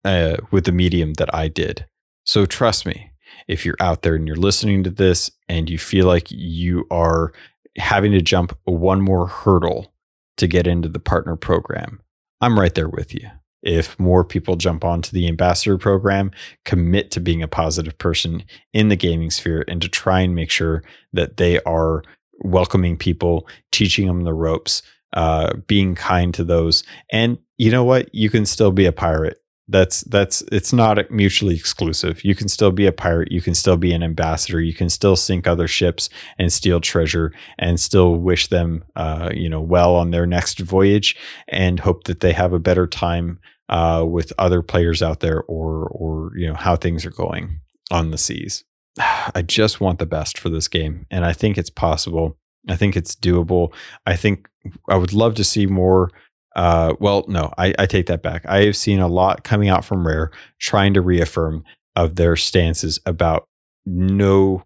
uh, 0.05 0.37
with 0.51 0.65
the 0.65 0.71
medium 0.71 1.13
that 1.15 1.33
I 1.33 1.47
did. 1.47 1.85
So 2.25 2.45
trust 2.45 2.85
me, 2.85 3.08
if 3.49 3.65
you're 3.65 3.75
out 3.81 4.03
there 4.03 4.15
and 4.15 4.27
you're 4.27 4.37
listening 4.37 4.83
to 4.83 4.91
this 4.91 5.29
and 5.49 5.69
you 5.69 5.77
feel 5.77 6.05
like 6.05 6.29
you 6.29 6.85
are 6.91 7.33
having 7.77 8.11
to 8.11 8.21
jump 8.21 8.57
one 8.63 9.01
more 9.01 9.27
hurdle 9.27 9.91
to 10.37 10.47
get 10.47 10.67
into 10.67 10.87
the 10.87 10.99
partner 10.99 11.35
program, 11.35 11.99
I'm 12.39 12.57
right 12.57 12.73
there 12.73 12.87
with 12.87 13.13
you. 13.13 13.27
If 13.61 13.99
more 13.99 14.23
people 14.23 14.55
jump 14.55 14.85
onto 14.85 15.11
the 15.11 15.27
ambassador 15.27 15.77
program, 15.77 16.31
commit 16.63 17.11
to 17.11 17.19
being 17.19 17.43
a 17.43 17.47
positive 17.47 17.97
person 17.97 18.43
in 18.71 18.87
the 18.87 18.95
gaming 18.95 19.31
sphere 19.31 19.65
and 19.67 19.81
to 19.81 19.89
try 19.89 20.21
and 20.21 20.33
make 20.33 20.51
sure 20.51 20.83
that 21.11 21.37
they 21.37 21.59
are 21.63 22.03
welcoming 22.41 22.95
people, 22.95 23.47
teaching 23.71 24.07
them 24.07 24.23
the 24.23 24.33
ropes, 24.33 24.81
uh, 25.13 25.55
being 25.67 25.95
kind 25.95 26.33
to 26.35 26.43
those. 26.43 26.83
And 27.11 27.39
you 27.57 27.71
know 27.71 27.83
what? 27.83 28.13
You 28.13 28.29
can 28.29 28.45
still 28.45 28.71
be 28.71 28.85
a 28.85 28.93
pirate 28.93 29.39
that's 29.69 30.01
that's 30.01 30.41
it's 30.51 30.73
not 30.73 31.09
mutually 31.11 31.55
exclusive. 31.55 32.25
You 32.25 32.33
can 32.33 32.47
still 32.47 32.71
be 32.71 32.87
a 32.87 32.91
pirate. 32.91 33.31
You 33.31 33.41
can 33.41 33.53
still 33.53 33.77
be 33.77 33.93
an 33.93 34.01
ambassador. 34.01 34.59
You 34.59 34.73
can 34.73 34.89
still 34.89 35.15
sink 35.15 35.47
other 35.47 35.67
ships 35.67 36.09
and 36.39 36.51
steal 36.51 36.81
treasure 36.81 37.31
and 37.59 37.79
still 37.79 38.15
wish 38.15 38.47
them 38.47 38.83
uh, 38.95 39.29
you 39.33 39.47
know 39.47 39.61
well 39.61 39.95
on 39.95 40.11
their 40.11 40.25
next 40.25 40.59
voyage 40.59 41.15
and 41.47 41.79
hope 41.79 42.05
that 42.05 42.19
they 42.19 42.33
have 42.33 42.51
a 42.51 42.59
better 42.59 42.87
time 42.87 43.39
uh, 43.69 44.03
with 44.07 44.33
other 44.39 44.63
players 44.63 45.03
out 45.03 45.19
there 45.19 45.43
or 45.43 45.87
or 45.89 46.31
you 46.35 46.47
know 46.47 46.55
how 46.55 46.75
things 46.75 47.05
are 47.05 47.11
going 47.11 47.59
on 47.91 48.09
the 48.09 48.17
seas. 48.17 48.63
I 48.99 49.43
just 49.43 49.79
want 49.79 49.99
the 49.99 50.07
best 50.07 50.39
for 50.39 50.49
this 50.49 50.67
game 50.67 51.05
and 51.11 51.25
i 51.25 51.33
think 51.33 51.57
it's 51.57 51.69
possible. 51.69 52.37
I 52.67 52.75
think 52.75 52.97
it's 52.97 53.15
doable. 53.15 53.73
I 54.05 54.15
think 54.15 54.47
i 54.89 54.95
would 54.97 55.13
love 55.13 55.35
to 55.35 55.43
see 55.43 55.65
more 55.65 56.11
uh, 56.55 56.95
well, 56.99 57.25
no, 57.27 57.53
I, 57.57 57.73
I 57.77 57.85
take 57.85 58.07
that 58.07 58.23
back. 58.23 58.45
I 58.45 58.65
have 58.65 58.75
seen 58.75 58.99
a 58.99 59.07
lot 59.07 59.43
coming 59.43 59.69
out 59.69 59.85
from 59.85 60.05
Rare 60.05 60.31
trying 60.59 60.93
to 60.95 61.01
reaffirm 61.01 61.63
of 61.95 62.15
their 62.15 62.35
stances 62.35 62.99
about 63.05 63.45
no 63.85 64.63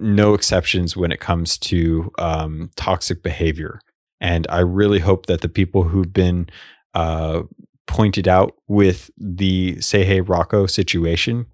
no 0.00 0.34
exceptions 0.34 0.96
when 0.96 1.12
it 1.12 1.20
comes 1.20 1.56
to 1.56 2.10
um, 2.18 2.68
toxic 2.74 3.22
behavior. 3.22 3.80
And 4.20 4.44
I 4.50 4.58
really 4.58 4.98
hope 4.98 5.26
that 5.26 5.40
the 5.40 5.48
people 5.48 5.84
who've 5.84 6.12
been 6.12 6.48
uh, 6.94 7.42
pointed 7.86 8.26
out 8.26 8.56
with 8.66 9.08
the 9.16 9.76
Seihei 9.76 10.28
Rocco 10.28 10.66
situation 10.66 11.46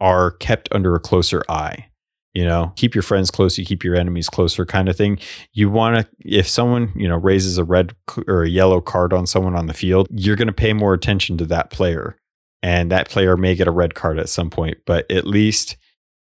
are 0.00 0.30
kept 0.30 0.68
under 0.72 0.94
a 0.94 1.00
closer 1.00 1.42
eye 1.50 1.88
you 2.34 2.44
know 2.44 2.72
keep 2.76 2.94
your 2.94 3.02
friends 3.02 3.30
close 3.30 3.58
you 3.58 3.64
keep 3.64 3.84
your 3.84 3.96
enemies 3.96 4.28
closer 4.28 4.64
kind 4.64 4.88
of 4.88 4.96
thing. 4.96 5.18
You 5.52 5.70
want 5.70 5.96
to 5.96 6.08
if 6.20 6.48
someone 6.48 6.92
you 6.94 7.08
know 7.08 7.16
raises 7.16 7.58
a 7.58 7.64
red 7.64 7.94
or 8.26 8.42
a 8.42 8.48
yellow 8.48 8.80
card 8.80 9.12
on 9.12 9.26
someone 9.26 9.54
on 9.54 9.66
the 9.66 9.74
field 9.74 10.08
you're 10.10 10.36
going 10.36 10.46
to 10.46 10.52
pay 10.52 10.72
more 10.72 10.94
attention 10.94 11.36
to 11.38 11.46
that 11.46 11.70
player. 11.70 12.16
And 12.64 12.92
that 12.92 13.08
player 13.08 13.36
may 13.36 13.56
get 13.56 13.66
a 13.66 13.72
red 13.72 13.94
card 13.94 14.18
at 14.18 14.28
some 14.28 14.50
point 14.50 14.78
but 14.86 15.10
at 15.10 15.26
least 15.26 15.76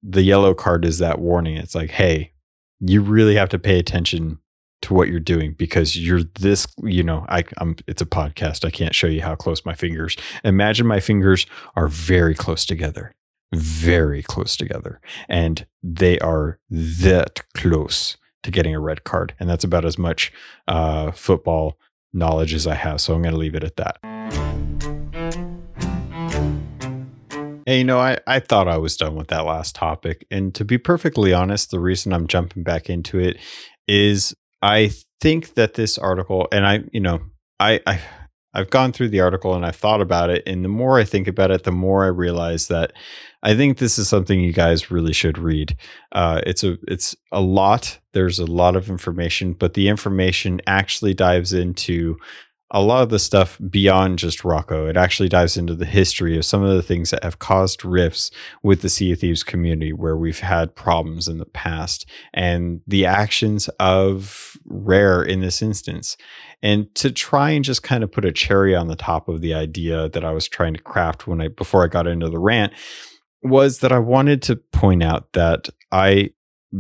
the 0.04 0.22
yellow 0.22 0.54
card 0.54 0.86
is 0.86 1.00
that 1.00 1.20
warning. 1.20 1.58
It's 1.58 1.76
like 1.76 1.92
hey 1.92 2.32
you 2.80 3.02
really 3.02 3.36
have 3.36 3.50
to 3.50 3.60
pay 3.60 3.80
attention 3.80 4.40
to 4.84 4.94
what 4.94 5.08
you're 5.10 5.20
doing 5.20 5.54
because 5.54 5.98
you're 5.98 6.24
this 6.40 6.68
you 6.84 7.04
know 7.04 7.26
I, 7.30 7.44
i'm 7.58 7.76
it's 7.88 8.02
a 8.02 8.06
podcast. 8.06 8.64
I 8.64 8.70
can't 8.70 8.96
show 8.96 9.08
you 9.08 9.22
how 9.22 9.36
close 9.36 9.66
my 9.66 9.74
fingers 9.74 10.16
imagine 10.44 10.88
my 10.88 11.00
fingers 11.00 11.46
are 11.76 11.88
very 11.88 12.36
close 12.36 12.66
together 12.66 13.12
very 13.54 14.22
close 14.22 14.58
together 14.58 15.00
and 15.30 15.66
they 15.82 16.20
are 16.20 16.60
that 16.70 17.44
close 17.54 18.18
to 18.44 18.52
getting 18.52 18.76
a 18.76 18.80
red 18.80 19.04
card 19.04 19.34
and 19.40 19.50
that's 19.50 19.64
about 19.64 19.86
as 19.86 19.98
much 19.98 20.32
uh, 20.68 21.12
football 21.12 21.78
knowledge 22.14 22.54
as 22.54 22.68
i 22.68 22.76
have 22.76 23.00
so 23.00 23.14
i'm 23.14 23.22
going 23.22 23.34
to 23.34 23.40
leave 23.40 23.56
it 23.56 23.64
at 23.64 23.76
that 23.78 23.98
Hey, 27.68 27.80
you 27.80 27.84
know, 27.84 28.00
I, 28.00 28.18
I 28.26 28.40
thought 28.40 28.70
I 28.70 28.78
was 28.78 28.96
done 28.96 29.16
with 29.16 29.28
that 29.28 29.44
last 29.44 29.76
topic. 29.76 30.26
And 30.32 30.56
to 30.56 30.64
be 30.64 30.78
perfectly 30.78 31.34
honest, 31.34 31.70
the 31.70 31.82
reason 31.82 32.14
I'm 32.14 32.26
jumping 32.26 32.64
back 32.64 32.90
into 32.90 33.20
it 33.20 33.36
is 33.90 34.34
I 34.62 34.92
think 35.20 35.56
that 35.56 35.74
this 35.74 35.98
article, 35.98 36.48
and 36.54 36.66
I, 36.66 36.86
you 36.94 37.02
know, 37.02 37.20
I, 37.60 37.82
I 37.86 38.00
I've 38.54 38.70
gone 38.70 38.92
through 38.92 39.10
the 39.10 39.20
article 39.20 39.54
and 39.54 39.66
I've 39.66 39.76
thought 39.76 40.02
about 40.02 40.30
it. 40.30 40.44
And 40.48 40.64
the 40.64 40.70
more 40.70 40.98
I 40.98 41.04
think 41.04 41.28
about 41.28 41.52
it, 41.52 41.64
the 41.64 41.72
more 41.72 42.06
I 42.06 42.08
realize 42.08 42.70
that 42.70 42.94
I 43.48 43.56
think 43.56 43.78
this 43.78 43.98
is 43.98 44.10
something 44.10 44.42
you 44.42 44.52
guys 44.52 44.92
really 44.92 45.14
should 45.14 45.38
read. 45.38 45.78
Uh, 46.12 46.42
it's 46.46 46.66
a 46.66 46.78
it's 46.86 47.16
a 47.32 47.40
lot. 47.40 47.98
There's 48.12 48.40
a 48.40 48.46
lot 48.46 48.76
of 48.76 48.90
information, 48.90 49.54
but 49.54 49.74
the 49.74 49.88
information 49.88 50.60
actually 50.68 51.14
dives 51.14 51.54
into 51.54 52.18
a 52.72 52.82
lot 52.82 53.04
of 53.04 53.10
the 53.10 53.20
stuff 53.20 53.58
beyond 53.70 54.20
just 54.20 54.44
Rocco. 54.44 54.90
It 54.90 54.98
actually 54.98 55.30
dives 55.30 55.56
into 55.56 55.76
the 55.76 55.86
history 55.86 56.38
of 56.38 56.44
some 56.44 56.62
of 56.62 56.76
the 56.76 56.84
things 56.84 57.12
that 57.12 57.24
have 57.24 57.40
caused 57.40 57.86
rifts 57.86 58.32
with 58.64 58.82
the 58.82 58.90
Sea 58.90 59.14
of 59.14 59.20
Thieves 59.20 59.44
community 59.44 59.94
where 59.94 60.18
we've 60.18 60.42
had 60.42 60.76
problems 60.76 61.30
in 61.30 61.38
the 61.38 61.46
past 61.46 62.06
and 62.34 62.82
the 62.86 63.06
actions 63.06 63.70
of 63.80 64.58
Rare 64.66 65.24
in 65.24 65.40
this 65.40 65.62
instance. 65.62 66.18
And 66.62 66.94
to 66.96 67.12
try 67.14 67.52
and 67.52 67.64
just 67.64 67.82
kind 67.82 68.04
of 68.04 68.12
put 68.12 68.26
a 68.26 68.34
cherry 68.34 68.76
on 68.76 68.90
the 68.90 68.98
top 68.98 69.30
of 69.30 69.40
the 69.40 69.54
idea 69.54 70.10
that 70.10 70.26
I 70.26 70.34
was 70.34 70.50
trying 70.50 70.74
to 70.74 70.84
craft 70.84 71.28
when 71.28 71.40
I 71.40 71.48
before 71.48 71.86
I 71.86 71.88
got 71.88 72.08
into 72.08 72.30
the 72.30 72.40
rant 72.40 72.74
was 73.44 73.80
that 73.80 73.92
I 73.92 74.00
wanted 74.00 74.42
to 74.44 74.56
point 74.56 75.04
out 75.04 75.34
that 75.34 75.70
I 75.92 76.32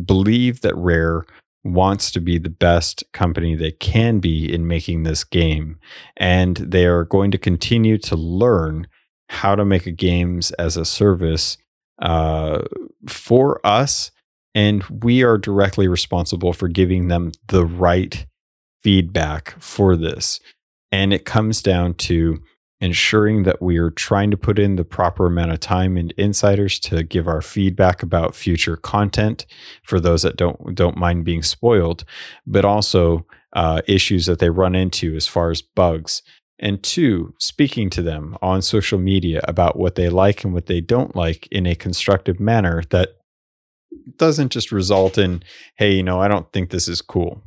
believe 0.05 0.61
that 0.61 0.75
Rare 0.75 1.25
wants 1.63 2.11
to 2.11 2.21
be 2.21 2.37
the 2.37 2.49
best 2.49 3.03
company 3.13 3.55
they 3.55 3.71
can 3.71 4.19
be 4.19 4.51
in 4.51 4.67
making 4.67 5.03
this 5.03 5.23
game. 5.23 5.79
And 6.15 6.57
they 6.57 6.85
are 6.85 7.03
going 7.03 7.31
to 7.31 7.37
continue 7.37 7.97
to 7.99 8.15
learn 8.15 8.87
how 9.29 9.55
to 9.55 9.65
make 9.65 9.85
a 9.85 9.91
games 9.91 10.51
as 10.51 10.77
a 10.77 10.85
service 10.85 11.57
uh, 12.01 12.61
for 13.07 13.65
us. 13.65 14.11
And 14.55 14.83
we 14.85 15.23
are 15.23 15.37
directly 15.37 15.87
responsible 15.87 16.53
for 16.53 16.67
giving 16.67 17.09
them 17.09 17.31
the 17.47 17.65
right 17.65 18.25
feedback 18.83 19.55
for 19.59 19.95
this. 19.95 20.39
And 20.91 21.13
it 21.13 21.25
comes 21.25 21.61
down 21.61 21.95
to 21.95 22.41
ensuring 22.79 23.43
that 23.43 23.61
we 23.61 23.77
are 23.77 23.89
trying 23.89 24.29
to 24.31 24.37
put 24.37 24.59
in 24.59 24.75
the 24.75 24.85
proper 24.85 25.25
amount 25.25 25.51
of 25.51 25.59
time 25.59 25.97
and 25.97 26.11
insiders 26.17 26.79
to 26.79 27.03
give 27.03 27.27
our 27.27 27.41
feedback 27.41 28.03
about 28.03 28.35
future 28.35 28.77
content 28.77 29.45
for 29.83 29.99
those 29.99 30.21
that 30.21 30.37
don't 30.37 30.75
don't 30.75 30.97
mind 30.97 31.25
being 31.25 31.41
spoiled, 31.41 32.03
but 32.45 32.65
also 32.65 33.25
uh, 33.53 33.81
issues 33.87 34.25
that 34.27 34.39
they 34.39 34.49
run 34.49 34.75
into 34.75 35.15
as 35.15 35.27
far 35.27 35.49
as 35.49 35.61
bugs. 35.61 36.21
And 36.59 36.81
two, 36.81 37.33
speaking 37.39 37.89
to 37.91 38.01
them 38.01 38.35
on 38.41 38.61
social 38.61 38.97
media 38.97 39.41
about 39.47 39.77
what 39.77 39.95
they 39.95 40.09
like 40.09 40.43
and 40.43 40.53
what 40.53 40.65
they 40.65 40.81
don't 40.81 41.15
like 41.15 41.47
in 41.51 41.67
a 41.67 41.75
constructive 41.75 42.39
manner 42.39 42.83
that 42.89 43.09
doesn't 44.17 44.51
just 44.51 44.71
result 44.71 45.17
in, 45.17 45.43
hey, 45.75 45.93
you 45.93 46.03
know, 46.03 46.19
I 46.19 46.27
don't 46.27 46.51
think 46.51 46.69
this 46.69 46.87
is 46.87 47.01
cool. 47.01 47.43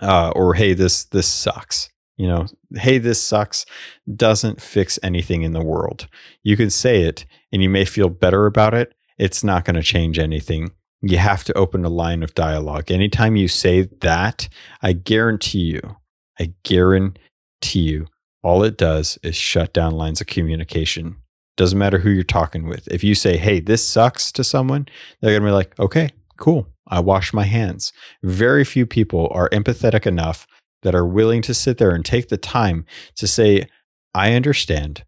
Uh, 0.00 0.30
or 0.34 0.54
hey, 0.54 0.74
this 0.74 1.04
this 1.04 1.28
sucks 1.28 1.90
you 2.16 2.26
know, 2.28 2.46
hey, 2.74 2.98
this 2.98 3.22
sucks 3.22 3.66
doesn't 4.14 4.60
fix 4.60 4.98
anything 5.02 5.42
in 5.42 5.52
the 5.52 5.64
world. 5.64 6.06
You 6.42 6.56
can 6.56 6.70
say 6.70 7.02
it 7.02 7.26
and 7.52 7.62
you 7.62 7.68
may 7.68 7.84
feel 7.84 8.08
better 8.08 8.46
about 8.46 8.74
it. 8.74 8.94
It's 9.18 9.44
not 9.44 9.64
going 9.64 9.76
to 9.76 9.82
change 9.82 10.18
anything. 10.18 10.72
You 11.02 11.18
have 11.18 11.44
to 11.44 11.54
open 11.54 11.84
a 11.84 11.90
line 11.90 12.22
of 12.22 12.34
dialogue. 12.34 12.90
Anytime 12.90 13.36
you 13.36 13.48
say 13.48 13.88
that, 14.00 14.48
I 14.82 14.92
guarantee 14.92 15.60
you, 15.60 15.96
I 16.38 16.54
guarantee 16.62 17.18
you, 17.62 18.06
all 18.42 18.62
it 18.62 18.76
does 18.76 19.18
is 19.22 19.36
shut 19.36 19.72
down 19.72 19.94
lines 19.94 20.20
of 20.20 20.26
communication. 20.26 21.16
Doesn't 21.56 21.78
matter 21.78 21.98
who 21.98 22.10
you're 22.10 22.24
talking 22.24 22.68
with. 22.68 22.88
If 22.88 23.04
you 23.04 23.14
say, 23.14 23.36
hey, 23.36 23.60
this 23.60 23.86
sucks 23.86 24.32
to 24.32 24.44
someone, 24.44 24.86
they're 25.20 25.32
going 25.32 25.42
to 25.42 25.48
be 25.48 25.52
like, 25.52 25.78
okay, 25.78 26.10
cool. 26.36 26.68
I 26.88 27.00
wash 27.00 27.32
my 27.32 27.44
hands. 27.44 27.92
Very 28.22 28.64
few 28.64 28.84
people 28.86 29.28
are 29.32 29.48
empathetic 29.50 30.06
enough 30.06 30.46
that 30.84 30.94
are 30.94 31.06
willing 31.06 31.42
to 31.42 31.52
sit 31.52 31.78
there 31.78 31.90
and 31.90 32.04
take 32.04 32.28
the 32.28 32.36
time 32.36 32.86
to 33.16 33.26
say, 33.26 33.66
I 34.14 34.34
understand 34.34 35.02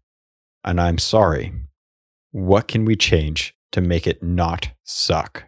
and 0.65 0.81
I'm 0.81 0.97
sorry. 0.97 1.53
What 2.31 2.67
can 2.67 2.83
we 2.83 2.97
change 2.97 3.55
to 3.71 3.79
make 3.79 4.05
it 4.05 4.21
not 4.21 4.69
suck? 4.83 5.45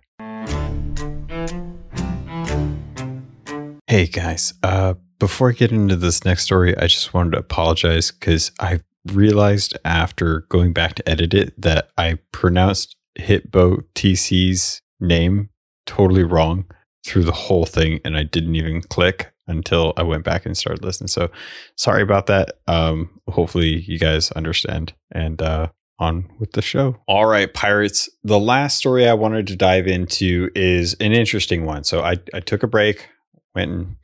Hey 3.87 4.05
guys, 4.05 4.53
uh, 4.63 4.93
before 5.19 5.49
I 5.49 5.53
get 5.53 5.71
into 5.71 5.95
this 5.95 6.23
next 6.23 6.43
story, 6.43 6.77
I 6.77 6.87
just 6.87 7.13
wanted 7.13 7.31
to 7.31 7.39
apologize 7.39 8.11
because 8.11 8.51
I 8.59 8.79
realized 9.11 9.77
after 9.83 10.41
going 10.49 10.73
back 10.73 10.95
to 10.95 11.09
edit 11.09 11.33
it 11.33 11.59
that 11.59 11.89
I 11.97 12.19
pronounced 12.31 12.95
Hitbo 13.17 13.83
TC's 13.95 14.81
name 14.99 15.49
totally 15.85 16.23
wrong 16.23 16.65
through 17.05 17.23
the 17.23 17.31
whole 17.31 17.65
thing 17.65 17.99
and 18.05 18.15
I 18.15 18.23
didn't 18.23 18.55
even 18.55 18.81
click 18.81 19.33
until 19.49 19.93
I 19.97 20.03
went 20.03 20.23
back 20.23 20.45
and 20.45 20.57
started 20.57 20.83
listening. 20.83 21.07
So 21.07 21.29
sorry 21.75 22.01
about 22.01 22.27
that. 22.27 22.59
Um, 22.67 23.09
hopefully 23.27 23.81
you 23.81 23.99
guys 23.99 24.31
understand 24.31 24.93
and 25.11 25.41
uh, 25.41 25.67
on 25.99 26.29
with 26.39 26.53
the 26.53 26.61
show. 26.61 26.97
All 27.07 27.25
right, 27.25 27.53
pirates. 27.53 28.09
The 28.23 28.39
last 28.39 28.77
story 28.77 29.07
I 29.07 29.13
wanted 29.13 29.47
to 29.47 29.55
dive 29.55 29.87
into 29.87 30.49
is 30.55 30.93
an 30.95 31.11
interesting 31.11 31.65
one. 31.65 31.83
So 31.83 32.01
I, 32.01 32.15
I 32.33 32.39
took 32.39 32.63
a 32.63 32.67
break, 32.67 33.09
went 33.53 33.71
and 33.71 33.95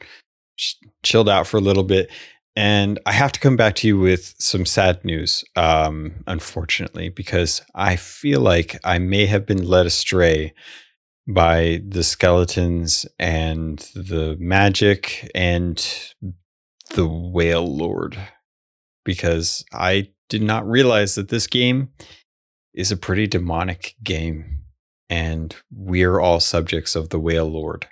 chilled 1.03 1.29
out 1.29 1.47
for 1.47 1.57
a 1.57 1.61
little 1.61 1.83
bit. 1.83 2.11
And 2.57 2.99
I 3.05 3.11
have 3.11 3.33
to 3.33 3.39
come 3.39 3.57
back 3.57 3.75
to 3.75 3.87
you 3.87 3.99
with 3.99 4.33
some 4.39 4.65
sad 4.65 5.03
news, 5.03 5.43
um, 5.57 6.23
unfortunately, 6.25 7.09
because 7.09 7.61
I 7.75 7.97
feel 7.97 8.39
like 8.39 8.79
I 8.85 8.97
may 8.97 9.25
have 9.25 9.45
been 9.45 9.65
led 9.65 9.85
astray 9.85 10.53
by 11.27 11.81
the 11.87 12.03
skeletons 12.03 13.05
and 13.17 13.79
the 13.95 14.37
magic 14.39 15.29
and 15.33 16.13
the 16.93 17.07
whale 17.07 17.65
lord 17.65 18.17
because 19.03 19.63
I 19.73 20.09
did 20.29 20.41
not 20.41 20.67
realize 20.67 21.15
that 21.15 21.29
this 21.29 21.47
game 21.47 21.89
is 22.73 22.91
a 22.91 22.97
pretty 22.97 23.27
demonic 23.27 23.95
game 24.03 24.61
and 25.09 25.55
we're 25.71 26.19
all 26.19 26.39
subjects 26.39 26.95
of 26.95 27.09
the 27.09 27.19
whale 27.19 27.49
lord. 27.49 27.87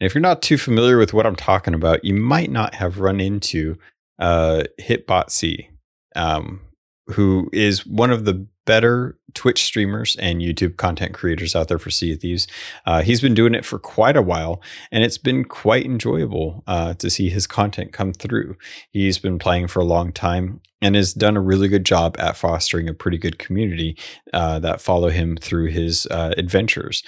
And 0.00 0.06
if 0.06 0.14
you're 0.14 0.22
not 0.22 0.42
too 0.42 0.58
familiar 0.58 0.98
with 0.98 1.12
what 1.12 1.26
I'm 1.26 1.36
talking 1.36 1.74
about, 1.74 2.04
you 2.04 2.14
might 2.14 2.50
not 2.50 2.74
have 2.74 3.00
run 3.00 3.20
into 3.20 3.76
uh, 4.18 4.64
Hitbotsy, 4.80 5.68
um, 6.16 6.60
who 7.06 7.50
is 7.52 7.86
one 7.86 8.10
of 8.10 8.24
the 8.24 8.46
better 8.66 9.18
Twitch 9.34 9.64
streamers 9.64 10.16
and 10.16 10.40
YouTube 10.40 10.76
content 10.76 11.12
creators 11.12 11.54
out 11.54 11.68
there 11.68 11.78
for 11.78 11.90
Sea 11.90 12.12
of 12.12 12.20
Thieves. 12.20 12.46
Uh, 12.86 13.02
he's 13.02 13.20
been 13.20 13.34
doing 13.34 13.54
it 13.54 13.64
for 13.64 13.78
quite 13.78 14.16
a 14.16 14.22
while, 14.22 14.62
and 14.90 15.04
it's 15.04 15.18
been 15.18 15.44
quite 15.44 15.84
enjoyable 15.84 16.62
uh, 16.66 16.94
to 16.94 17.10
see 17.10 17.28
his 17.28 17.46
content 17.46 17.92
come 17.92 18.12
through. 18.12 18.56
He's 18.90 19.18
been 19.18 19.38
playing 19.38 19.68
for 19.68 19.80
a 19.80 19.84
long 19.84 20.12
time 20.12 20.60
and 20.80 20.94
has 20.94 21.12
done 21.12 21.36
a 21.36 21.42
really 21.42 21.68
good 21.68 21.84
job 21.84 22.16
at 22.18 22.36
fostering 22.36 22.88
a 22.88 22.94
pretty 22.94 23.18
good 23.18 23.38
community 23.38 23.98
uh, 24.32 24.58
that 24.60 24.80
follow 24.80 25.10
him 25.10 25.36
through 25.36 25.66
his 25.66 26.06
uh, 26.10 26.32
adventures. 26.38 27.02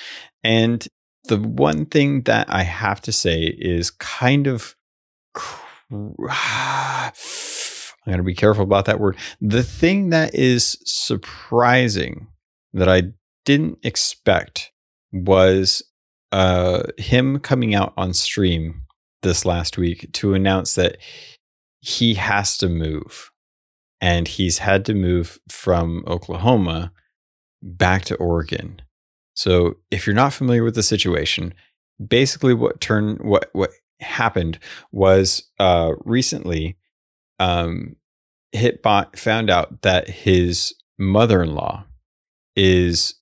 And 0.44 0.86
the 1.24 1.38
one 1.38 1.86
thing 1.86 2.22
that 2.22 2.46
I 2.50 2.62
have 2.62 3.00
to 3.02 3.12
say 3.12 3.44
is 3.44 3.90
kind 3.90 4.46
of. 4.46 4.74
I'm 8.06 8.12
going 8.12 8.18
to 8.18 8.24
be 8.24 8.34
careful 8.34 8.62
about 8.62 8.84
that 8.84 9.00
word. 9.00 9.16
The 9.40 9.62
thing 9.62 10.10
that 10.10 10.34
is 10.34 10.78
surprising 10.84 12.28
that 12.72 12.88
I 12.88 13.12
didn't 13.44 13.78
expect 13.82 14.70
was 15.12 15.82
uh, 16.30 16.84
him 16.98 17.40
coming 17.40 17.74
out 17.74 17.92
on 17.96 18.12
stream 18.12 18.82
this 19.22 19.44
last 19.44 19.76
week 19.76 20.12
to 20.12 20.34
announce 20.34 20.74
that 20.76 20.98
he 21.80 22.14
has 22.14 22.56
to 22.58 22.68
move. 22.68 23.30
And 24.00 24.28
he's 24.28 24.58
had 24.58 24.84
to 24.84 24.94
move 24.94 25.38
from 25.48 26.04
Oklahoma 26.06 26.92
back 27.62 28.04
to 28.04 28.14
Oregon. 28.16 28.82
So 29.34 29.76
if 29.90 30.06
you're 30.06 30.14
not 30.14 30.32
familiar 30.32 30.62
with 30.62 30.74
the 30.74 30.82
situation, 30.82 31.54
basically 32.06 32.54
what 32.54 32.80
turned 32.80 33.20
what 33.22 33.48
what 33.52 33.70
happened 34.00 34.58
was 34.92 35.44
uh 35.58 35.92
recently 36.04 36.76
um, 37.38 37.96
Hitbot 38.54 39.18
found 39.18 39.50
out 39.50 39.82
that 39.82 40.08
his 40.08 40.74
mother 40.98 41.42
in 41.42 41.54
law 41.54 41.84
is 42.54 43.14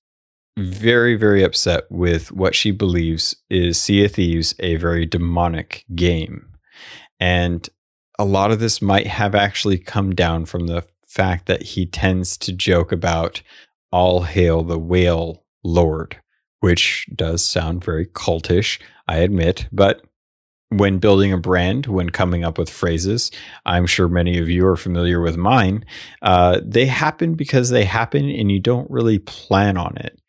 very, 0.57 1.15
very 1.15 1.43
upset 1.43 1.83
with 1.91 2.31
what 2.31 2.55
she 2.55 2.71
believes 2.71 3.35
is 3.49 3.81
Sea 3.81 4.05
of 4.05 4.13
Thieves, 4.13 4.55
a 4.59 4.75
very 4.77 5.05
demonic 5.05 5.83
game. 5.93 6.47
And 7.19 7.67
a 8.17 8.25
lot 8.25 8.51
of 8.51 8.59
this 8.59 8.81
might 8.81 9.07
have 9.07 9.35
actually 9.35 9.77
come 9.77 10.15
down 10.15 10.45
from 10.45 10.67
the 10.67 10.85
fact 11.05 11.47
that 11.47 11.63
he 11.63 11.85
tends 11.85 12.37
to 12.37 12.53
joke 12.53 12.91
about 12.91 13.41
all 13.91 14.23
hail 14.23 14.63
the 14.63 14.79
whale 14.79 15.43
lord, 15.63 16.17
which 16.61 17.05
does 17.13 17.43
sound 17.43 17.83
very 17.83 18.05
cultish, 18.05 18.79
I 19.07 19.17
admit, 19.17 19.67
but 19.71 20.05
when 20.69 20.97
building 20.97 21.31
a 21.31 21.37
brand, 21.37 21.85
when 21.85 22.09
coming 22.09 22.43
up 22.43 22.57
with 22.57 22.69
phrases, 22.69 23.31
I'm 23.65 23.85
sure 23.85 24.07
many 24.07 24.39
of 24.39 24.49
you 24.49 24.65
are 24.65 24.75
familiar 24.75 25.21
with 25.21 25.37
mine. 25.37 25.85
Uh, 26.21 26.59
they 26.63 26.85
happen 26.85 27.35
because 27.35 27.69
they 27.69 27.85
happen 27.85 28.29
and 28.29 28.51
you 28.51 28.59
don't 28.59 28.89
really 28.89 29.19
plan 29.19 29.77
on 29.77 29.97
it. 29.97 30.19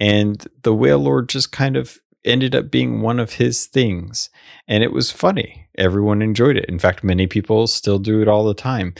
And 0.00 0.44
the 0.62 0.74
Whale 0.74 0.98
Lord 0.98 1.28
just 1.28 1.52
kind 1.52 1.76
of 1.76 1.98
ended 2.24 2.54
up 2.54 2.70
being 2.70 3.02
one 3.02 3.20
of 3.20 3.34
his 3.34 3.66
things. 3.66 4.30
And 4.66 4.82
it 4.82 4.92
was 4.92 5.10
funny. 5.10 5.66
Everyone 5.76 6.22
enjoyed 6.22 6.56
it. 6.56 6.66
In 6.66 6.78
fact, 6.78 7.04
many 7.04 7.26
people 7.26 7.66
still 7.66 7.98
do 7.98 8.22
it 8.22 8.28
all 8.28 8.44
the 8.44 8.54
time, 8.54 8.94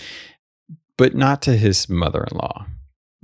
but 0.96 1.14
not 1.14 1.42
to 1.42 1.56
his 1.56 1.88
mother 1.88 2.26
in 2.30 2.36
law. 2.36 2.66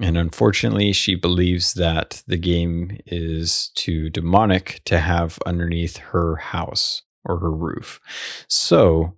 And 0.00 0.16
unfortunately, 0.16 0.92
she 0.92 1.16
believes 1.16 1.74
that 1.74 2.22
the 2.26 2.36
game 2.36 2.98
is 3.06 3.70
too 3.74 4.10
demonic 4.10 4.80
to 4.84 5.00
have 5.00 5.38
underneath 5.44 5.96
her 5.96 6.36
house 6.36 7.02
or 7.28 7.38
her 7.38 7.50
roof. 7.50 8.00
So, 8.48 9.14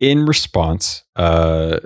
in 0.00 0.26
response, 0.26 1.04
uh, 1.16 1.80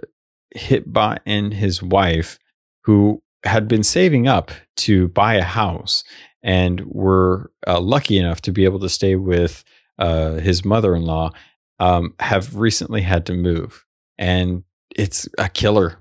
Hitbot 0.56 1.18
and 1.26 1.52
his 1.52 1.82
wife, 1.82 2.38
who 2.84 3.22
had 3.44 3.68
been 3.68 3.82
saving 3.82 4.28
up 4.28 4.50
to 4.76 5.08
buy 5.08 5.34
a 5.34 5.42
house 5.42 6.04
and 6.42 6.84
were 6.86 7.50
uh, 7.66 7.80
lucky 7.80 8.18
enough 8.18 8.40
to 8.42 8.52
be 8.52 8.64
able 8.64 8.80
to 8.80 8.88
stay 8.88 9.16
with 9.16 9.64
uh, 9.98 10.34
his 10.34 10.64
mother 10.64 10.94
in 10.94 11.02
law, 11.02 11.30
um, 11.78 12.14
have 12.20 12.56
recently 12.56 13.00
had 13.00 13.26
to 13.26 13.34
move. 13.34 13.84
And 14.18 14.64
it's 14.94 15.28
a 15.38 15.48
killer. 15.48 15.98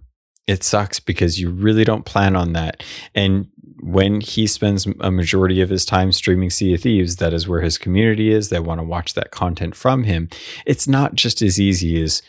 It 0.47 0.63
sucks 0.63 0.99
because 0.99 1.39
you 1.39 1.49
really 1.49 1.83
don't 1.83 2.05
plan 2.05 2.35
on 2.35 2.53
that. 2.53 2.83
And 3.15 3.47
when 3.81 4.21
he 4.21 4.45
spends 4.47 4.87
a 4.99 5.11
majority 5.11 5.61
of 5.61 5.69
his 5.69 5.85
time 5.85 6.11
streaming 6.11 6.49
Sea 6.49 6.75
of 6.75 6.81
Thieves, 6.81 7.15
that 7.17 7.33
is 7.33 7.47
where 7.47 7.61
his 7.61 7.77
community 7.77 8.31
is. 8.31 8.49
They 8.49 8.59
want 8.59 8.79
to 8.79 8.85
watch 8.85 9.15
that 9.15 9.31
content 9.31 9.75
from 9.75 10.03
him. 10.03 10.29
It's 10.65 10.87
not 10.87 11.15
just 11.15 11.41
as 11.41 11.59
easy 11.59 12.01
as 12.01 12.21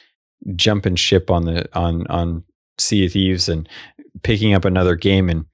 jumping 0.56 0.96
ship 0.96 1.30
on 1.30 1.44
the 1.44 1.68
on 1.78 2.06
on 2.08 2.44
Sea 2.78 3.06
of 3.06 3.12
Thieves 3.12 3.48
and 3.48 3.68
picking 4.22 4.54
up 4.54 4.64
another 4.64 4.96
game 4.96 5.28
and 5.28 5.44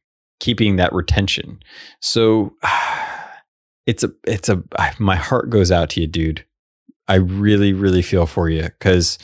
keeping 0.40 0.76
that 0.76 0.92
retention. 0.92 1.61
So 2.01 2.55
it's 3.86 4.05
a 4.05 4.12
it's 4.24 4.49
a 4.49 4.62
my 4.99 5.16
heart 5.16 5.51
goes 5.51 5.72
out 5.72 5.90
to 5.90 6.01
you, 6.01 6.07
dude. 6.07 6.44
I 7.09 7.16
really 7.16 7.72
really 7.72 8.03
feel 8.03 8.26
for 8.26 8.49
you 8.49 8.68
cuz 8.80 9.18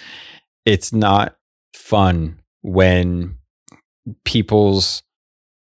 it's 0.64 0.92
not 0.92 1.36
fun 1.74 2.40
when 2.62 3.36
people's 4.24 5.02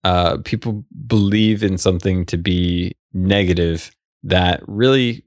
uh, 0.04 0.38
people 0.38 0.86
believe 1.08 1.64
in 1.64 1.78
something 1.78 2.26
to 2.28 2.38
be 2.38 2.96
negative 3.14 3.92
that 4.24 4.62
really 4.68 5.24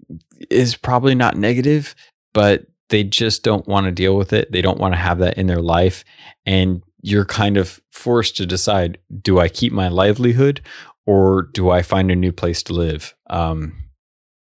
is 0.51 0.77
probably 0.77 1.15
not 1.15 1.37
negative, 1.37 1.95
but 2.33 2.67
they 2.89 3.05
just 3.05 3.43
don't 3.43 3.67
want 3.67 3.87
to 3.87 3.93
deal 3.93 4.17
with 4.17 4.33
it. 4.33 4.53
They 4.53 4.63
don't 4.63 4.79
want 4.79 4.95
to 4.95 4.99
have 4.99 5.19
that 5.19 5.39
in 5.39 5.47
their 5.47 5.63
life. 5.63 6.05
And 6.45 6.83
you're 7.01 7.25
kind 7.25 7.57
of 7.57 7.81
forced 7.91 8.37
to 8.37 8.47
decide 8.47 8.99
do 9.21 9.41
I 9.41 9.49
keep 9.49 9.73
my 9.73 9.89
livelihood 9.89 10.61
or 11.07 11.49
do 11.53 11.71
I 11.71 11.83
find 11.83 12.11
a 12.11 12.17
new 12.17 12.33
place 12.33 12.63
to 12.65 12.75
live? 12.75 13.15
Um, 13.29 13.77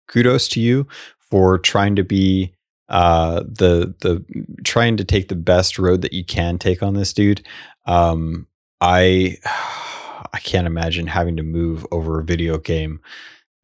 kudos 0.08 0.48
to 0.48 0.60
you 0.60 0.86
for 1.18 1.58
trying 1.58 1.96
to 1.96 2.04
be 2.04 2.54
uh, 2.88 3.40
the 3.40 3.94
the 4.00 4.24
trying 4.64 4.98
to 4.98 5.04
take 5.04 5.28
the 5.28 5.34
best 5.34 5.78
road 5.78 6.02
that 6.02 6.12
you 6.12 6.24
can 6.24 6.58
take 6.58 6.82
on 6.82 6.94
this 6.94 7.12
dude. 7.12 7.44
Um, 7.86 8.46
I 8.80 9.38
I 10.32 10.38
can't 10.38 10.66
imagine 10.66 11.06
having 11.06 11.36
to 11.36 11.42
move 11.42 11.86
over 11.90 12.18
a 12.18 12.24
video 12.24 12.58
game. 12.58 13.00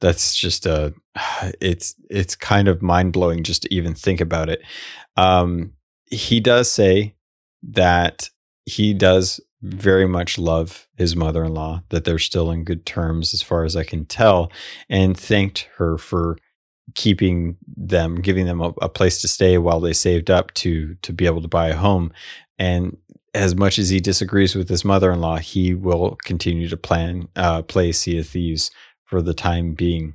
That's 0.00 0.36
just 0.36 0.66
a 0.66 0.94
it's 1.60 1.94
it's 2.10 2.36
kind 2.36 2.68
of 2.68 2.82
mind 2.82 3.12
blowing 3.12 3.42
just 3.44 3.62
to 3.62 3.74
even 3.74 3.94
think 3.94 4.20
about 4.20 4.48
it. 4.48 4.62
Um, 5.16 5.72
he 6.06 6.40
does 6.40 6.70
say 6.70 7.14
that 7.62 8.30
he 8.64 8.94
does 8.94 9.40
very 9.62 10.06
much 10.06 10.38
love 10.38 10.88
his 10.96 11.16
mother 11.16 11.44
in 11.44 11.54
law, 11.54 11.82
that 11.88 12.04
they're 12.04 12.18
still 12.18 12.50
in 12.50 12.64
good 12.64 12.86
terms 12.86 13.34
as 13.34 13.42
far 13.42 13.64
as 13.64 13.74
I 13.74 13.82
can 13.82 14.04
tell, 14.04 14.52
and 14.88 15.18
thanked 15.18 15.68
her 15.76 15.98
for 15.98 16.38
keeping 16.94 17.56
them, 17.76 18.20
giving 18.20 18.46
them 18.46 18.60
a, 18.60 18.72
a, 18.80 18.88
place 18.88 19.20
to 19.20 19.28
stay 19.28 19.58
while 19.58 19.80
they 19.80 19.92
saved 19.92 20.30
up 20.30 20.54
to 20.54 20.94
to 21.02 21.12
be 21.12 21.26
able 21.26 21.42
to 21.42 21.48
buy 21.48 21.68
a 21.68 21.76
home. 21.76 22.12
And 22.58 22.96
as 23.38 23.54
much 23.54 23.78
as 23.78 23.88
he 23.88 24.00
disagrees 24.00 24.56
with 24.56 24.68
his 24.68 24.84
mother-in-law, 24.84 25.38
he 25.38 25.72
will 25.72 26.18
continue 26.24 26.68
to 26.68 26.76
plan 26.76 27.28
uh, 27.36 27.62
play 27.62 27.92
Sea 27.92 28.18
of 28.18 28.26
Thieves 28.26 28.72
for 29.04 29.22
the 29.22 29.32
time 29.32 29.74
being. 29.74 30.14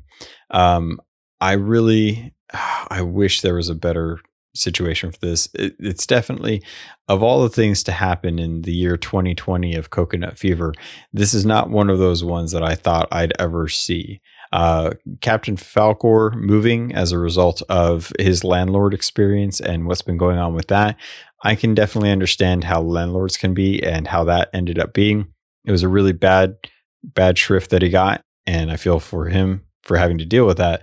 Um, 0.51 0.99
I 1.39 1.53
really, 1.53 2.33
I 2.89 3.01
wish 3.01 3.41
there 3.41 3.55
was 3.55 3.69
a 3.69 3.75
better 3.75 4.19
situation 4.55 5.11
for 5.11 5.19
this. 5.19 5.47
It, 5.55 5.75
it's 5.79 6.05
definitely 6.05 6.63
of 7.07 7.23
all 7.23 7.41
the 7.41 7.49
things 7.49 7.81
to 7.83 7.91
happen 7.91 8.39
in 8.39 8.61
the 8.63 8.73
year 8.73 8.97
2020 8.97 9.73
of 9.75 9.89
coconut 9.89 10.37
fever. 10.37 10.73
This 11.11 11.33
is 11.33 11.45
not 11.45 11.69
one 11.69 11.89
of 11.89 11.99
those 11.99 12.23
ones 12.23 12.51
that 12.51 12.63
I 12.63 12.75
thought 12.75 13.07
I'd 13.11 13.33
ever 13.39 13.67
see. 13.67 14.21
Uh, 14.51 14.91
Captain 15.21 15.55
Falcore 15.55 16.35
moving 16.35 16.93
as 16.93 17.11
a 17.11 17.17
result 17.17 17.63
of 17.69 18.13
his 18.19 18.43
landlord 18.43 18.93
experience 18.93 19.59
and 19.59 19.87
what's 19.87 20.03
been 20.03 20.17
going 20.17 20.37
on 20.37 20.53
with 20.53 20.67
that. 20.67 20.95
I 21.43 21.55
can 21.55 21.75
definitely 21.75 22.11
understand 22.11 22.63
how 22.63 22.81
landlords 22.81 23.37
can 23.37 23.53
be 23.53 23.83
and 23.83 24.07
how 24.07 24.23
that 24.25 24.49
ended 24.53 24.79
up 24.79 24.93
being. 24.93 25.27
It 25.65 25.71
was 25.71 25.83
a 25.83 25.89
really 25.89 26.13
bad, 26.13 26.55
bad 27.03 27.37
shrift 27.37 27.69
that 27.71 27.81
he 27.81 27.89
got, 27.89 28.23
and 28.45 28.71
I 28.71 28.77
feel 28.77 28.99
for 28.99 29.27
him 29.27 29.63
for 29.83 29.97
having 29.97 30.17
to 30.17 30.25
deal 30.25 30.45
with 30.45 30.57
that. 30.57 30.81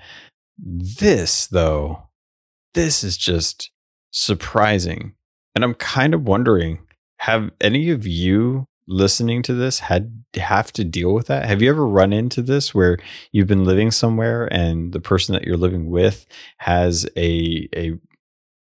This, 0.58 1.46
though, 1.46 2.08
this 2.74 3.02
is 3.02 3.16
just 3.16 3.70
surprising. 4.10 5.14
And 5.54 5.64
I'm 5.64 5.74
kind 5.74 6.14
of 6.14 6.28
wondering 6.28 6.86
have 7.18 7.50
any 7.60 7.90
of 7.90 8.06
you 8.06 8.66
listening 8.86 9.42
to 9.42 9.54
this 9.54 9.78
had 9.78 10.24
have 10.34 10.72
to 10.72 10.84
deal 10.84 11.14
with 11.14 11.28
that? 11.28 11.46
Have 11.46 11.62
you 11.62 11.70
ever 11.70 11.86
run 11.86 12.12
into 12.12 12.42
this 12.42 12.74
where 12.74 12.98
you've 13.32 13.46
been 13.46 13.64
living 13.64 13.90
somewhere 13.90 14.46
and 14.52 14.92
the 14.92 15.00
person 15.00 15.32
that 15.34 15.44
you're 15.44 15.56
living 15.56 15.90
with 15.90 16.26
has 16.58 17.06
a 17.16 17.68
a 17.74 17.92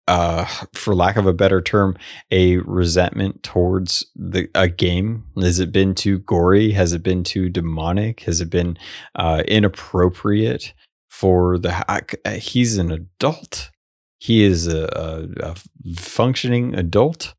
uh, 0.09 0.45
for 0.73 0.95
lack 0.95 1.17
of 1.17 1.27
a 1.27 1.33
better 1.33 1.61
term, 1.61 1.97
a 2.31 2.57
resentment 2.59 3.43
towards 3.45 4.05
the 4.17 4.49
a 4.55 4.69
game? 4.69 5.25
Has 5.41 5.61
it 5.61 5.71
been 5.71 5.95
too 5.95 6.19
gory? 6.19 6.73
Has 6.73 6.93
it 6.93 7.03
been 7.03 7.23
too 7.23 7.49
demonic? 7.49 8.21
Has 8.21 8.41
it 8.41 8.51
been 8.51 8.77
uh, 9.15 9.45
inappropriate 9.47 10.75
for 11.09 11.59
the? 11.59 11.85
Uh, 11.89 12.31
he's 12.33 12.79
an 12.79 12.91
adult. 12.91 13.71
He 14.19 14.43
is 14.43 14.67
a, 14.67 14.89
a, 14.93 15.51
a 15.51 15.95
functioning 15.97 16.75
adult. 16.75 17.35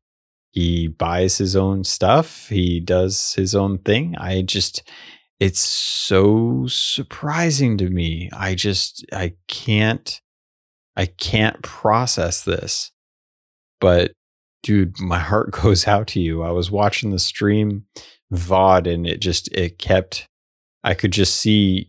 He 0.52 0.88
buys 0.88 1.38
his 1.38 1.54
own 1.54 1.84
stuff. 1.84 2.48
He 2.48 2.80
does 2.80 3.34
his 3.34 3.54
own 3.54 3.78
thing. 3.78 4.16
I 4.16 4.42
just, 4.42 4.82
it's 5.38 5.60
so 5.60 6.66
surprising 6.68 7.78
to 7.78 7.90
me. 7.90 8.30
I 8.32 8.54
just, 8.54 9.04
I 9.12 9.34
can't 9.46 10.20
I 11.00 11.06
can't 11.06 11.62
process 11.62 12.44
this. 12.44 12.92
But 13.80 14.12
dude, 14.62 15.00
my 15.00 15.18
heart 15.18 15.50
goes 15.62 15.88
out 15.88 16.06
to 16.08 16.20
you. 16.20 16.42
I 16.42 16.50
was 16.50 16.70
watching 16.70 17.10
the 17.10 17.18
stream 17.18 17.86
VOD 18.32 18.92
and 18.92 19.06
it 19.06 19.20
just 19.20 19.48
it 19.52 19.78
kept 19.78 20.28
I 20.84 20.92
could 20.92 21.12
just 21.12 21.36
see 21.36 21.88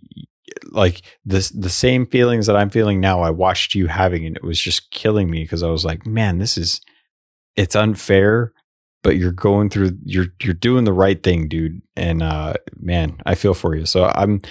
like 0.72 1.02
the 1.26 1.52
the 1.54 1.70
same 1.70 2.06
feelings 2.06 2.48
that 2.48 2.56
I'm 2.56 2.70
feeling 2.70 3.02
now 3.02 3.22
I 3.22 3.32
watched 3.32 3.76
you 3.76 3.88
having 3.88 4.26
and 4.26 4.38
it 4.38 4.44
was 4.44 4.60
just 4.60 4.92
killing 4.92 5.30
me 5.30 5.44
because 5.44 5.62
I 5.62 5.70
was 5.70 5.84
like, 5.84 6.06
man, 6.06 6.40
this 6.40 6.58
is 6.58 6.80
it's 7.58 7.76
unfair, 7.76 8.54
but 9.04 9.18
you're 9.18 9.32
going 9.32 9.70
through 9.70 9.98
you're 10.04 10.28
you're 10.42 10.54
doing 10.54 10.84
the 10.84 10.94
right 10.94 11.22
thing, 11.22 11.48
dude. 11.48 11.82
And 11.96 12.22
uh 12.22 12.54
man, 12.80 13.18
I 13.26 13.36
feel 13.36 13.54
for 13.54 13.76
you. 13.76 13.86
So 13.86 14.12
I'm 14.16 14.42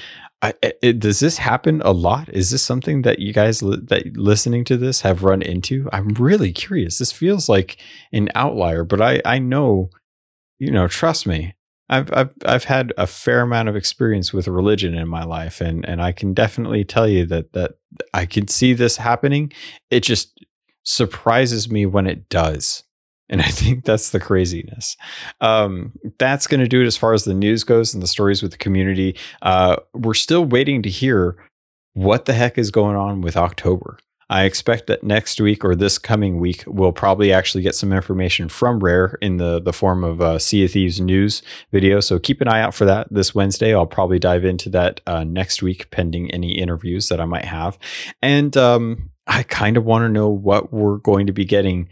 I, 0.42 0.54
it, 0.80 1.00
does 1.00 1.20
this 1.20 1.36
happen 1.36 1.82
a 1.84 1.92
lot? 1.92 2.30
Is 2.30 2.50
this 2.50 2.62
something 2.62 3.02
that 3.02 3.18
you 3.18 3.32
guys 3.32 3.62
li- 3.62 3.82
that 3.88 4.16
listening 4.16 4.64
to 4.64 4.78
this 4.78 5.02
have 5.02 5.22
run 5.22 5.42
into? 5.42 5.88
I'm 5.92 6.08
really 6.08 6.50
curious. 6.50 6.98
This 6.98 7.12
feels 7.12 7.48
like 7.48 7.76
an 8.12 8.30
outlier, 8.34 8.84
but 8.84 9.02
I 9.02 9.20
I 9.24 9.38
know, 9.38 9.90
you 10.58 10.70
know, 10.70 10.88
trust 10.88 11.26
me. 11.26 11.54
I've 11.90 12.10
I've 12.12 12.32
I've 12.46 12.64
had 12.64 12.92
a 12.96 13.06
fair 13.06 13.42
amount 13.42 13.68
of 13.68 13.76
experience 13.76 14.32
with 14.32 14.48
religion 14.48 14.94
in 14.94 15.08
my 15.08 15.24
life, 15.24 15.60
and 15.60 15.86
and 15.86 16.00
I 16.00 16.12
can 16.12 16.32
definitely 16.32 16.84
tell 16.84 17.06
you 17.06 17.26
that 17.26 17.52
that 17.52 17.72
I 18.14 18.24
can 18.24 18.48
see 18.48 18.72
this 18.72 18.96
happening. 18.96 19.52
It 19.90 20.00
just 20.00 20.42
surprises 20.84 21.70
me 21.70 21.84
when 21.84 22.06
it 22.06 22.30
does. 22.30 22.84
And 23.30 23.40
I 23.40 23.48
think 23.48 23.84
that's 23.84 24.10
the 24.10 24.20
craziness. 24.20 24.96
Um, 25.40 25.92
that's 26.18 26.46
going 26.46 26.60
to 26.60 26.68
do 26.68 26.82
it 26.82 26.86
as 26.86 26.96
far 26.96 27.14
as 27.14 27.24
the 27.24 27.32
news 27.32 27.64
goes 27.64 27.94
and 27.94 28.02
the 28.02 28.08
stories 28.08 28.42
with 28.42 28.50
the 28.50 28.58
community. 28.58 29.16
Uh, 29.40 29.76
we're 29.94 30.14
still 30.14 30.44
waiting 30.44 30.82
to 30.82 30.90
hear 30.90 31.36
what 31.94 32.24
the 32.26 32.34
heck 32.34 32.58
is 32.58 32.70
going 32.70 32.96
on 32.96 33.20
with 33.20 33.36
October. 33.36 33.98
I 34.30 34.44
expect 34.44 34.86
that 34.86 35.02
next 35.02 35.40
week 35.40 35.64
or 35.64 35.74
this 35.74 35.98
coming 35.98 36.38
week, 36.38 36.62
we'll 36.66 36.92
probably 36.92 37.32
actually 37.32 37.62
get 37.62 37.74
some 37.74 37.92
information 37.92 38.48
from 38.48 38.78
Rare 38.78 39.18
in 39.20 39.38
the, 39.38 39.60
the 39.60 39.72
form 39.72 40.04
of 40.04 40.20
a 40.20 40.38
Sea 40.38 40.64
of 40.64 40.70
Thieves 40.70 41.00
news 41.00 41.42
video. 41.72 41.98
So 41.98 42.20
keep 42.20 42.40
an 42.40 42.46
eye 42.46 42.62
out 42.62 42.72
for 42.72 42.84
that 42.84 43.08
this 43.10 43.34
Wednesday. 43.34 43.74
I'll 43.74 43.86
probably 43.86 44.20
dive 44.20 44.44
into 44.44 44.70
that 44.70 45.00
uh, 45.08 45.24
next 45.24 45.62
week, 45.62 45.90
pending 45.90 46.30
any 46.30 46.52
interviews 46.52 47.08
that 47.08 47.20
I 47.20 47.24
might 47.24 47.44
have. 47.44 47.76
And 48.22 48.56
um, 48.56 49.10
I 49.26 49.42
kind 49.42 49.76
of 49.76 49.84
want 49.84 50.04
to 50.04 50.08
know 50.08 50.28
what 50.28 50.72
we're 50.72 50.98
going 50.98 51.26
to 51.26 51.32
be 51.32 51.44
getting 51.44 51.88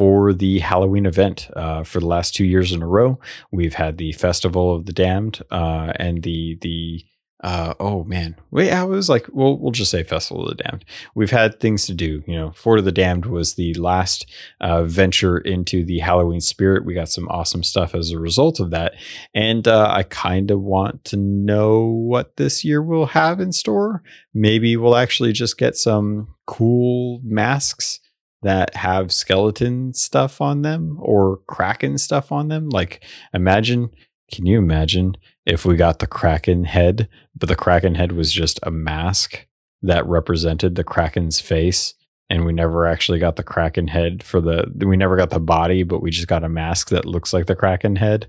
for 0.00 0.32
the 0.32 0.60
Halloween 0.60 1.04
event 1.04 1.50
uh, 1.56 1.84
for 1.84 2.00
the 2.00 2.06
last 2.06 2.34
two 2.34 2.46
years 2.46 2.72
in 2.72 2.80
a 2.80 2.86
row. 2.86 3.20
We've 3.50 3.74
had 3.74 3.98
the 3.98 4.12
Festival 4.12 4.74
of 4.74 4.86
the 4.86 4.94
Damned 4.94 5.42
uh, 5.50 5.92
and 5.96 6.22
the 6.22 6.56
the 6.62 7.04
uh, 7.44 7.74
oh 7.78 8.04
man, 8.04 8.34
wait, 8.50 8.70
I 8.70 8.84
was 8.84 9.10
like, 9.10 9.26
well, 9.30 9.58
we'll 9.58 9.72
just 9.72 9.90
say 9.90 10.02
Festival 10.02 10.48
of 10.48 10.56
the 10.56 10.62
Damned. 10.62 10.86
We've 11.14 11.30
had 11.30 11.60
things 11.60 11.84
to 11.84 11.92
do. 11.92 12.22
You 12.26 12.34
know, 12.34 12.50
Fort 12.52 12.78
of 12.78 12.86
the 12.86 12.92
Damned 12.92 13.26
was 13.26 13.56
the 13.56 13.74
last 13.74 14.24
uh, 14.62 14.84
venture 14.84 15.36
into 15.36 15.84
the 15.84 15.98
Halloween 15.98 16.40
spirit. 16.40 16.86
We 16.86 16.94
got 16.94 17.10
some 17.10 17.28
awesome 17.28 17.62
stuff 17.62 17.94
as 17.94 18.10
a 18.10 18.18
result 18.18 18.58
of 18.58 18.70
that, 18.70 18.94
and 19.34 19.68
uh, 19.68 19.92
I 19.94 20.04
kind 20.04 20.50
of 20.50 20.62
want 20.62 21.04
to 21.06 21.18
know 21.18 21.84
what 21.84 22.38
this 22.38 22.64
year 22.64 22.82
will 22.82 23.06
have 23.06 23.38
in 23.38 23.52
store. 23.52 24.02
Maybe 24.32 24.78
we'll 24.78 24.96
actually 24.96 25.34
just 25.34 25.58
get 25.58 25.76
some 25.76 26.34
cool 26.46 27.20
masks 27.22 28.00
that 28.42 28.74
have 28.74 29.12
skeleton 29.12 29.92
stuff 29.92 30.40
on 30.40 30.62
them 30.62 30.96
or 31.00 31.38
kraken 31.46 31.98
stuff 31.98 32.32
on 32.32 32.48
them. 32.48 32.68
Like 32.68 33.04
imagine, 33.34 33.90
can 34.32 34.46
you 34.46 34.58
imagine 34.58 35.16
if 35.46 35.64
we 35.64 35.76
got 35.76 35.98
the 35.98 36.06
kraken 36.06 36.64
head, 36.64 37.08
but 37.36 37.48
the 37.48 37.56
kraken 37.56 37.94
head 37.94 38.12
was 38.12 38.32
just 38.32 38.60
a 38.62 38.70
mask 38.70 39.46
that 39.82 40.06
represented 40.06 40.74
the 40.74 40.84
kraken's 40.84 41.40
face 41.40 41.94
and 42.28 42.44
we 42.44 42.52
never 42.52 42.86
actually 42.86 43.18
got 43.18 43.36
the 43.36 43.42
kraken 43.42 43.88
head 43.88 44.22
for 44.22 44.40
the 44.40 44.70
we 44.86 44.96
never 44.96 45.16
got 45.16 45.30
the 45.30 45.40
body, 45.40 45.82
but 45.82 46.00
we 46.00 46.10
just 46.10 46.28
got 46.28 46.44
a 46.44 46.48
mask 46.48 46.90
that 46.90 47.04
looks 47.04 47.32
like 47.32 47.46
the 47.46 47.56
kraken 47.56 47.96
head. 47.96 48.28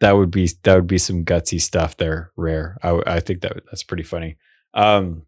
that 0.00 0.16
would 0.16 0.30
be 0.30 0.50
that 0.64 0.74
would 0.74 0.86
be 0.86 0.98
some 0.98 1.24
gutsy 1.24 1.60
stuff 1.60 1.96
there. 1.96 2.32
Rare. 2.36 2.76
I, 2.82 3.00
I 3.06 3.20
think 3.20 3.40
that 3.42 3.62
that's 3.66 3.82
pretty 3.84 4.02
funny. 4.02 4.36
Um, 4.74 5.22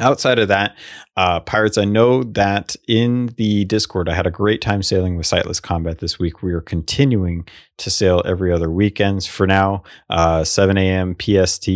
outside 0.00 0.38
of 0.38 0.48
that, 0.48 0.76
uh, 1.16 1.40
pirates, 1.40 1.78
I 1.78 1.84
know 1.84 2.22
that 2.22 2.76
in 2.88 3.30
the 3.36 3.64
Discord, 3.66 4.08
I 4.08 4.14
had 4.14 4.26
a 4.26 4.30
great 4.30 4.60
time 4.60 4.82
sailing 4.82 5.16
with 5.16 5.26
SightlessKombat 5.26 5.98
this 5.98 6.18
week. 6.18 6.42
We 6.42 6.52
are 6.52 6.60
continuing 6.60 7.46
to 7.78 7.90
sail 7.90 8.22
every 8.24 8.52
other 8.52 8.70
weekends 8.70 9.26
for 9.26 9.46
now, 9.46 9.82
uh, 10.08 10.44
7 10.44 10.76
a.m. 10.78 11.16
PST, 11.20 11.68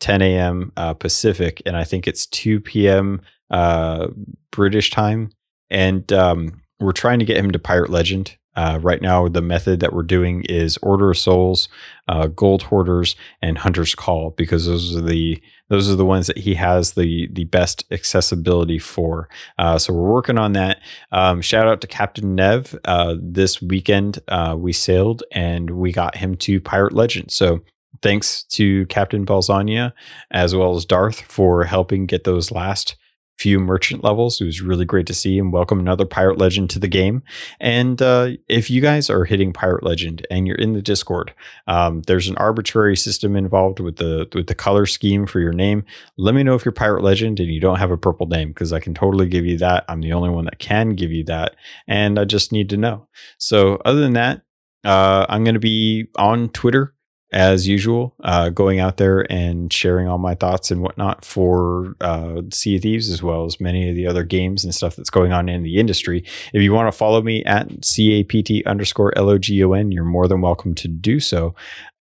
10 0.00 0.22
a.m. 0.22 0.72
Uh, 0.76 0.94
Pacific, 0.94 1.62
and 1.66 1.76
I 1.76 1.84
think 1.84 2.06
it's 2.06 2.26
2 2.26 2.60
p.m. 2.60 3.20
Uh, 3.50 4.08
British 4.50 4.90
time. 4.90 5.30
And 5.70 6.10
um, 6.12 6.62
we're 6.80 6.92
trying 6.92 7.18
to 7.18 7.24
get 7.24 7.36
him 7.36 7.50
to 7.52 7.58
Pirate 7.58 7.90
Legend. 7.90 8.36
Uh, 8.54 8.78
right 8.80 9.02
now, 9.02 9.28
the 9.28 9.42
method 9.42 9.80
that 9.80 9.92
we're 9.92 10.02
doing 10.02 10.42
is 10.48 10.78
Order 10.78 11.10
of 11.10 11.18
Souls, 11.18 11.68
uh, 12.08 12.28
Gold 12.28 12.62
Hoarders, 12.62 13.14
and 13.42 13.58
Hunter's 13.58 13.94
Call 13.94 14.30
because 14.30 14.64
those 14.66 14.96
are 14.96 15.02
the 15.02 15.40
those 15.68 15.90
are 15.90 15.96
the 15.96 16.04
ones 16.04 16.26
that 16.26 16.38
he 16.38 16.54
has 16.54 16.92
the 16.92 17.28
the 17.32 17.44
best 17.44 17.84
accessibility 17.90 18.78
for. 18.78 19.28
Uh, 19.58 19.78
so 19.78 19.92
we're 19.92 20.12
working 20.12 20.38
on 20.38 20.52
that. 20.52 20.80
Um, 21.12 21.40
shout 21.40 21.66
out 21.66 21.80
to 21.80 21.86
Captain 21.86 22.34
Nev. 22.34 22.78
Uh, 22.84 23.16
this 23.20 23.60
weekend 23.60 24.20
uh, 24.28 24.54
we 24.58 24.72
sailed 24.72 25.22
and 25.32 25.70
we 25.70 25.92
got 25.92 26.16
him 26.16 26.36
to 26.36 26.60
Pirate 26.60 26.92
Legend. 26.92 27.30
So 27.30 27.60
thanks 28.02 28.44
to 28.44 28.86
Captain 28.86 29.24
Balzania 29.24 29.92
as 30.30 30.54
well 30.54 30.76
as 30.76 30.84
Darth 30.84 31.20
for 31.22 31.64
helping 31.64 32.06
get 32.06 32.24
those 32.24 32.50
last 32.50 32.96
few 33.36 33.60
merchant 33.60 34.02
levels. 34.02 34.40
It 34.40 34.44
was 34.44 34.62
really 34.62 34.84
great 34.84 35.06
to 35.06 35.14
see 35.14 35.38
and 35.38 35.52
welcome 35.52 35.78
another 35.78 36.06
Pirate 36.06 36.38
Legend 36.38 36.70
to 36.70 36.78
the 36.78 36.88
game. 36.88 37.22
And 37.60 38.00
uh, 38.00 38.30
if 38.48 38.70
you 38.70 38.80
guys 38.80 39.10
are 39.10 39.24
hitting 39.24 39.52
Pirate 39.52 39.82
Legend 39.82 40.26
and 40.30 40.46
you're 40.46 40.56
in 40.56 40.72
the 40.72 40.82
Discord, 40.82 41.34
um, 41.66 42.02
there's 42.02 42.28
an 42.28 42.36
arbitrary 42.36 42.96
system 42.96 43.36
involved 43.36 43.80
with 43.80 43.96
the 43.96 44.28
with 44.34 44.46
the 44.46 44.54
color 44.54 44.86
scheme 44.86 45.26
for 45.26 45.40
your 45.40 45.52
name. 45.52 45.84
Let 46.16 46.34
me 46.34 46.42
know 46.42 46.54
if 46.54 46.64
you're 46.64 46.72
Pirate 46.72 47.02
Legend 47.02 47.40
and 47.40 47.52
you 47.52 47.60
don't 47.60 47.78
have 47.78 47.90
a 47.90 47.98
purple 47.98 48.26
name 48.26 48.48
because 48.48 48.72
I 48.72 48.80
can 48.80 48.94
totally 48.94 49.28
give 49.28 49.44
you 49.44 49.58
that. 49.58 49.84
I'm 49.88 50.00
the 50.00 50.12
only 50.12 50.30
one 50.30 50.46
that 50.46 50.58
can 50.58 50.90
give 50.90 51.12
you 51.12 51.24
that, 51.24 51.56
and 51.86 52.18
I 52.18 52.24
just 52.24 52.52
need 52.52 52.70
to 52.70 52.76
know. 52.76 53.08
So 53.38 53.76
other 53.84 54.00
than 54.00 54.14
that. 54.14 54.42
Uh, 54.84 55.26
I'm 55.28 55.42
going 55.42 55.54
to 55.54 55.60
be 55.60 56.06
on 56.16 56.48
Twitter 56.50 56.94
as 57.36 57.68
usual, 57.68 58.14
uh, 58.24 58.48
going 58.48 58.80
out 58.80 58.96
there 58.96 59.30
and 59.30 59.70
sharing 59.70 60.08
all 60.08 60.16
my 60.16 60.34
thoughts 60.34 60.70
and 60.70 60.80
whatnot 60.80 61.22
for 61.22 61.94
uh, 62.00 62.40
Sea 62.50 62.76
of 62.76 62.82
Thieves, 62.82 63.10
as 63.10 63.22
well 63.22 63.44
as 63.44 63.60
many 63.60 63.90
of 63.90 63.94
the 63.94 64.06
other 64.06 64.24
games 64.24 64.64
and 64.64 64.74
stuff 64.74 64.96
that's 64.96 65.10
going 65.10 65.32
on 65.32 65.46
in 65.46 65.62
the 65.62 65.76
industry. 65.76 66.24
If 66.54 66.62
you 66.62 66.72
want 66.72 66.90
to 66.90 66.96
follow 66.96 67.20
me 67.20 67.44
at 67.44 67.68
CAPT 67.82 68.66
underscore 68.66 69.12
LOGON, 69.18 69.92
you're 69.92 70.02
more 70.02 70.26
than 70.28 70.40
welcome 70.40 70.74
to 70.76 70.88
do 70.88 71.20
so. 71.20 71.54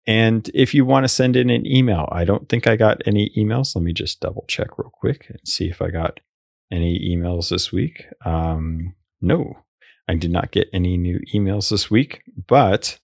And 0.07 0.49
if 0.55 0.73
you 0.73 0.85
want 0.85 1.03
to 1.03 1.09
send 1.09 1.35
in 1.35 1.51
an 1.51 1.67
email, 1.67 2.09
I 2.13 2.25
don't 2.25 2.49
think 2.49 2.69
I 2.69 2.77
got 2.77 3.03
any 3.05 3.33
emails. 3.37 3.75
Let 3.75 3.83
me 3.83 3.93
just 3.93 4.21
double 4.21 4.45
check 4.47 4.79
real 4.79 4.93
quick 4.95 5.27
and 5.31 5.41
see 5.45 5.69
if 5.69 5.83
I 5.83 5.91
got 5.91 6.21
any 6.71 6.97
emails 7.13 7.49
this 7.49 7.73
week. 7.73 8.05
Um, 8.25 8.95
no, 9.21 9.59
I 10.09 10.15
did 10.15 10.31
not 10.31 10.53
get 10.53 10.69
any 10.73 10.97
new 10.97 11.19
emails 11.35 11.71
this 11.71 11.91
week, 11.91 12.23
but 12.47 13.01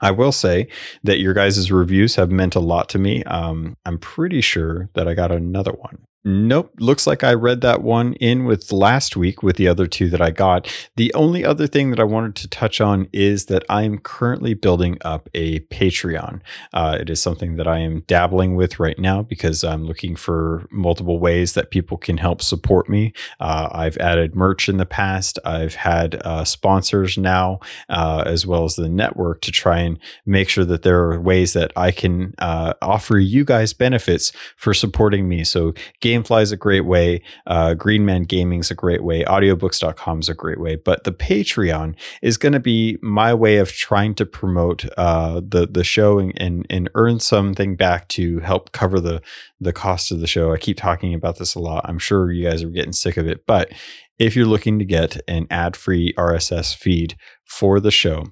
I 0.00 0.10
will 0.10 0.32
say 0.32 0.68
that 1.04 1.18
your 1.18 1.34
guys' 1.34 1.70
reviews 1.72 2.16
have 2.16 2.30
meant 2.30 2.54
a 2.54 2.60
lot 2.60 2.88
to 2.90 2.98
me. 2.98 3.24
Um, 3.24 3.76
I'm 3.86 3.98
pretty 3.98 4.40
sure 4.40 4.88
that 4.94 5.08
I 5.08 5.14
got 5.14 5.32
another 5.32 5.72
one 5.72 6.06
Nope. 6.28 6.72
Looks 6.80 7.06
like 7.06 7.22
I 7.22 7.34
read 7.34 7.60
that 7.60 7.82
one 7.82 8.14
in 8.14 8.46
with 8.46 8.72
last 8.72 9.16
week 9.16 9.44
with 9.44 9.54
the 9.54 9.68
other 9.68 9.86
two 9.86 10.10
that 10.10 10.20
I 10.20 10.32
got. 10.32 10.68
The 10.96 11.14
only 11.14 11.44
other 11.44 11.68
thing 11.68 11.90
that 11.90 12.00
I 12.00 12.04
wanted 12.04 12.34
to 12.36 12.48
touch 12.48 12.80
on 12.80 13.06
is 13.12 13.46
that 13.46 13.62
I 13.68 13.84
am 13.84 13.98
currently 13.98 14.52
building 14.52 14.98
up 15.04 15.28
a 15.34 15.60
Patreon. 15.60 16.40
Uh, 16.74 16.98
it 17.00 17.10
is 17.10 17.22
something 17.22 17.54
that 17.58 17.68
I 17.68 17.78
am 17.78 18.00
dabbling 18.08 18.56
with 18.56 18.80
right 18.80 18.98
now 18.98 19.22
because 19.22 19.62
I'm 19.62 19.84
looking 19.84 20.16
for 20.16 20.66
multiple 20.72 21.20
ways 21.20 21.52
that 21.52 21.70
people 21.70 21.96
can 21.96 22.16
help 22.16 22.42
support 22.42 22.88
me. 22.88 23.12
Uh, 23.38 23.68
I've 23.70 23.96
added 23.98 24.34
merch 24.34 24.68
in 24.68 24.78
the 24.78 24.84
past, 24.84 25.38
I've 25.44 25.76
had 25.76 26.20
uh, 26.24 26.42
sponsors 26.42 27.16
now, 27.16 27.60
uh, 27.88 28.24
as 28.26 28.44
well 28.44 28.64
as 28.64 28.74
the 28.74 28.88
network 28.88 29.42
to 29.42 29.52
try 29.52 29.78
and 29.78 29.96
make 30.24 30.48
sure 30.48 30.64
that 30.64 30.82
there 30.82 31.04
are 31.04 31.20
ways 31.20 31.52
that 31.52 31.70
I 31.76 31.92
can 31.92 32.34
uh, 32.38 32.72
offer 32.82 33.16
you 33.16 33.44
guys 33.44 33.72
benefits 33.72 34.32
for 34.56 34.74
supporting 34.74 35.28
me. 35.28 35.44
So, 35.44 35.72
game 36.00 36.15
Gamefly 36.16 36.42
is 36.42 36.52
a 36.52 36.56
great 36.56 36.84
way. 36.84 37.22
Uh, 37.46 37.74
Green 37.74 38.04
Man 38.04 38.22
Gaming 38.22 38.60
is 38.60 38.70
a 38.70 38.74
great 38.74 39.04
way. 39.04 39.24
Audiobooks.com 39.24 40.20
is 40.20 40.28
a 40.28 40.34
great 40.34 40.60
way. 40.60 40.76
But 40.76 41.04
the 41.04 41.12
Patreon 41.12 41.94
is 42.22 42.36
going 42.36 42.52
to 42.52 42.60
be 42.60 42.98
my 43.02 43.34
way 43.34 43.58
of 43.58 43.72
trying 43.72 44.14
to 44.16 44.26
promote 44.26 44.86
uh, 44.96 45.40
the 45.46 45.66
the 45.66 45.84
show 45.84 46.18
and, 46.18 46.32
and, 46.36 46.66
and 46.70 46.90
earn 46.94 47.20
something 47.20 47.76
back 47.76 48.08
to 48.08 48.40
help 48.40 48.72
cover 48.72 49.00
the 49.00 49.22
the 49.60 49.72
cost 49.72 50.10
of 50.10 50.20
the 50.20 50.26
show. 50.26 50.52
I 50.52 50.58
keep 50.58 50.76
talking 50.76 51.14
about 51.14 51.38
this 51.38 51.54
a 51.54 51.60
lot. 51.60 51.86
I'm 51.88 51.98
sure 51.98 52.30
you 52.32 52.48
guys 52.48 52.62
are 52.62 52.68
getting 52.68 52.92
sick 52.92 53.16
of 53.16 53.26
it, 53.26 53.46
but 53.46 53.72
if 54.18 54.34
you're 54.34 54.46
looking 54.46 54.78
to 54.78 54.84
get 54.84 55.20
an 55.28 55.46
ad 55.50 55.76
free 55.76 56.14
RSS 56.14 56.74
feed 56.74 57.16
for 57.44 57.80
the 57.80 57.90
show, 57.90 58.24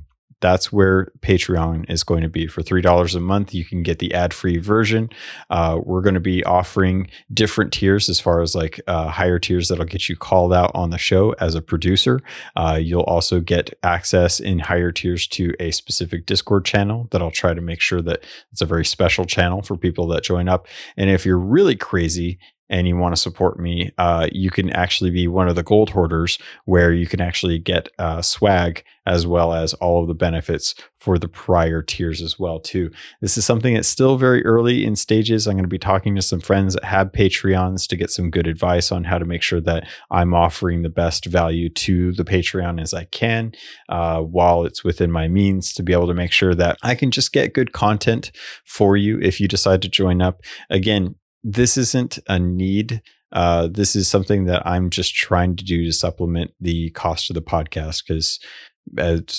that's 0.44 0.70
where 0.70 1.10
Patreon 1.20 1.88
is 1.88 2.04
going 2.04 2.20
to 2.20 2.28
be. 2.28 2.46
For 2.46 2.60
$3 2.60 3.16
a 3.16 3.20
month, 3.20 3.54
you 3.54 3.64
can 3.64 3.82
get 3.82 3.98
the 3.98 4.12
ad 4.12 4.34
free 4.34 4.58
version. 4.58 5.08
Uh, 5.48 5.80
we're 5.82 6.02
going 6.02 6.12
to 6.12 6.20
be 6.20 6.44
offering 6.44 7.08
different 7.32 7.72
tiers 7.72 8.10
as 8.10 8.20
far 8.20 8.42
as 8.42 8.54
like 8.54 8.78
uh, 8.86 9.08
higher 9.08 9.38
tiers 9.38 9.68
that'll 9.68 9.86
get 9.86 10.06
you 10.06 10.16
called 10.16 10.52
out 10.52 10.70
on 10.74 10.90
the 10.90 10.98
show 10.98 11.32
as 11.40 11.54
a 11.54 11.62
producer. 11.62 12.20
Uh, 12.56 12.78
you'll 12.78 13.04
also 13.04 13.40
get 13.40 13.72
access 13.82 14.38
in 14.38 14.58
higher 14.58 14.92
tiers 14.92 15.26
to 15.28 15.54
a 15.60 15.70
specific 15.70 16.26
Discord 16.26 16.66
channel 16.66 17.08
that 17.10 17.22
I'll 17.22 17.30
try 17.30 17.54
to 17.54 17.62
make 17.62 17.80
sure 17.80 18.02
that 18.02 18.22
it's 18.52 18.60
a 18.60 18.66
very 18.66 18.84
special 18.84 19.24
channel 19.24 19.62
for 19.62 19.78
people 19.78 20.06
that 20.08 20.24
join 20.24 20.46
up. 20.46 20.68
And 20.98 21.08
if 21.08 21.24
you're 21.24 21.38
really 21.38 21.74
crazy 21.74 22.38
and 22.70 22.88
you 22.88 22.96
want 22.96 23.14
to 23.14 23.20
support 23.20 23.58
me, 23.58 23.92
uh, 23.98 24.28
you 24.32 24.50
can 24.50 24.70
actually 24.70 25.10
be 25.10 25.28
one 25.28 25.48
of 25.48 25.56
the 25.56 25.62
gold 25.62 25.90
hoarders 25.90 26.38
where 26.64 26.92
you 26.92 27.06
can 27.06 27.20
actually 27.20 27.58
get 27.58 27.88
uh, 27.98 28.22
swag 28.22 28.84
as 29.06 29.26
well 29.26 29.52
as 29.52 29.74
all 29.74 30.00
of 30.00 30.08
the 30.08 30.14
benefits 30.14 30.74
for 30.98 31.18
the 31.18 31.28
prior 31.28 31.82
tiers 31.82 32.22
as 32.22 32.38
well 32.38 32.58
too. 32.58 32.90
This 33.20 33.36
is 33.36 33.44
something 33.44 33.74
that's 33.74 33.88
still 33.88 34.16
very 34.16 34.44
early 34.46 34.86
in 34.86 34.96
stages. 34.96 35.46
I'm 35.46 35.54
going 35.54 35.64
to 35.64 35.68
be 35.68 35.78
talking 35.78 36.14
to 36.14 36.22
some 36.22 36.40
friends 36.40 36.72
that 36.72 36.84
have 36.84 37.12
Patreons 37.12 37.86
to 37.88 37.96
get 37.96 38.10
some 38.10 38.30
good 38.30 38.46
advice 38.46 38.90
on 38.90 39.04
how 39.04 39.18
to 39.18 39.26
make 39.26 39.42
sure 39.42 39.60
that 39.60 39.86
I'm 40.10 40.32
offering 40.32 40.80
the 40.80 40.88
best 40.88 41.26
value 41.26 41.68
to 41.68 42.12
the 42.12 42.24
Patreon 42.24 42.80
as 42.80 42.94
I 42.94 43.04
can, 43.04 43.52
uh, 43.90 44.20
while 44.20 44.64
it's 44.64 44.82
within 44.82 45.12
my 45.12 45.28
means 45.28 45.74
to 45.74 45.82
be 45.82 45.92
able 45.92 46.06
to 46.06 46.14
make 46.14 46.32
sure 46.32 46.54
that 46.54 46.78
I 46.82 46.94
can 46.94 47.10
just 47.10 47.32
get 47.32 47.52
good 47.52 47.72
content 47.72 48.32
for 48.64 48.96
you 48.96 49.20
if 49.20 49.38
you 49.40 49.48
decide 49.48 49.82
to 49.82 49.88
join 49.90 50.22
up. 50.22 50.40
Again, 50.70 51.16
this 51.44 51.76
isn't 51.76 52.18
a 52.28 52.38
need. 52.38 53.02
Uh, 53.30 53.68
this 53.70 53.94
is 53.94 54.08
something 54.08 54.44
that 54.46 54.66
I'm 54.66 54.90
just 54.90 55.14
trying 55.14 55.56
to 55.56 55.64
do 55.64 55.84
to 55.84 55.92
supplement 55.92 56.52
the 56.60 56.90
cost 56.90 57.30
of 57.30 57.34
the 57.34 57.42
podcast 57.42 58.02
because, 58.06 58.40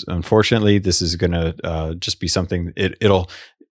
unfortunately, 0.08 0.78
this 0.80 1.02
is 1.02 1.16
going 1.16 1.32
to 1.32 1.56
uh, 1.64 1.94
just 1.96 2.20
be 2.20 2.28
something. 2.28 2.72
It, 2.76 2.98
it'll 3.02 3.30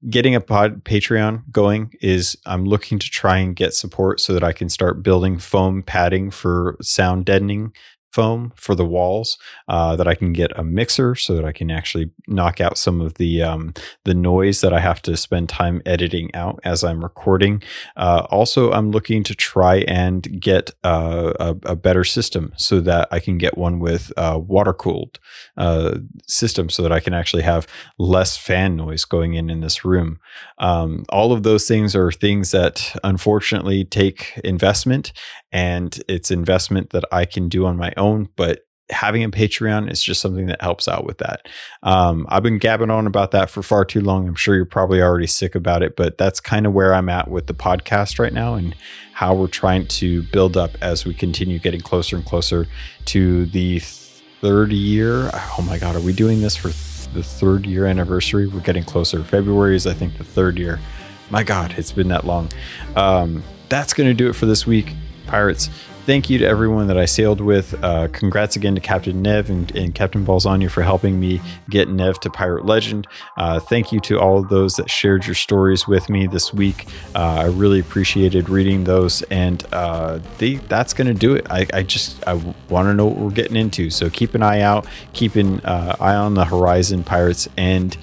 getting 0.10 0.36
a 0.36 0.42
pod 0.42 0.84
Patreon 0.84 1.44
going 1.52 1.94
is 2.02 2.38
I'm 2.46 2.66
looking 2.66 3.00
to 3.00 3.10
try 3.10 3.38
and 3.38 3.56
get 3.56 3.74
support 3.74 4.20
so 4.20 4.34
that 4.34 4.44
I 4.44 4.54
can 4.54 4.70
start 4.70 5.04
building 5.04 5.38
foam 5.38 5.84
padding 5.84 6.32
for 6.32 6.78
sound 6.82 7.26
deadening 7.26 7.74
foam 8.16 8.54
for 8.56 8.76
the 8.76 8.86
walls 8.86 9.38
uh, 9.68 9.94
that 9.98 10.08
I 10.08 10.16
can 10.16 10.32
get 10.32 10.58
a 10.58 10.64
mixer 10.64 11.16
so 11.16 11.36
that 11.36 11.44
I 11.44 11.52
can 11.52 11.70
actually 11.70 12.12
knock 12.28 12.62
out 12.62 12.78
some 12.78 13.02
of 13.02 13.16
the 13.16 13.44
um, 13.44 13.74
the 14.06 14.14
noise 14.14 14.62
that 14.62 14.72
I 14.72 14.80
have 14.80 15.02
to 15.02 15.18
spend 15.18 15.50
time 15.50 15.82
editing 15.86 16.34
out 16.34 16.62
as 16.64 16.82
I'm 16.82 17.04
recording. 17.04 17.62
Uh, 17.98 18.26
also, 18.32 18.72
I'm 18.72 18.92
looking 18.92 19.22
to 19.26 19.36
try 19.36 19.80
and 19.80 20.40
get 20.40 20.72
uh, 20.86 21.34
a, 21.40 21.56
a, 21.74 21.76
better 21.76 22.06
system 22.06 22.54
so 22.56 22.80
that 22.80 23.10
I 23.12 23.20
can 23.20 23.38
get 23.38 23.58
one 23.58 23.80
with 23.80 24.14
uh, 24.16 24.40
water 24.42 24.74
cooled 24.74 25.20
uh, 25.58 25.98
system 26.26 26.70
so 26.70 26.84
that 26.84 26.94
I 26.94 27.02
can 27.02 27.14
actually 27.14 27.44
have 27.44 27.68
less 28.00 28.38
fan 28.38 28.78
noise 28.78 29.04
going 29.04 29.34
in 29.34 29.50
in 29.50 29.60
this 29.60 29.84
room. 29.84 30.20
Um, 30.58 31.04
all 31.10 31.34
of 31.34 31.44
those 31.44 31.68
things 31.68 31.96
are 31.96 32.12
things 32.14 32.52
that 32.52 32.98
unfortunately 33.04 33.84
take 33.84 34.40
investment 34.46 35.12
and 35.56 36.04
it's 36.10 36.32
investment 36.32 36.90
that 36.90 37.06
I 37.14 37.24
can 37.24 37.48
do 37.48 37.66
on 37.66 37.78
my 37.78 37.94
own, 37.96 38.28
but 38.36 38.68
having 38.90 39.24
a 39.24 39.30
Patreon 39.30 39.90
is 39.90 40.04
just 40.04 40.20
something 40.20 40.48
that 40.48 40.62
helps 40.62 40.90
out 40.90 41.06
with 41.06 41.20
that. 41.20 41.48
Um, 41.82 42.26
I've 42.28 42.44
been 42.44 42.60
gabbing 42.60 42.92
on 42.92 43.08
about 43.08 43.32
that 43.32 43.50
for 43.50 43.64
far 43.64 43.86
too 43.86 44.02
long. 44.02 44.28
I'm 44.28 44.36
sure 44.36 44.54
you're 44.54 44.66
probably 44.66 45.02
already 45.02 45.28
sick 45.28 45.56
about 45.56 45.82
it, 45.82 45.96
but 45.96 46.18
that's 46.18 46.42
kind 46.42 46.66
of 46.66 46.74
where 46.74 46.94
I'm 46.94 47.08
at 47.08 47.30
with 47.30 47.48
the 47.48 47.54
podcast 47.54 48.20
right 48.20 48.34
now 48.34 48.56
and 48.56 48.76
how 49.14 49.34
we're 49.34 49.48
trying 49.48 49.88
to 49.88 50.24
build 50.24 50.58
up 50.58 50.72
as 50.82 51.06
we 51.06 51.14
continue 51.14 51.58
getting 51.58 51.80
closer 51.80 52.18
and 52.18 52.26
closer 52.26 52.68
to 53.06 53.46
the 53.46 53.80
third 53.80 54.74
year. 54.74 55.30
Oh 55.34 55.64
my 55.66 55.78
God, 55.78 55.96
are 55.96 56.02
we 56.02 56.12
doing 56.12 56.42
this 56.42 56.58
for 56.58 56.68
the 57.14 57.24
third 57.24 57.66
year 57.66 57.86
anniversary? 57.86 58.46
We're 58.46 58.60
getting 58.60 58.84
closer. 58.84 59.24
February 59.24 59.78
is, 59.78 59.88
I 59.88 59.94
think, 59.94 60.18
the 60.18 60.26
third 60.26 60.60
year. 60.60 60.82
My 61.30 61.44
God, 61.44 61.74
it's 61.78 61.94
been 61.94 62.10
that 62.10 62.26
long. 62.26 62.50
Um, 62.98 63.42
that's 63.70 63.94
going 63.94 64.10
to 64.10 64.14
do 64.14 64.30
it 64.30 64.34
for 64.34 64.48
this 64.48 64.68
week. 64.68 64.94
Pirates, 65.26 65.70
thank 66.06 66.30
you 66.30 66.38
to 66.38 66.46
everyone 66.46 66.88
that 66.88 66.98
I 66.98 67.06
sailed 67.06 67.42
with. 67.42 67.74
Uh, 67.84 68.08
congrats 68.10 68.56
again 68.56 68.76
to 68.76 68.82
Captain 68.82 69.22
Nev 69.22 69.50
and, 69.50 69.76
and 69.76 69.94
Captain 69.94 70.26
Balzania 70.26 70.70
for 70.70 70.84
helping 70.84 71.20
me 71.20 71.42
get 71.70 71.90
Nev 71.90 72.20
to 72.22 72.30
Pirate 72.30 72.66
Legend. 72.66 73.08
Uh, 73.38 73.60
thank 73.60 73.92
you 73.92 74.00
to 74.02 74.20
all 74.20 74.38
of 74.38 74.50
those 74.50 74.76
that 74.76 74.90
shared 74.90 75.26
your 75.26 75.36
stories 75.36 75.88
with 75.88 76.10
me 76.10 76.28
this 76.28 76.54
week. 76.54 76.88
Uh, 77.16 77.42
I 77.42 77.46
really 77.46 77.80
appreciated 77.80 78.50
reading 78.50 78.84
those, 78.84 79.22
and 79.24 79.66
uh, 79.72 80.20
they, 80.38 80.56
that's 80.56 80.94
going 80.94 81.08
to 81.08 81.14
do 81.14 81.34
it. 81.34 81.48
I, 81.50 81.66
I 81.74 81.84
just 81.84 82.26
I 82.28 82.34
want 82.70 82.88
to 82.88 82.94
know 82.94 83.06
what 83.06 83.18
we're 83.18 83.32
getting 83.32 83.58
into, 83.58 83.90
so 83.90 84.10
keep 84.10 84.36
an 84.36 84.44
eye 84.44 84.62
out, 84.62 84.88
keep 85.14 85.36
an 85.36 85.60
uh, 85.62 85.96
eye 86.00 86.16
on 86.16 86.36
the 86.36 86.46
horizon, 86.46 87.04
pirates. 87.04 87.50
And 87.58 87.98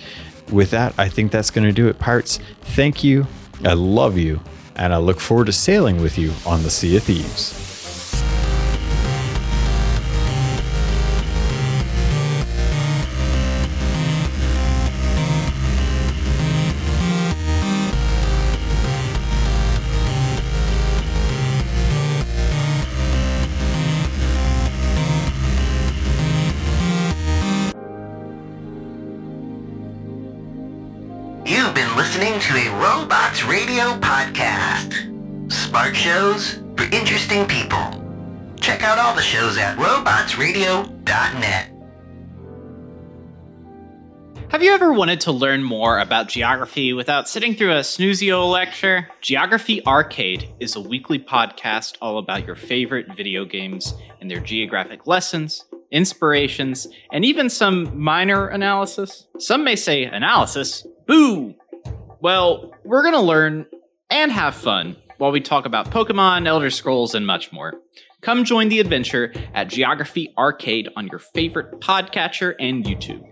with 0.51 0.71
that, 0.73 0.95
I 0.99 1.09
think 1.09 1.33
that's 1.33 1.51
going 1.51 1.67
to 1.67 1.73
do 1.73 1.89
it, 1.89 1.99
pirates. 1.99 2.39
Thank 2.63 3.05
you. 3.05 3.27
I 3.65 3.75
love 3.75 4.19
you, 4.19 4.41
and 4.77 4.93
I 4.93 4.99
look 4.99 5.21
forward 5.21 5.47
to 5.47 5.53
sailing 5.53 6.01
with 6.01 6.19
you 6.19 6.33
on 6.47 6.63
the 6.63 6.71
Sea 6.71 6.97
of 6.97 7.05
Thieves. 7.05 7.72
Have 44.51 44.61
you 44.61 44.73
ever 44.73 44.93
wanted 44.93 45.21
to 45.21 45.31
learn 45.31 45.63
more 45.63 46.01
about 46.01 46.29
geography 46.29 46.93
without 46.93 47.29
sitting 47.29 47.55
through 47.55 47.71
a 47.71 47.83
snoozio 47.83 48.51
lecture? 48.51 49.09
Geography 49.21 49.87
Arcade 49.87 50.53
is 50.59 50.75
a 50.75 50.81
weekly 50.81 51.21
podcast 51.21 51.97
all 52.03 52.19
about 52.19 52.45
your 52.45 52.57
favorite 52.57 53.15
video 53.17 53.45
games 53.45 53.95
and 54.21 54.29
their 54.29 54.41
geographic 54.41 55.07
lessons, 55.07 55.65
inspirations, 55.93 56.89
and 57.13 57.25
even 57.25 57.49
some 57.49 57.97
minor 57.97 58.49
analysis. 58.49 59.29
Some 59.39 59.63
may 59.63 59.77
say 59.77 60.03
analysis. 60.07 60.85
Boo! 61.07 61.55
Well, 62.21 62.75
we're 62.85 63.03
going 63.03 63.15
to 63.15 63.21
learn 63.21 63.67
and 64.11 64.33
have 64.33 64.57
fun 64.57 64.97
while 65.19 65.31
we 65.31 65.41
talk 65.41 65.67
about 65.67 65.93
Pokemon, 65.93 66.49
Elder 66.49 66.71
Scrolls, 66.71 67.15
and 67.15 67.25
much 67.25 67.53
more. 67.53 67.75
Come 68.23 68.45
join 68.45 68.69
the 68.69 68.79
adventure 68.79 69.33
at 69.53 69.67
Geography 69.67 70.33
Arcade 70.39 70.89
on 70.95 71.09
your 71.09 71.19
favorite 71.19 71.81
podcatcher 71.81 72.55
and 72.61 72.85
YouTube. 72.85 73.27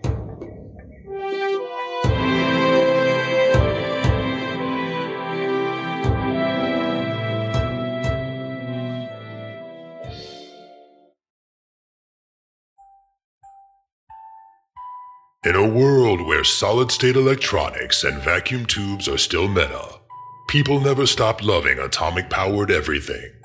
In 15.45 15.55
a 15.55 15.67
world 15.67 16.19
where 16.27 16.43
solid 16.43 16.91
state 16.91 17.15
electronics 17.15 18.03
and 18.03 18.21
vacuum 18.21 18.65
tubes 18.65 19.07
are 19.07 19.17
still 19.17 19.47
meta, 19.47 20.01
people 20.49 20.81
never 20.81 21.07
stop 21.07 21.41
loving 21.41 21.79
atomic 21.79 22.29
powered 22.29 22.69
everything. 22.69 23.40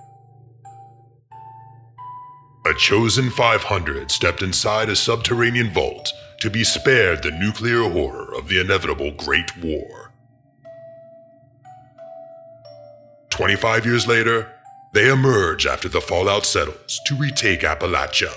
A 2.67 2.75
chosen 2.75 3.31
500 3.31 4.11
stepped 4.11 4.43
inside 4.43 4.89
a 4.89 4.97
subterranean 4.97 5.71
vault 5.71 6.13
to 6.41 6.51
be 6.51 6.65
spared 6.65 7.23
the 7.23 7.31
nuclear 7.31 7.89
horror 7.89 8.35
of 8.35 8.49
the 8.49 8.61
inevitable 8.61 9.13
Great 9.13 9.57
War. 9.63 10.11
25 13.31 13.87
years 13.87 14.09
later, 14.09 14.53
they 14.95 15.09
emerge 15.09 15.65
after 15.65 15.89
the 15.89 16.01
fallout 16.01 16.45
settles 16.45 17.01
to 17.07 17.15
retake 17.15 17.61
Appalachia. 17.61 18.37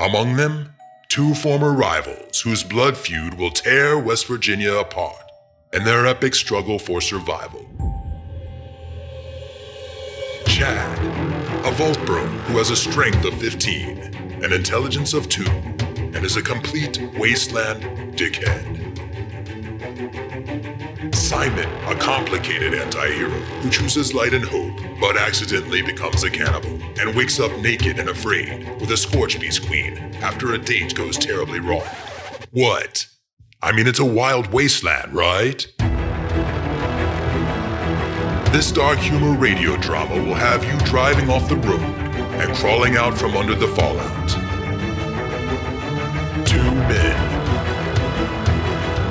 Among 0.00 0.34
them, 0.34 0.74
two 1.08 1.32
former 1.34 1.72
rivals 1.72 2.40
whose 2.40 2.64
blood 2.64 2.96
feud 2.96 3.34
will 3.34 3.52
tear 3.52 3.96
West 3.96 4.26
Virginia 4.26 4.74
apart 4.74 5.30
in 5.72 5.84
their 5.84 6.08
epic 6.08 6.34
struggle 6.34 6.80
for 6.80 7.00
survival. 7.00 7.93
Chad, 10.54 11.66
a 11.66 11.72
vault 11.72 11.98
bro 12.06 12.24
who 12.24 12.58
has 12.58 12.70
a 12.70 12.76
strength 12.76 13.24
of 13.24 13.34
15, 13.40 13.98
an 14.44 14.52
intelligence 14.52 15.12
of 15.12 15.28
2, 15.28 15.44
and 15.44 16.18
is 16.18 16.36
a 16.36 16.42
complete 16.42 17.00
wasteland 17.18 17.82
dickhead. 18.16 18.62
Simon, 21.12 21.68
a 21.88 21.96
complicated 21.96 22.72
anti 22.72 23.10
hero 23.14 23.30
who 23.30 23.68
chooses 23.68 24.14
light 24.14 24.32
and 24.32 24.44
hope, 24.44 24.80
but 25.00 25.16
accidentally 25.16 25.82
becomes 25.82 26.22
a 26.22 26.30
cannibal 26.30 26.78
and 27.00 27.16
wakes 27.16 27.40
up 27.40 27.50
naked 27.58 27.98
and 27.98 28.08
afraid 28.08 28.80
with 28.80 28.92
a 28.92 28.94
Scorchbeast 28.94 29.66
Queen 29.66 29.98
after 30.22 30.54
a 30.54 30.58
date 30.58 30.94
goes 30.94 31.18
terribly 31.18 31.58
wrong. 31.58 31.88
What? 32.52 33.08
I 33.60 33.72
mean, 33.72 33.88
it's 33.88 33.98
a 33.98 34.04
wild 34.04 34.52
wasteland, 34.52 35.14
right? 35.14 35.66
This 38.54 38.70
dark 38.70 39.00
humor 39.00 39.36
radio 39.36 39.76
drama 39.78 40.14
will 40.14 40.36
have 40.36 40.64
you 40.64 40.78
driving 40.86 41.28
off 41.28 41.48
the 41.48 41.56
road 41.56 41.80
and 41.80 42.54
crawling 42.54 42.96
out 42.96 43.18
from 43.18 43.36
under 43.36 43.56
the 43.56 43.66
fallout. 43.66 44.28
Two 46.46 46.62
men, 46.62 47.16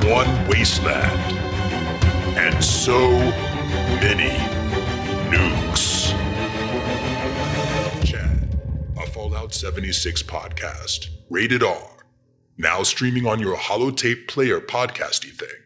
one 0.09 0.47
wasteland 0.47 1.37
and 2.37 2.63
so 2.63 3.11
many 3.99 4.29
nukes. 5.29 6.13
Chad, 8.05 8.57
a 8.97 9.05
Fallout 9.07 9.53
76 9.53 10.23
podcast, 10.23 11.09
rated 11.29 11.63
R, 11.63 12.05
now 12.57 12.81
streaming 12.83 13.27
on 13.27 13.41
your 13.41 13.57
holotape 13.57 14.29
player 14.29 14.61
podcasty 14.61 15.31
thing. 15.31 15.62